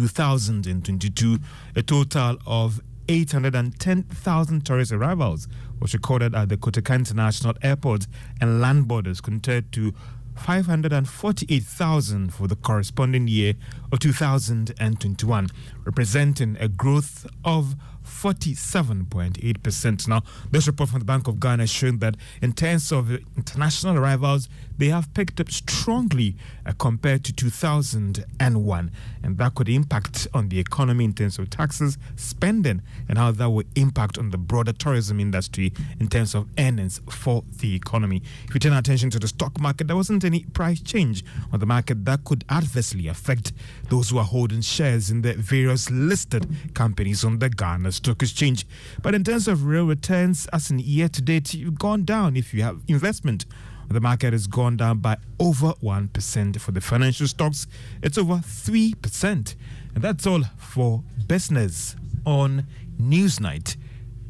2022, 0.64 1.40
a 1.76 1.82
total 1.82 2.38
of 2.46 2.82
810,000 3.08 4.66
tourist 4.66 4.92
arrivals 4.92 5.48
was 5.80 5.94
recorded 5.94 6.36
at 6.36 6.50
the 6.50 6.58
Kotoka 6.58 6.94
International 6.94 7.54
Airport 7.64 8.06
and 8.40 8.62
land 8.62 8.88
borders 8.88 9.22
compared 9.22 9.72
to 9.72 9.94
548,000 10.36 12.34
for 12.34 12.48
the 12.48 12.56
corresponding 12.56 13.28
year 13.28 13.56
of 13.92 14.00
2021, 14.00 15.48
representing 15.84 16.58
a 16.60 16.68
growth 16.68 17.28
of 17.44 17.76
47.8%. 18.06 20.08
Now, 20.08 20.22
this 20.52 20.68
report 20.68 20.90
from 20.90 21.00
the 21.00 21.06
Bank 21.06 21.28
of 21.28 21.40
Ghana 21.40 21.64
is 21.64 21.70
showing 21.70 22.00
that 22.00 22.16
in 22.42 22.54
terms 22.54 22.92
of 22.92 23.12
international 23.36 23.98
arrivals, 23.98 24.50
they 24.80 24.88
have 24.88 25.14
picked 25.14 25.40
up 25.40 25.52
strongly 25.52 26.36
uh, 26.66 26.72
compared 26.80 27.24
to 27.26 27.34
2001. 27.34 28.92
And 29.22 29.38
that 29.38 29.56
could 29.56 29.70
impact 29.70 30.28
on 30.34 30.48
the 30.48 30.58
economy 30.58 31.04
in 31.04 31.14
terms 31.14 31.38
of 31.38 31.50
taxes, 31.50 31.98
spending, 32.16 32.82
and 33.08 33.18
how 33.18 33.32
that 33.32 33.50
will 33.50 33.66
impact 33.76 34.18
on 34.18 34.32
the 34.32 34.38
broader 34.38 34.72
tourism 34.72 35.20
industry 35.20 35.74
in 36.00 36.08
terms 36.08 36.34
of 36.34 36.48
earnings 36.58 37.02
for 37.10 37.44
the 37.60 37.76
economy. 37.76 38.24
If 38.48 38.54
we 38.54 38.60
turn 38.62 38.72
our 38.72 38.80
attention 38.80 39.10
to 39.12 39.20
the 39.20 39.28
stock 39.28 39.60
market, 39.60 39.88
there 39.88 39.98
wasn't 39.98 40.24
any 40.24 40.46
price 40.46 40.82
change 40.82 41.26
on 41.52 41.60
the 41.60 41.66
market 41.66 42.06
that 42.06 42.24
could 42.24 42.46
adversely 42.50 43.10
affect 43.10 43.52
those 43.90 44.10
who 44.10 44.18
are 44.18 44.24
holding 44.24 44.62
shares 44.62 45.12
in 45.12 45.22
the 45.22 45.34
various 45.34 45.92
listed 45.92 46.48
companies 46.74 47.26
on 47.26 47.40
the 47.40 47.50
Ghana 47.50 47.92
Stock 47.92 48.22
Exchange. 48.22 48.66
But 49.02 49.14
in 49.14 49.26
terms 49.26 49.50
of 49.50 49.66
real 49.66 49.86
returns, 49.86 50.48
as 50.54 50.72
in 50.72 50.80
year 50.80 51.10
to 51.10 51.22
date, 51.22 51.54
you've 51.54 51.78
gone 51.78 52.06
down 52.06 52.38
if 52.38 52.54
you 52.54 52.64
have 52.64 52.80
investment 52.88 53.46
the 53.94 54.02
market 54.02 54.34
has 54.34 54.48
gone 54.48 54.78
down 54.78 55.00
by 55.00 55.18
over 55.40 55.74
1%. 55.84 56.60
For 56.60 56.72
the 56.72 56.82
financial 56.82 57.28
stocks, 57.28 57.68
it's 58.04 58.18
over 58.18 58.36
3%. 58.36 59.56
And 59.96 60.04
that's 60.04 60.28
all 60.28 60.44
for 60.58 61.04
business 61.28 61.96
on 62.26 62.68
Newsnight. 63.02 63.78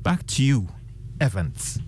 Back 0.03 0.25
to 0.27 0.43
you, 0.43 0.69
Evans. 1.19 1.79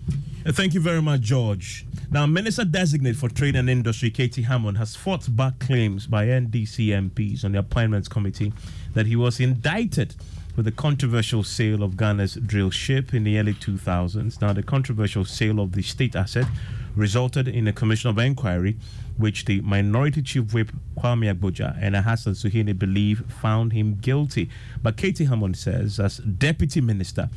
Thank 0.46 0.74
you 0.74 0.80
very 0.80 1.00
much, 1.00 1.20
George. 1.20 1.86
Now, 2.10 2.26
Minister 2.26 2.64
Designate 2.64 3.16
for 3.16 3.28
Trade 3.28 3.56
and 3.56 3.70
Industry, 3.70 4.10
K.T. 4.10 4.42
Hammond, 4.42 4.76
has 4.76 4.96
fought 4.96 5.34
back 5.34 5.58
claims 5.60 6.06
by 6.06 6.26
NDC 6.26 6.88
MPs 6.88 7.44
on 7.44 7.52
the 7.52 7.60
Appointments 7.60 8.08
Committee 8.08 8.52
that 8.92 9.06
he 9.06 9.16
was 9.16 9.40
indicted 9.40 10.14
with 10.56 10.66
the 10.66 10.72
controversial 10.72 11.42
sale 11.42 11.82
of 11.82 11.96
Ghana's 11.96 12.34
drill 12.34 12.70
ship 12.70 13.14
in 13.14 13.24
the 13.24 13.38
early 13.38 13.54
2000s. 13.54 14.40
Now, 14.40 14.52
the 14.52 14.62
controversial 14.62 15.24
sale 15.24 15.60
of 15.60 15.72
the 15.72 15.82
state 15.82 16.14
asset 16.14 16.46
resulted 16.94 17.48
in 17.48 17.66
a 17.68 17.72
commission 17.72 18.10
of 18.10 18.18
inquiry, 18.18 18.76
which 19.16 19.44
the 19.44 19.60
Minority 19.62 20.22
Chief 20.22 20.52
Whip 20.52 20.72
Kwame 20.96 21.32
Agbodza 21.32 21.76
and 21.80 21.96
Hassan 21.96 22.34
Suhuyini 22.34 22.78
believe 22.78 23.24
found 23.26 23.72
him 23.72 23.96
guilty. 24.00 24.50
But 24.82 24.96
K.T. 24.96 25.24
Hammond 25.24 25.56
says, 25.56 25.98
as 25.98 26.18
Deputy 26.18 26.80
Minister, 26.80 27.30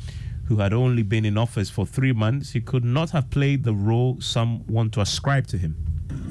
who 0.48 0.58
had 0.58 0.72
only 0.72 1.02
been 1.02 1.24
in 1.24 1.36
office 1.36 1.70
for 1.70 1.86
three 1.86 2.12
months, 2.12 2.52
he 2.52 2.60
could 2.60 2.84
not 2.84 3.10
have 3.10 3.30
played 3.30 3.64
the 3.64 3.74
role 3.74 4.20
some 4.20 4.66
want 4.66 4.92
to 4.94 5.00
ascribe 5.00 5.46
to 5.48 5.58
him. 5.58 5.76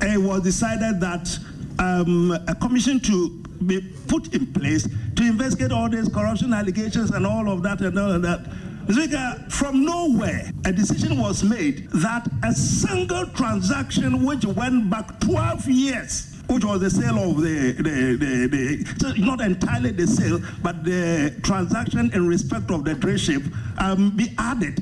It 0.01 0.21
was 0.21 0.41
decided 0.43 0.99
that 1.01 1.37
um, 1.79 2.31
a 2.47 2.55
commission 2.55 2.99
to 3.01 3.29
be 3.65 3.81
put 4.07 4.33
in 4.33 4.45
place 4.53 4.87
to 5.15 5.23
investigate 5.23 5.71
all 5.71 5.89
these 5.89 6.07
corruption 6.09 6.53
allegations 6.53 7.11
and 7.11 7.25
all 7.25 7.49
of 7.49 7.63
that 7.63 7.81
and 7.81 7.97
all 7.97 8.11
of 8.11 8.21
that 8.21 8.45
Speaker, 8.89 9.45
from 9.49 9.83
nowhere, 9.83 10.51
a 10.65 10.71
decision 10.71 11.19
was 11.19 11.43
made 11.43 11.89
that 11.91 12.27
a 12.43 12.53
single 12.53 13.25
transaction 13.27 14.23
which 14.25 14.45
went 14.45 14.89
back 14.89 15.19
12 15.21 15.67
years 15.67 16.31
which 16.47 16.63
was 16.63 16.79
the 16.79 16.89
sale 16.89 17.17
of 17.31 17.41
the, 17.41 17.71
the, 17.71 18.15
the, 18.17 18.47
the 18.47 19.13
not 19.17 19.41
entirely 19.41 19.89
the 19.91 20.05
sale, 20.05 20.39
but 20.61 20.83
the 20.83 21.35
transaction 21.41 22.11
in 22.13 22.27
respect 22.27 22.69
of 22.69 22.83
the 22.83 22.93
drill 22.93 23.17
ship 23.17 23.41
um, 23.79 24.15
be 24.15 24.31
added 24.37 24.77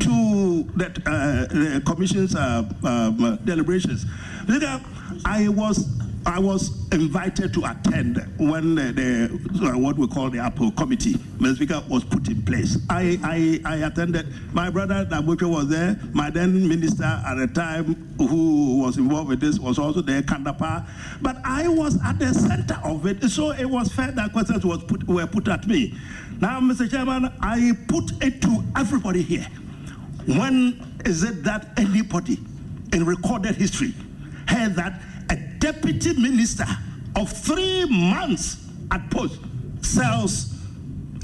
to 0.00 0.64
that, 0.76 0.98
uh, 1.06 1.46
the 1.46 1.82
commission's 1.86 2.34
uh, 2.34 2.68
um, 2.84 3.38
deliberations. 3.44 4.04
I 5.24 5.48
was 5.48 5.95
I 6.26 6.40
was 6.40 6.72
invited 6.90 7.54
to 7.54 7.64
attend 7.66 8.16
when 8.36 8.74
the, 8.74 8.92
the 8.92 9.68
uh, 9.68 9.78
what 9.78 9.96
we 9.96 10.08
call 10.08 10.28
the 10.28 10.40
Apple 10.40 10.72
Committee, 10.72 11.12
Mr. 11.38 11.54
Speaker, 11.54 11.84
was 11.88 12.02
put 12.02 12.26
in 12.26 12.42
place. 12.42 12.78
I, 12.90 13.16
I, 13.22 13.60
I 13.64 13.76
attended. 13.86 14.26
My 14.52 14.68
brother 14.68 15.06
Dabuche 15.08 15.48
was 15.48 15.68
there. 15.68 15.96
My 16.12 16.30
then 16.30 16.68
minister 16.68 17.04
at 17.04 17.36
the 17.36 17.46
time, 17.46 17.94
who 18.18 18.80
was 18.80 18.98
involved 18.98 19.28
with 19.28 19.40
this, 19.40 19.60
was 19.60 19.78
also 19.78 20.00
there, 20.02 20.20
Kandapa. 20.22 20.88
But 21.22 21.36
I 21.44 21.68
was 21.68 21.96
at 22.04 22.18
the 22.18 22.34
center 22.34 22.80
of 22.82 23.06
it, 23.06 23.22
so 23.30 23.52
it 23.52 23.66
was 23.66 23.92
fair 23.92 24.10
that 24.10 24.32
questions 24.32 24.66
was 24.66 24.82
put, 24.82 25.06
were 25.06 25.28
put 25.28 25.46
at 25.46 25.68
me. 25.68 25.94
Now, 26.40 26.58
Mr. 26.58 26.90
Chairman, 26.90 27.32
I 27.40 27.72
put 27.86 28.10
it 28.20 28.42
to 28.42 28.64
everybody 28.76 29.22
here. 29.22 29.46
When 30.26 30.98
is 31.04 31.22
it 31.22 31.44
that 31.44 31.68
anybody 31.78 32.40
in 32.92 33.06
recorded 33.06 33.54
history 33.54 33.94
heard 34.48 34.74
that 34.74 35.00
deputy 35.72 36.12
minister 36.12 36.64
of 37.16 37.28
three 37.28 37.84
months 37.86 38.68
at 38.92 39.10
post 39.10 39.40
sells 39.82 40.54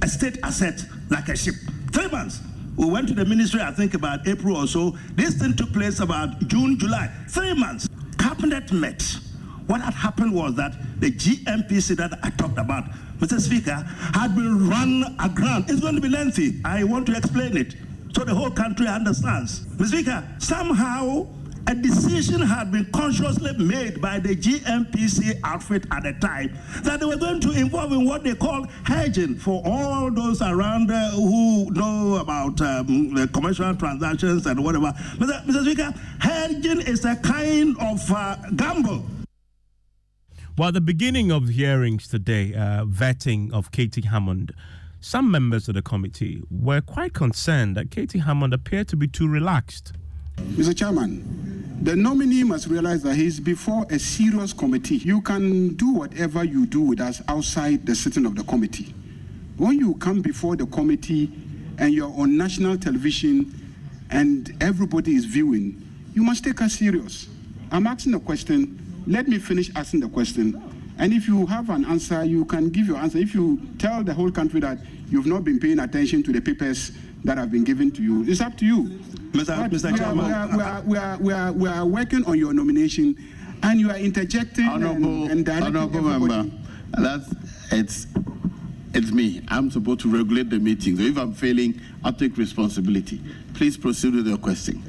a 0.03 0.09
state 0.09 0.37
asset 0.43 0.83
like 1.11 1.29
a 1.29 1.37
ship. 1.37 1.55
Three 1.93 2.09
months. 2.09 2.41
We 2.77 2.87
went 2.87 3.07
to 3.07 3.15
the 3.15 3.25
ministry, 3.25 3.61
I 3.61 3.71
think 3.71 3.95
about 3.95 4.27
April 4.27 4.57
or 4.57 4.67
so. 4.67 4.97
This 5.15 5.35
thing 5.35 5.55
took 5.55 5.73
place 5.73 6.01
about 6.01 6.49
June, 6.49 6.77
July. 6.77 7.09
Three 7.29 7.55
months. 7.55 7.89
Cabinet 8.19 8.73
met 8.73 9.01
what 9.69 9.81
had 9.81 9.95
happened 9.95 10.35
was 10.35 10.57
that 10.57 10.75
the 10.99 11.13
GNPC 11.13 11.97
that 11.99 12.19
I 12.25 12.31
talked 12.31 12.59
about, 12.59 12.91
Mr. 13.21 13.41
Speaker, 13.41 13.77
had 14.13 14.35
been 14.35 14.69
run 14.69 15.17
aground. 15.21 15.71
It's 15.71 15.79
going 15.79 15.95
to 15.95 16.01
be 16.01 16.09
lengthy. 16.09 16.61
I 16.65 16.83
want 16.83 17.07
to 17.07 17.17
explain 17.17 17.57
it 17.57 17.77
so 18.13 18.25
the 18.25 18.35
whole 18.35 18.51
country 18.51 18.89
understands. 18.89 19.61
Mr. 19.77 19.87
Speaker, 19.87 20.29
somehow 20.39 21.29
a 21.67 21.75
decision 21.75 22.41
had 22.41 22.73
been 22.73 22.85
consciously 22.93 23.53
made 23.57 24.01
by 24.01 24.19
the 24.19 24.35
GNPC 24.35 25.39
outfit 25.45 25.85
at 25.91 26.03
the 26.03 26.13
time 26.15 26.57
that 26.83 27.01
they 27.01 27.07
were 27.07 27.17
going 27.17 27.41
to 27.41 27.53
involve 27.53 27.93
in 27.93 28.05
what 28.05 28.25
they 28.25 28.35
call 28.35 28.67
hedging 28.85 29.37
for 29.37 29.63
all 29.65 30.11
those 30.11 30.43
around 30.43 30.91
uh, 30.91 31.11
who 31.11 31.71
know 31.71 32.17
about 32.17 32.61
um, 32.61 33.15
the 33.15 33.29
commercial 33.29 33.75
transactions 33.77 34.47
and 34.47 34.63
whatever. 34.63 34.93
Mr. 35.17 35.45
Mr. 35.45 35.63
Speaker, 35.63 35.95
hedging 36.21 36.81
is 36.81 37.05
a 37.05 37.17
kind 37.17 37.77
of 37.79 38.11
uh, 38.11 38.37
gamble. 38.57 39.05
Well, 40.59 40.69
at 40.69 40.75
the 40.75 40.81
beginning 40.81 41.33
of 41.33 41.49
hearings 41.49 42.09
today, 42.09 42.55
uh, 42.55 42.85
vetting 42.85 43.53
of 43.53 43.71
K.T. 43.71 44.03
Hammond, 44.03 44.53
some 45.01 45.31
members 45.31 45.67
of 45.69 45.75
the 45.75 45.83
committee 45.83 46.43
were 46.51 46.81
quite 46.81 47.15
concerned 47.15 47.77
that 47.77 47.91
K.T. 47.91 48.19
Hammond 48.19 48.53
appeared 48.53 48.89
to 48.89 48.97
be 48.97 49.09
too 49.09 49.27
relaxed. 49.27 49.93
Mr. 50.51 50.77
Chairman, 50.77 51.79
the 51.83 51.97
nominee 51.97 52.45
must 52.45 52.67
realize 52.67 53.03
that 53.03 53.15
he's 53.17 53.41
before 53.41 53.87
a 53.91 53.99
serious 53.99 54.53
committee. 54.53 54.97
You 54.97 55.21
can 55.23 55.75
do 55.75 55.93
whatever 55.93 56.45
you 56.45 56.67
do 56.67 56.83
with 56.83 57.01
us 57.01 57.23
outside 57.27 57.87
the 57.87 57.95
sitting 57.95 58.27
of 58.27 58.37
the 58.37 58.45
committee. 58.45 58.95
When 59.57 59.79
you 59.79 59.95
come 59.95 60.21
before 60.21 60.57
the 60.57 60.67
committee 60.67 61.33
and 61.79 61.93
you're 61.95 62.13
on 62.13 62.37
national 62.37 62.77
television 62.79 63.53
and 64.11 64.55
everybody 64.61 65.15
is 65.15 65.25
viewing, 65.25 65.81
you 66.15 66.23
must 66.23 66.45
take 66.45 66.61
us 66.61 66.75
serious. 66.75 67.29
I'm 67.71 67.87
asking 67.87 68.15
a 68.15 68.21
question. 68.21 68.79
Let 69.07 69.27
me 69.27 69.39
finish 69.39 69.71
asking 69.75 70.01
the 70.01 70.09
question. 70.09 70.61
And 70.99 71.13
if 71.13 71.27
you 71.27 71.47
have 71.47 71.71
an 71.71 71.87
answer, 71.87 72.25
you 72.25 72.45
can 72.45 72.69
give 72.69 72.87
your 72.87 72.99
answer. 72.99 73.19
If 73.19 73.35
you 73.35 73.59
tell 73.79 74.05
the 74.05 74.13
whole 74.13 74.31
country 74.31 74.61
that 74.61 74.79
you've 75.09 75.27
not 75.27 75.45
been 75.45 75.59
paying 75.59 75.79
attention 75.79 76.23
to 76.25 76.33
the 76.33 76.41
papers 76.41 76.93
that 77.25 77.39
have 77.39 77.51
been 77.51 77.65
given 77.65 77.91
to 77.93 78.03
you, 78.03 78.25
it's 78.27 78.41
up 78.41 78.57
to 78.59 78.67
you. 78.67 78.85
Mr. 79.33 79.69
Mr. 79.71 79.93
We 79.93 79.99
Chairman. 79.99 80.33
are, 80.33 80.57
we, 80.57 80.63
are, 80.63 80.83
we, 80.83 80.99
are, 80.99 81.19
we, 81.19 81.33
are, 81.33 81.53
we 81.53 81.69
are 81.69 81.87
working 81.87 82.25
on 82.27 82.39
your 82.39 82.53
nomination, 82.53 83.17
and 83.63 83.81
you 83.81 83.91
are 83.91 83.97
interjecting 83.97 84.67
Honorable, 84.67 85.31
and, 85.31 85.49
and 85.49 85.65
honorable 85.65 86.03
member, 86.03 86.51
that's 87.01 87.33
it's 87.71 88.07
it's 88.95 89.11
me. 89.11 89.43
I'm 89.49 89.71
supposed 89.71 90.01
to 90.01 90.15
regulate 90.15 90.51
the 90.51 90.59
meeting. 90.59 90.97
So 90.99 91.03
if 91.05 91.17
I'm 91.17 91.33
failing, 91.33 91.81
I'll 92.05 92.13
take 92.13 92.37
responsibility. 92.37 93.23
Please 93.55 93.79
proceed 93.79 94.15
with 94.15 94.27
your 94.27 94.37
question. 94.37 94.83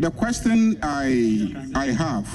The 0.00 0.10
question 0.10 0.78
I 0.82 1.54
I 1.74 1.86
have, 1.86 2.26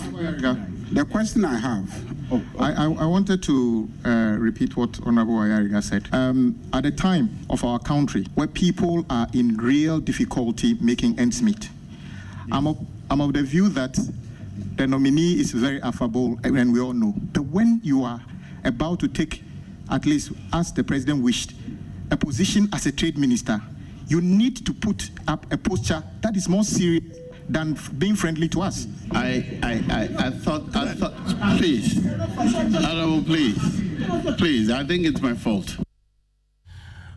the 0.93 1.05
question 1.05 1.43
I 1.43 1.57
have, 1.57 2.10
Oh, 2.33 2.41
I, 2.59 2.71
I, 2.71 2.83
I 2.85 3.05
wanted 3.05 3.43
to 3.43 3.89
uh, 4.05 4.37
repeat 4.39 4.77
what 4.77 4.97
Honorable 5.05 5.33
Ayariga 5.33 5.83
said. 5.83 6.07
Um, 6.13 6.57
at 6.71 6.85
a 6.85 6.91
time 6.91 7.29
of 7.49 7.65
our 7.65 7.77
country 7.77 8.25
where 8.35 8.47
people 8.47 9.05
are 9.09 9.27
in 9.33 9.57
real 9.57 9.99
difficulty 9.99 10.75
making 10.75 11.19
ends 11.19 11.41
meet, 11.41 11.69
I'm 12.49 12.67
of, 12.67 12.77
I'm 13.09 13.19
of 13.19 13.33
the 13.33 13.43
view 13.43 13.67
that 13.69 13.99
the 14.77 14.87
nominee 14.87 15.41
is 15.41 15.51
very 15.51 15.81
affable, 15.81 16.39
and 16.45 16.71
we 16.71 16.79
all 16.79 16.93
know. 16.93 17.13
But 17.33 17.47
when 17.47 17.81
you 17.83 18.05
are 18.05 18.21
about 18.63 19.01
to 19.01 19.09
take, 19.09 19.43
at 19.89 20.05
least 20.05 20.31
as 20.53 20.71
the 20.71 20.85
president 20.85 21.21
wished, 21.21 21.51
a 22.11 22.15
position 22.15 22.69
as 22.71 22.85
a 22.85 22.93
trade 22.93 23.17
minister, 23.17 23.61
you 24.07 24.21
need 24.21 24.65
to 24.65 24.73
put 24.73 25.09
up 25.27 25.51
a 25.51 25.57
posture 25.57 26.01
that 26.21 26.37
is 26.37 26.47
more 26.47 26.63
serious 26.63 27.03
than 27.49 27.77
being 27.97 28.15
friendly 28.15 28.47
to 28.49 28.61
us. 28.61 28.87
I, 29.11 29.59
I, 29.63 29.71
I, 29.89 30.27
I 30.27 30.29
thought, 30.31 30.75
I 30.75 30.93
thought, 30.93 31.13
please, 31.57 32.05
honorable, 32.37 33.23
please, 33.23 33.57
please. 34.37 34.69
I 34.69 34.83
think 34.83 35.05
it's 35.05 35.21
my 35.21 35.33
fault. 35.33 35.77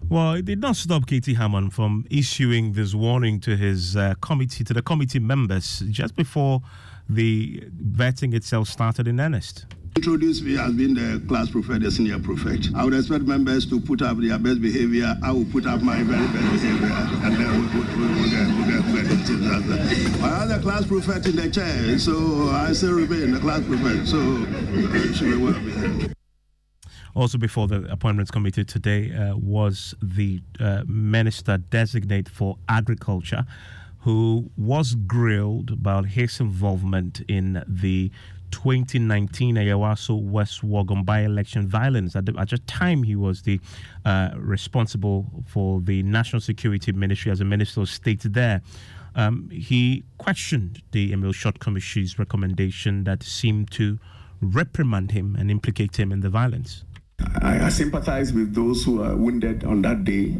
Well, 0.08 0.34
it 0.34 0.44
did 0.44 0.60
not 0.60 0.76
stop 0.76 1.06
K.T. 1.06 1.34
Hammond 1.34 1.72
from 1.72 2.04
issuing 2.10 2.72
this 2.74 2.94
warning 2.94 3.40
to 3.40 3.56
his 3.56 3.96
uh, 3.96 4.14
committee, 4.20 4.62
to 4.64 4.74
the 4.74 4.82
committee 4.82 5.18
members, 5.18 5.82
just 5.90 6.14
before 6.14 6.60
the 7.08 7.60
vetting 7.82 8.34
itself 8.34 8.68
started 8.68 9.08
in 9.08 9.18
earnest. 9.18 9.66
Introduce 9.96 10.42
me 10.42 10.58
as 10.58 10.72
being 10.72 10.94
the 10.94 11.22
class 11.28 11.48
prefect, 11.50 11.82
the 11.82 11.90
senior 11.90 12.18
prefect. 12.18 12.68
I 12.74 12.84
would 12.84 12.94
expect 12.94 13.24
members 13.24 13.64
to 13.66 13.80
put 13.80 14.02
up 14.02 14.18
their 14.18 14.38
best 14.38 14.60
behavior. 14.60 15.16
I 15.22 15.30
will 15.30 15.44
put 15.44 15.66
up 15.66 15.82
my 15.82 16.02
very 16.02 16.26
best 16.26 16.52
behavior, 16.52 16.92
and 17.22 17.36
then 17.36 17.48
we'll, 17.48 17.70
we'll, 17.72 17.98
we'll, 17.98 18.08
we'll 18.16 18.28
get, 18.28 18.46
we'll 18.56 18.66
get, 18.66 18.84
we'll 18.92 19.02
get 19.02 19.12
it 19.12 19.24
together. 19.24 19.80
I 20.20 20.40
have 20.40 20.48
the 20.48 20.58
class 20.60 20.84
prefect 20.84 21.26
in 21.26 21.36
the 21.36 21.48
chair, 21.48 21.96
so 22.00 22.48
I 22.50 22.72
still 22.72 22.94
remain 22.94 23.30
the 23.30 23.38
class 23.38 23.64
prefect, 23.64 24.08
so 24.08 24.18
it 24.18 25.14
should 25.14 25.30
be 25.30 25.36
well 25.36 25.52
behaved. 25.52 26.12
Also, 27.14 27.38
before 27.38 27.68
the 27.68 27.90
appointments 27.90 28.32
committee 28.32 28.64
today 28.64 29.14
uh, 29.14 29.36
was 29.36 29.94
the 30.02 30.42
uh, 30.58 30.82
minister 30.88 31.58
designate 31.58 32.28
for 32.28 32.58
agriculture, 32.68 33.46
who 34.00 34.50
was 34.56 34.96
grilled 34.96 35.70
about 35.70 36.06
his 36.06 36.40
involvement 36.40 37.22
in 37.28 37.64
the 37.68 38.10
2019 38.54 39.56
Ayawaso 39.56 40.20
West 40.20 40.62
Wuogon 40.62 41.04
by-election 41.04 41.68
violence. 41.68 42.16
At 42.16 42.26
the, 42.26 42.34
at 42.38 42.50
the 42.50 42.58
time, 42.58 43.02
he 43.02 43.16
was 43.16 43.42
the 43.42 43.60
uh, 44.04 44.30
responsible 44.36 45.26
for 45.46 45.80
the 45.80 46.02
national 46.02 46.40
security 46.40 46.92
ministry 46.92 47.32
as 47.32 47.40
a 47.40 47.44
minister 47.44 47.80
of 47.80 47.88
state 47.88 48.22
there. 48.24 48.62
Um, 49.14 49.48
he 49.50 50.04
questioned 50.18 50.82
the 50.92 51.12
Emil 51.12 51.32
Short 51.32 51.60
Commission's 51.60 52.18
recommendation 52.18 53.04
that 53.04 53.22
seemed 53.22 53.70
to 53.72 53.98
reprimand 54.40 55.12
him 55.12 55.36
and 55.38 55.50
implicate 55.50 55.96
him 55.98 56.12
in 56.12 56.20
the 56.20 56.30
violence. 56.30 56.84
I, 57.40 57.66
I 57.66 57.68
sympathize 57.68 58.32
with 58.32 58.54
those 58.54 58.84
who 58.84 59.02
are 59.02 59.16
wounded 59.16 59.64
on 59.64 59.82
that 59.82 60.04
day. 60.04 60.36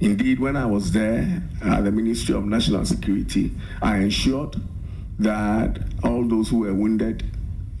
Indeed, 0.00 0.40
when 0.40 0.56
I 0.56 0.66
was 0.66 0.92
there 0.92 1.42
at 1.64 1.84
the 1.84 1.90
Ministry 1.90 2.34
of 2.34 2.44
National 2.44 2.84
Security, 2.84 3.52
I 3.82 3.96
ensured 3.98 4.56
that 5.18 5.78
all 6.04 6.26
those 6.28 6.48
who 6.48 6.58
were 6.60 6.74
wounded 6.74 7.24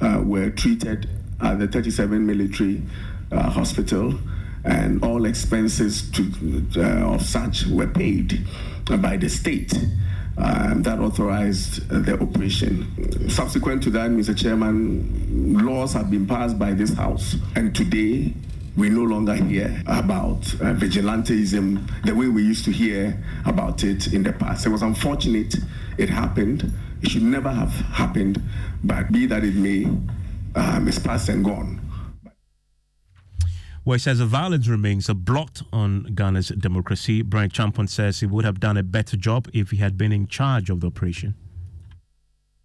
uh, 0.00 0.20
were 0.24 0.50
treated 0.50 1.08
at 1.40 1.58
the 1.58 1.68
37 1.68 2.24
military 2.24 2.82
uh, 3.32 3.50
hospital 3.50 4.14
and 4.64 5.02
all 5.04 5.26
expenses 5.26 6.10
to, 6.10 6.66
uh, 6.76 7.14
of 7.14 7.22
such 7.22 7.66
were 7.66 7.86
paid 7.86 8.44
by 9.00 9.16
the 9.16 9.28
state 9.28 9.72
um, 10.38 10.82
that 10.82 10.98
authorized 10.98 11.90
uh, 11.92 12.00
the 12.00 12.20
operation. 12.20 13.28
Subsequent 13.28 13.82
to 13.84 13.90
that, 13.90 14.10
Mr. 14.10 14.36
Chairman, 14.36 15.64
laws 15.64 15.92
have 15.92 16.10
been 16.10 16.26
passed 16.26 16.58
by 16.58 16.72
this 16.72 16.92
House, 16.92 17.36
and 17.54 17.74
today 17.74 18.34
we 18.76 18.90
no 18.90 19.02
longer 19.02 19.34
hear 19.34 19.82
about 19.86 20.40
uh, 20.54 20.74
vigilantism 20.74 21.88
the 22.04 22.14
way 22.14 22.28
we 22.28 22.42
used 22.42 22.64
to 22.66 22.70
hear 22.70 23.16
about 23.46 23.82
it 23.84 24.12
in 24.12 24.22
the 24.22 24.32
past. 24.32 24.66
It 24.66 24.68
was 24.68 24.82
unfortunate 24.82 25.54
it 25.96 26.10
happened. 26.10 26.70
It 27.02 27.10
should 27.10 27.22
never 27.22 27.50
have 27.50 27.72
happened, 27.72 28.42
but 28.82 29.12
be 29.12 29.26
that 29.26 29.44
it 29.44 29.54
may, 29.54 29.84
um, 30.54 30.88
it's 30.88 30.98
past 30.98 31.28
and 31.28 31.44
gone. 31.44 31.80
Where 33.84 33.96
he 33.96 34.00
says 34.00 34.18
the 34.18 34.26
violence 34.26 34.66
remains 34.66 35.08
a 35.08 35.14
blot 35.14 35.62
on 35.72 36.12
Ghana's 36.14 36.48
democracy. 36.48 37.22
Bryan 37.22 37.50
Acheampong 37.50 37.88
says 37.88 38.18
he 38.18 38.26
would 38.26 38.44
have 38.44 38.58
done 38.58 38.76
a 38.76 38.82
better 38.82 39.16
job 39.16 39.48
if 39.54 39.70
he 39.70 39.76
had 39.76 39.96
been 39.96 40.10
in 40.10 40.26
charge 40.26 40.70
of 40.70 40.80
the 40.80 40.88
operation. 40.88 41.36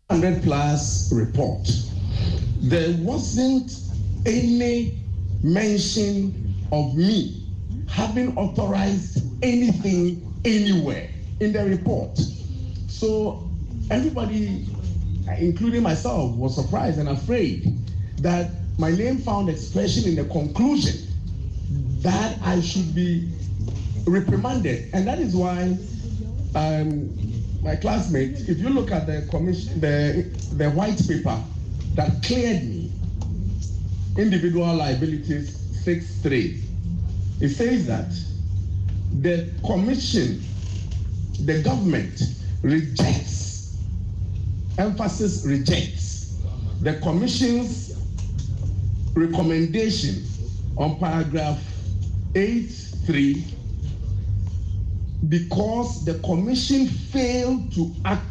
100 0.07 0.41
plus 0.41 1.13
report, 1.13 1.69
there 2.59 2.95
wasn't 2.97 3.71
any 4.25 4.99
mention 5.43 6.55
of 6.71 6.95
me 6.95 7.45
having 7.87 8.35
authorized 8.37 9.23
anything 9.43 10.33
anywhere 10.43 11.09
in 11.39 11.53
the 11.53 11.63
report. 11.63 12.17
So 12.87 13.50
everybody, 13.91 14.65
including 15.37 15.83
myself, 15.83 16.35
was 16.35 16.55
surprised 16.55 16.97
and 16.99 17.09
afraid 17.09 17.77
that 18.19 18.49
my 18.79 18.91
name 18.91 19.17
found 19.17 19.49
expression 19.49 20.05
in 20.09 20.15
the 20.15 20.25
conclusion 20.25 21.07
that 22.01 22.37
I 22.43 22.61
should 22.61 22.95
be 22.95 23.29
reprimanded. 24.07 24.89
And 24.93 25.05
that 25.07 25.19
is 25.19 25.35
why 25.35 25.77
um, 26.55 27.11
my 27.61 27.75
classmates, 27.75 28.47
if 28.49 28.57
you 28.59 28.69
look 28.69 28.91
at 28.91 29.05
the 29.05 29.27
commission, 29.29 29.79
the, 29.79 30.23
the 30.55 30.71
white 30.71 30.99
paper 31.07 31.39
that 31.95 32.23
cleared 32.23 32.63
me, 32.63 32.91
individual 34.17 34.73
liabilities 34.73 35.57
six 35.83 36.05
6.3, 36.23 36.61
it 37.41 37.49
says 37.49 37.87
that 37.87 38.11
the 39.21 39.51
commission, 39.65 40.41
the 41.45 41.61
government 41.61 42.21
rejects, 42.61 43.50
emphasis 44.81 45.45
rejects 45.45 46.41
the 46.81 46.95
commission's 47.01 47.95
recommendation 49.13 50.25
on 50.75 50.97
paragraph 50.97 51.59
8.3 52.33 53.43
because 55.29 56.03
the 56.03 56.15
commission 56.19 56.87
failed 56.87 57.71
to 57.73 57.93
act, 58.05 58.25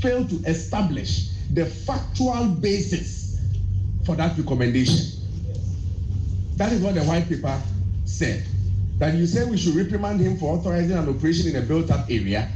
failed 0.00 0.30
to 0.30 0.36
establish 0.48 1.30
the 1.52 1.66
factual 1.66 2.46
basis 2.46 3.40
for 4.04 4.14
that 4.14 4.38
recommendation. 4.38 5.20
That 6.56 6.70
is 6.72 6.80
what 6.80 6.94
the 6.94 7.02
white 7.02 7.28
paper 7.28 7.60
said. 8.04 8.46
That 8.98 9.14
you 9.14 9.26
say 9.26 9.44
we 9.44 9.58
should 9.58 9.74
reprimand 9.74 10.20
him 10.20 10.38
for 10.38 10.56
authorizing 10.56 10.96
an 10.96 11.08
operation 11.08 11.48
in 11.48 11.56
a 11.56 11.66
built 11.66 11.90
up 11.90 12.06
area, 12.08 12.48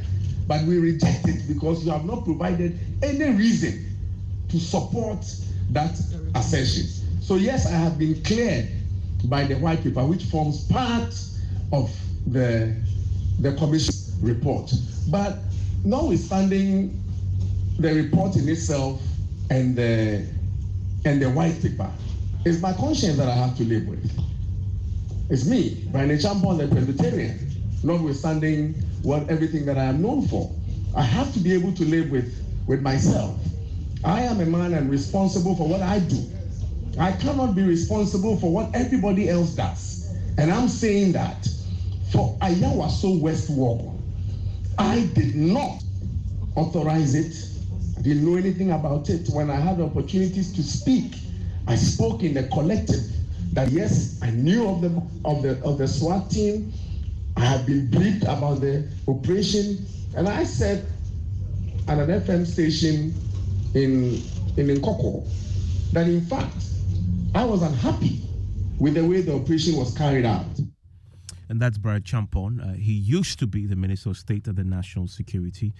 but 0.51 0.65
we 0.65 0.81
reject 0.81 1.29
it 1.29 1.47
because 1.47 1.85
you 1.85 1.93
have 1.93 2.05
not 2.05 2.25
provided 2.25 2.77
any 3.05 3.31
reason 3.37 3.87
to 4.49 4.59
support 4.59 5.25
that 5.71 5.93
assertion. 6.35 6.87
So, 7.23 7.37
yes, 7.37 7.67
I 7.67 7.77
have 7.77 8.01
been 8.01 8.21
cleared 8.25 8.69
by 9.27 9.45
the 9.45 9.55
white 9.55 9.85
paper, 9.85 10.05
which 10.05 10.25
forms 10.25 10.67
part 10.67 11.15
of 11.73 11.97
the, 12.27 12.75
the 13.39 13.53
commission 13.59 13.95
report. 14.21 14.73
But 15.09 15.39
notwithstanding 15.85 17.01
the 17.79 17.95
report 17.95 18.35
in 18.35 18.49
itself 18.49 19.01
and 19.51 19.77
the, 19.77 20.27
and 21.05 21.23
the 21.23 21.31
white 21.31 21.63
paper, 21.63 21.93
it's 22.45 22.61
my 22.61 22.73
conscience 22.73 23.19
that 23.19 23.29
I 23.29 23.35
have 23.35 23.57
to 23.59 23.63
live 23.63 23.87
with. 23.87 24.21
It's 25.31 25.47
me, 25.47 25.87
Bryan 25.93 26.09
Acheampong, 26.11 26.59
the 26.59 26.67
Presbyterian, 26.67 27.39
notwithstanding 27.85 28.90
what 29.03 29.29
everything 29.29 29.65
that 29.67 29.79
I 29.79 29.85
am 29.85 30.03
known 30.03 30.27
for. 30.27 30.55
I 30.95 31.03
have 31.03 31.33
to 31.35 31.41
be 31.41 31.53
able 31.53 31.73
to 31.75 31.85
live 31.85 32.11
with, 32.11 32.35
with 32.67 32.83
myself. 32.83 33.39
I 34.05 34.23
am 34.23 34.41
a 34.41 34.47
man 34.47 34.75
and 34.75 34.91
responsible 34.91 35.55
for 35.57 35.69
what 35.69 35.83
I 35.83 36.01
do. 36.01 36.25
I 36.99 37.13
cannot 37.13 37.55
be 37.55 37.63
responsible 37.63 38.37
for 38.39 38.53
what 38.53 38.75
everybody 38.75 39.29
else 39.29 39.55
does. 39.55 40.13
And 40.39 40.51
I'm 40.51 40.69
saying 40.69 41.13
that 41.13 41.49
for 42.11 42.37
Ayawaso 42.41 43.21
West 43.21 43.51
Wall, 43.51 44.01
I 44.79 45.01
did 45.15 45.37
not 45.37 45.83
authorize 46.57 47.15
it. 47.15 47.35
I 47.99 48.03
didn't 48.03 48.25
know 48.25 48.37
anything 48.37 48.73
about 48.73 49.09
it. 49.11 49.29
When 49.29 49.51
I 49.51 49.57
had 49.57 49.81
opportunities 49.81 50.53
to 50.55 50.63
speak, 50.63 51.15
I 51.67 51.77
spoke 51.77 52.23
in 52.23 52.35
the 52.35 52.45
collective 52.49 53.05
that 53.53 53.71
yes, 53.71 54.19
I 54.23 54.31
knew 54.31 54.69
of 54.69 54.81
the 54.81 54.89
of 55.25 55.43
the 55.43 55.61
of 55.63 55.79
the 55.79 55.87
SWAT 55.87 56.31
team. 56.31 56.73
I 57.37 57.45
had 57.45 57.67
been 57.67 57.91
briefed 57.91 58.25
about 58.25 58.61
the 58.61 58.89
operation, 59.09 59.87
and 60.17 60.29
I 60.29 60.45
said 60.45 60.87
at 61.89 61.99
an 61.99 62.09
FM 62.09 62.47
station 62.47 63.15
in 63.75 64.23
in 64.57 64.67
Nkoko 64.67 65.27
that 65.93 66.07
in 66.09 66.21
fact 66.27 66.65
I 67.35 67.45
was 67.45 67.63
unhappy 67.63 68.23
with 68.79 68.95
the 68.95 69.05
way 69.07 69.21
the 69.21 69.35
operation 69.35 69.77
was 69.77 69.97
carried 69.97 70.25
out. 70.25 70.47
And 71.49 71.61
that's 71.61 71.79
Bryan 71.79 72.03
Acheampong. 72.03 72.61
Uh, 72.63 72.75
he 72.75 72.93
used 72.93 73.39
to 73.41 73.47
be 73.47 73.67
the 73.67 73.77
Minister 73.77 74.11
of 74.11 74.17
State 74.17 74.47
of 74.47 74.57
the 74.57 74.65
National 74.65 75.09
Security, 75.09 75.73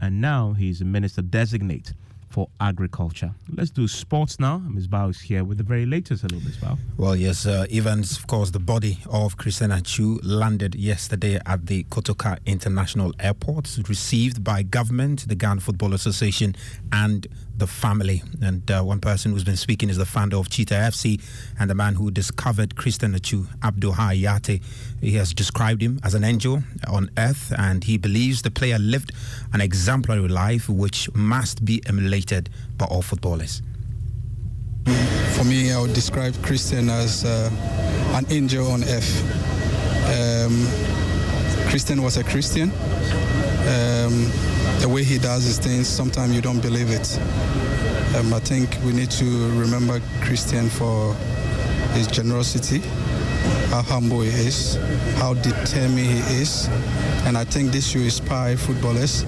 and 0.00 0.20
now 0.20 0.54
he's 0.54 0.80
a 0.80 0.84
Minister 0.84 1.22
designate 1.22 1.92
for 2.28 2.48
agriculture. 2.60 3.32
Let's 3.54 3.70
do 3.70 3.88
sports 3.88 4.38
now. 4.38 4.58
Ms. 4.58 4.88
Bao 4.88 5.10
is 5.10 5.20
here 5.20 5.44
with 5.44 5.58
the 5.58 5.64
very 5.64 5.86
latest. 5.86 6.22
Hello, 6.22 6.38
Ms. 6.40 6.56
Bao. 6.56 6.78
Well, 6.96 7.16
yes, 7.16 7.46
uh, 7.46 7.66
Evans, 7.70 8.18
of 8.18 8.26
course, 8.26 8.50
the 8.50 8.58
body 8.58 8.98
of 9.10 9.36
Christian 9.36 9.72
Atsu 9.72 10.18
landed 10.22 10.74
yesterday 10.74 11.40
at 11.46 11.66
the 11.66 11.84
Kotoka 11.84 12.38
International 12.46 13.12
Airport, 13.18 13.78
received 13.88 14.44
by 14.44 14.62
government, 14.62 15.28
the 15.28 15.34
Ghana 15.34 15.60
Football 15.60 15.94
Association, 15.94 16.54
and 16.92 17.26
the 17.58 17.66
family. 17.66 18.22
And 18.40 18.68
uh, 18.70 18.82
one 18.82 19.00
person 19.00 19.32
who's 19.32 19.44
been 19.44 19.56
speaking 19.56 19.90
is 19.90 19.96
the 19.96 20.06
founder 20.06 20.36
of 20.36 20.48
Cheetah 20.48 20.74
FC 20.74 21.20
and 21.58 21.68
the 21.68 21.74
man 21.74 21.94
who 21.94 22.10
discovered 22.10 22.76
Christian 22.76 23.14
Atsu, 23.14 23.46
Abdul 23.62 23.94
Hayate. 23.94 24.62
He 25.00 25.12
has 25.12 25.34
described 25.34 25.82
him 25.82 26.00
as 26.02 26.14
an 26.14 26.24
angel 26.24 26.62
on 26.86 27.10
earth, 27.18 27.52
and 27.58 27.84
he 27.84 27.98
believes 27.98 28.42
the 28.42 28.50
player 28.50 28.78
lived 28.78 29.12
an 29.52 29.60
exemplary 29.60 30.28
life 30.28 30.68
which 30.68 31.12
must 31.14 31.64
be 31.64 31.82
emulated 31.86 32.48
by 32.76 32.86
all 32.86 33.02
footballers. 33.02 33.62
For 35.36 35.44
me, 35.44 35.72
I 35.72 35.80
would 35.80 35.92
describe 35.92 36.34
Christian 36.42 36.88
as 36.88 37.24
uh, 37.24 37.50
an 38.14 38.26
angel 38.30 38.70
on 38.70 38.82
earth. 38.84 39.22
Um, 40.08 40.66
Christian 41.68 42.02
was 42.02 42.16
a 42.16 42.24
Christian. 42.24 42.70
Um, 43.68 44.57
the 44.80 44.88
way 44.88 45.04
he 45.04 45.18
does 45.18 45.44
his 45.44 45.58
things, 45.58 45.88
sometimes 45.88 46.34
you 46.34 46.40
don't 46.40 46.60
believe 46.60 46.90
it. 46.90 47.18
Um, 48.16 48.32
I 48.32 48.40
think 48.40 48.76
we 48.84 48.92
need 48.92 49.10
to 49.12 49.24
remember 49.58 50.00
Christian 50.20 50.68
for 50.68 51.14
his 51.94 52.06
generosity, 52.06 52.78
how 53.70 53.82
humble 53.82 54.20
he 54.20 54.28
is, 54.28 54.76
how 55.16 55.34
determined 55.34 55.98
he 55.98 56.40
is, 56.40 56.68
and 57.26 57.36
I 57.36 57.44
think 57.44 57.72
this 57.72 57.88
should 57.88 58.02
inspire 58.02 58.56
footballers. 58.56 59.24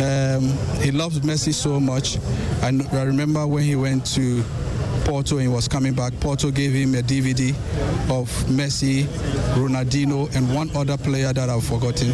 Um, 0.00 0.42
he 0.80 0.90
loves 0.90 1.20
Messi 1.20 1.52
so 1.52 1.80
much. 1.80 2.18
I, 2.62 2.68
I 2.92 3.02
remember 3.02 3.46
when 3.46 3.64
he 3.64 3.76
went 3.76 4.06
to 4.14 4.44
Porto 5.10 5.38
and 5.38 5.48
he 5.48 5.52
was 5.52 5.66
coming 5.66 5.92
back, 5.92 6.12
Porto 6.20 6.52
gave 6.52 6.72
him 6.72 6.94
a 6.94 7.02
DVD 7.02 7.50
of 8.16 8.30
Messi, 8.46 9.02
Ronaldinho, 9.56 10.32
and 10.36 10.54
one 10.54 10.70
other 10.76 10.96
player 10.96 11.32
that 11.32 11.50
I've 11.50 11.64
forgotten. 11.64 12.12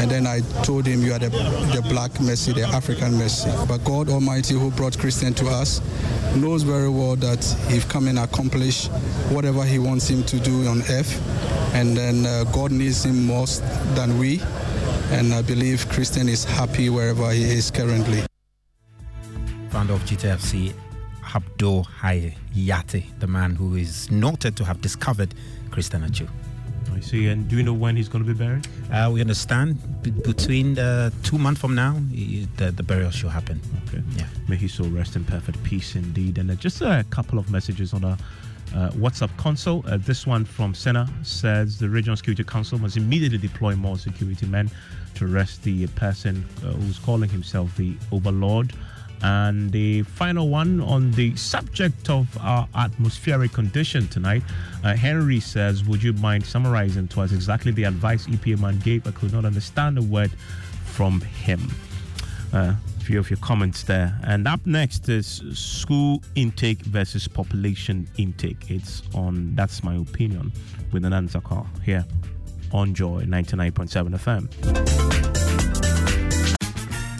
And 0.00 0.08
then 0.08 0.24
I 0.24 0.42
told 0.62 0.86
him, 0.86 1.02
You 1.02 1.14
are 1.14 1.18
the, 1.18 1.30
the 1.30 1.84
black 1.88 2.12
Messi, 2.12 2.54
the 2.54 2.62
African 2.62 3.14
Messi. 3.14 3.50
But 3.66 3.78
God 3.78 4.08
Almighty, 4.08 4.54
who 4.54 4.70
brought 4.70 4.96
Christian 4.96 5.34
to 5.34 5.48
us, 5.48 5.80
knows 6.36 6.62
very 6.62 6.88
well 6.88 7.16
that 7.16 7.44
he 7.66 7.80
come 7.80 8.06
and 8.06 8.20
accomplish 8.20 8.86
whatever 9.34 9.64
he 9.64 9.80
wants 9.80 10.06
him 10.06 10.22
to 10.22 10.38
do 10.38 10.68
on 10.68 10.82
earth. 10.90 11.20
And 11.74 11.96
then 11.96 12.24
uh, 12.24 12.44
God 12.52 12.70
needs 12.70 13.04
him 13.04 13.26
most 13.26 13.62
than 13.96 14.16
we. 14.16 14.40
And 15.10 15.34
I 15.34 15.42
believe 15.42 15.88
Christian 15.88 16.28
is 16.28 16.44
happy 16.44 16.88
wherever 16.88 17.32
he 17.32 17.42
is 17.42 17.72
currently. 17.72 18.22
Founder 19.70 19.94
of 19.94 20.02
GTFC, 20.04 20.72
Abdul 21.34 21.84
Hayate, 22.00 23.04
the 23.18 23.26
man 23.26 23.54
who 23.54 23.74
is 23.74 24.10
noted 24.10 24.56
to 24.56 24.64
have 24.64 24.80
discovered 24.80 25.34
Christian 25.70 26.02
Atsu. 26.02 26.26
I 26.94 27.00
see. 27.00 27.28
And 27.28 27.48
do 27.48 27.56
you 27.56 27.62
know 27.62 27.74
when 27.74 27.96
he's 27.96 28.08
going 28.08 28.24
to 28.24 28.32
be 28.32 28.36
buried? 28.36 28.66
Uh, 28.90 29.10
we 29.12 29.20
understand 29.20 29.78
b- 30.02 30.10
between 30.10 30.78
uh, 30.78 31.10
two 31.22 31.38
months 31.38 31.60
from 31.60 31.74
now, 31.74 31.94
he, 32.10 32.48
the, 32.56 32.72
the 32.72 32.82
burial 32.82 33.10
should 33.10 33.30
happen. 33.30 33.60
Okay. 33.88 34.02
Yeah. 34.16 34.26
May 34.48 34.56
he 34.56 34.68
so 34.68 34.84
rest 34.84 35.14
in 35.14 35.24
perfect 35.24 35.62
peace 35.62 35.94
indeed. 35.94 36.38
And 36.38 36.50
uh, 36.50 36.54
just 36.54 36.80
a 36.80 37.04
couple 37.10 37.38
of 37.38 37.50
messages 37.50 37.92
on 37.92 38.04
our 38.04 38.16
uh, 38.74 38.90
WhatsApp 38.90 39.34
console. 39.36 39.84
Uh, 39.86 39.96
this 39.98 40.26
one 40.26 40.44
from 40.44 40.74
Senna 40.74 41.08
says 41.22 41.78
the 41.78 41.88
Regional 41.88 42.16
Security 42.16 42.44
Council 42.44 42.78
must 42.78 42.96
immediately 42.96 43.38
deploy 43.38 43.74
more 43.76 43.96
security 43.98 44.46
men 44.46 44.70
to 45.14 45.32
arrest 45.32 45.62
the 45.62 45.86
person 45.88 46.44
uh, 46.62 46.72
who's 46.72 46.98
calling 46.98 47.30
himself 47.30 47.74
the 47.76 47.96
Overlord. 48.12 48.72
And 49.22 49.70
the 49.72 50.02
final 50.02 50.48
one 50.48 50.80
on 50.80 51.10
the 51.12 51.34
subject 51.36 52.08
of 52.08 52.26
our 52.40 52.68
atmospheric 52.74 53.52
condition 53.52 54.08
tonight, 54.08 54.42
uh, 54.84 54.94
Henry 54.94 55.40
says, 55.40 55.84
Would 55.84 56.02
you 56.02 56.12
mind 56.14 56.46
summarizing 56.46 57.08
to 57.08 57.22
us 57.22 57.32
exactly 57.32 57.72
the 57.72 57.84
advice 57.84 58.26
EPA 58.26 58.60
man 58.60 58.78
gave? 58.78 59.06
I 59.06 59.10
could 59.10 59.32
not 59.32 59.44
understand 59.44 59.98
a 59.98 60.02
word 60.02 60.30
from 60.84 61.20
him. 61.20 61.60
Uh, 62.52 62.74
a 62.96 63.00
few 63.00 63.18
of 63.18 63.30
your 63.30 63.38
comments 63.38 63.82
there. 63.82 64.18
And 64.22 64.46
up 64.46 64.64
next 64.66 65.08
is 65.08 65.42
school 65.52 66.22
intake 66.34 66.80
versus 66.82 67.26
population 67.28 68.08
intake. 68.16 68.70
It's 68.70 69.02
on 69.14 69.54
That's 69.54 69.82
My 69.82 69.96
Opinion 69.96 70.52
with 70.92 71.04
an 71.04 71.12
answer 71.12 71.40
call 71.40 71.66
here 71.84 72.04
on 72.72 72.94
Joy 72.94 73.24
99.7 73.24 74.14
FM. 74.14 75.17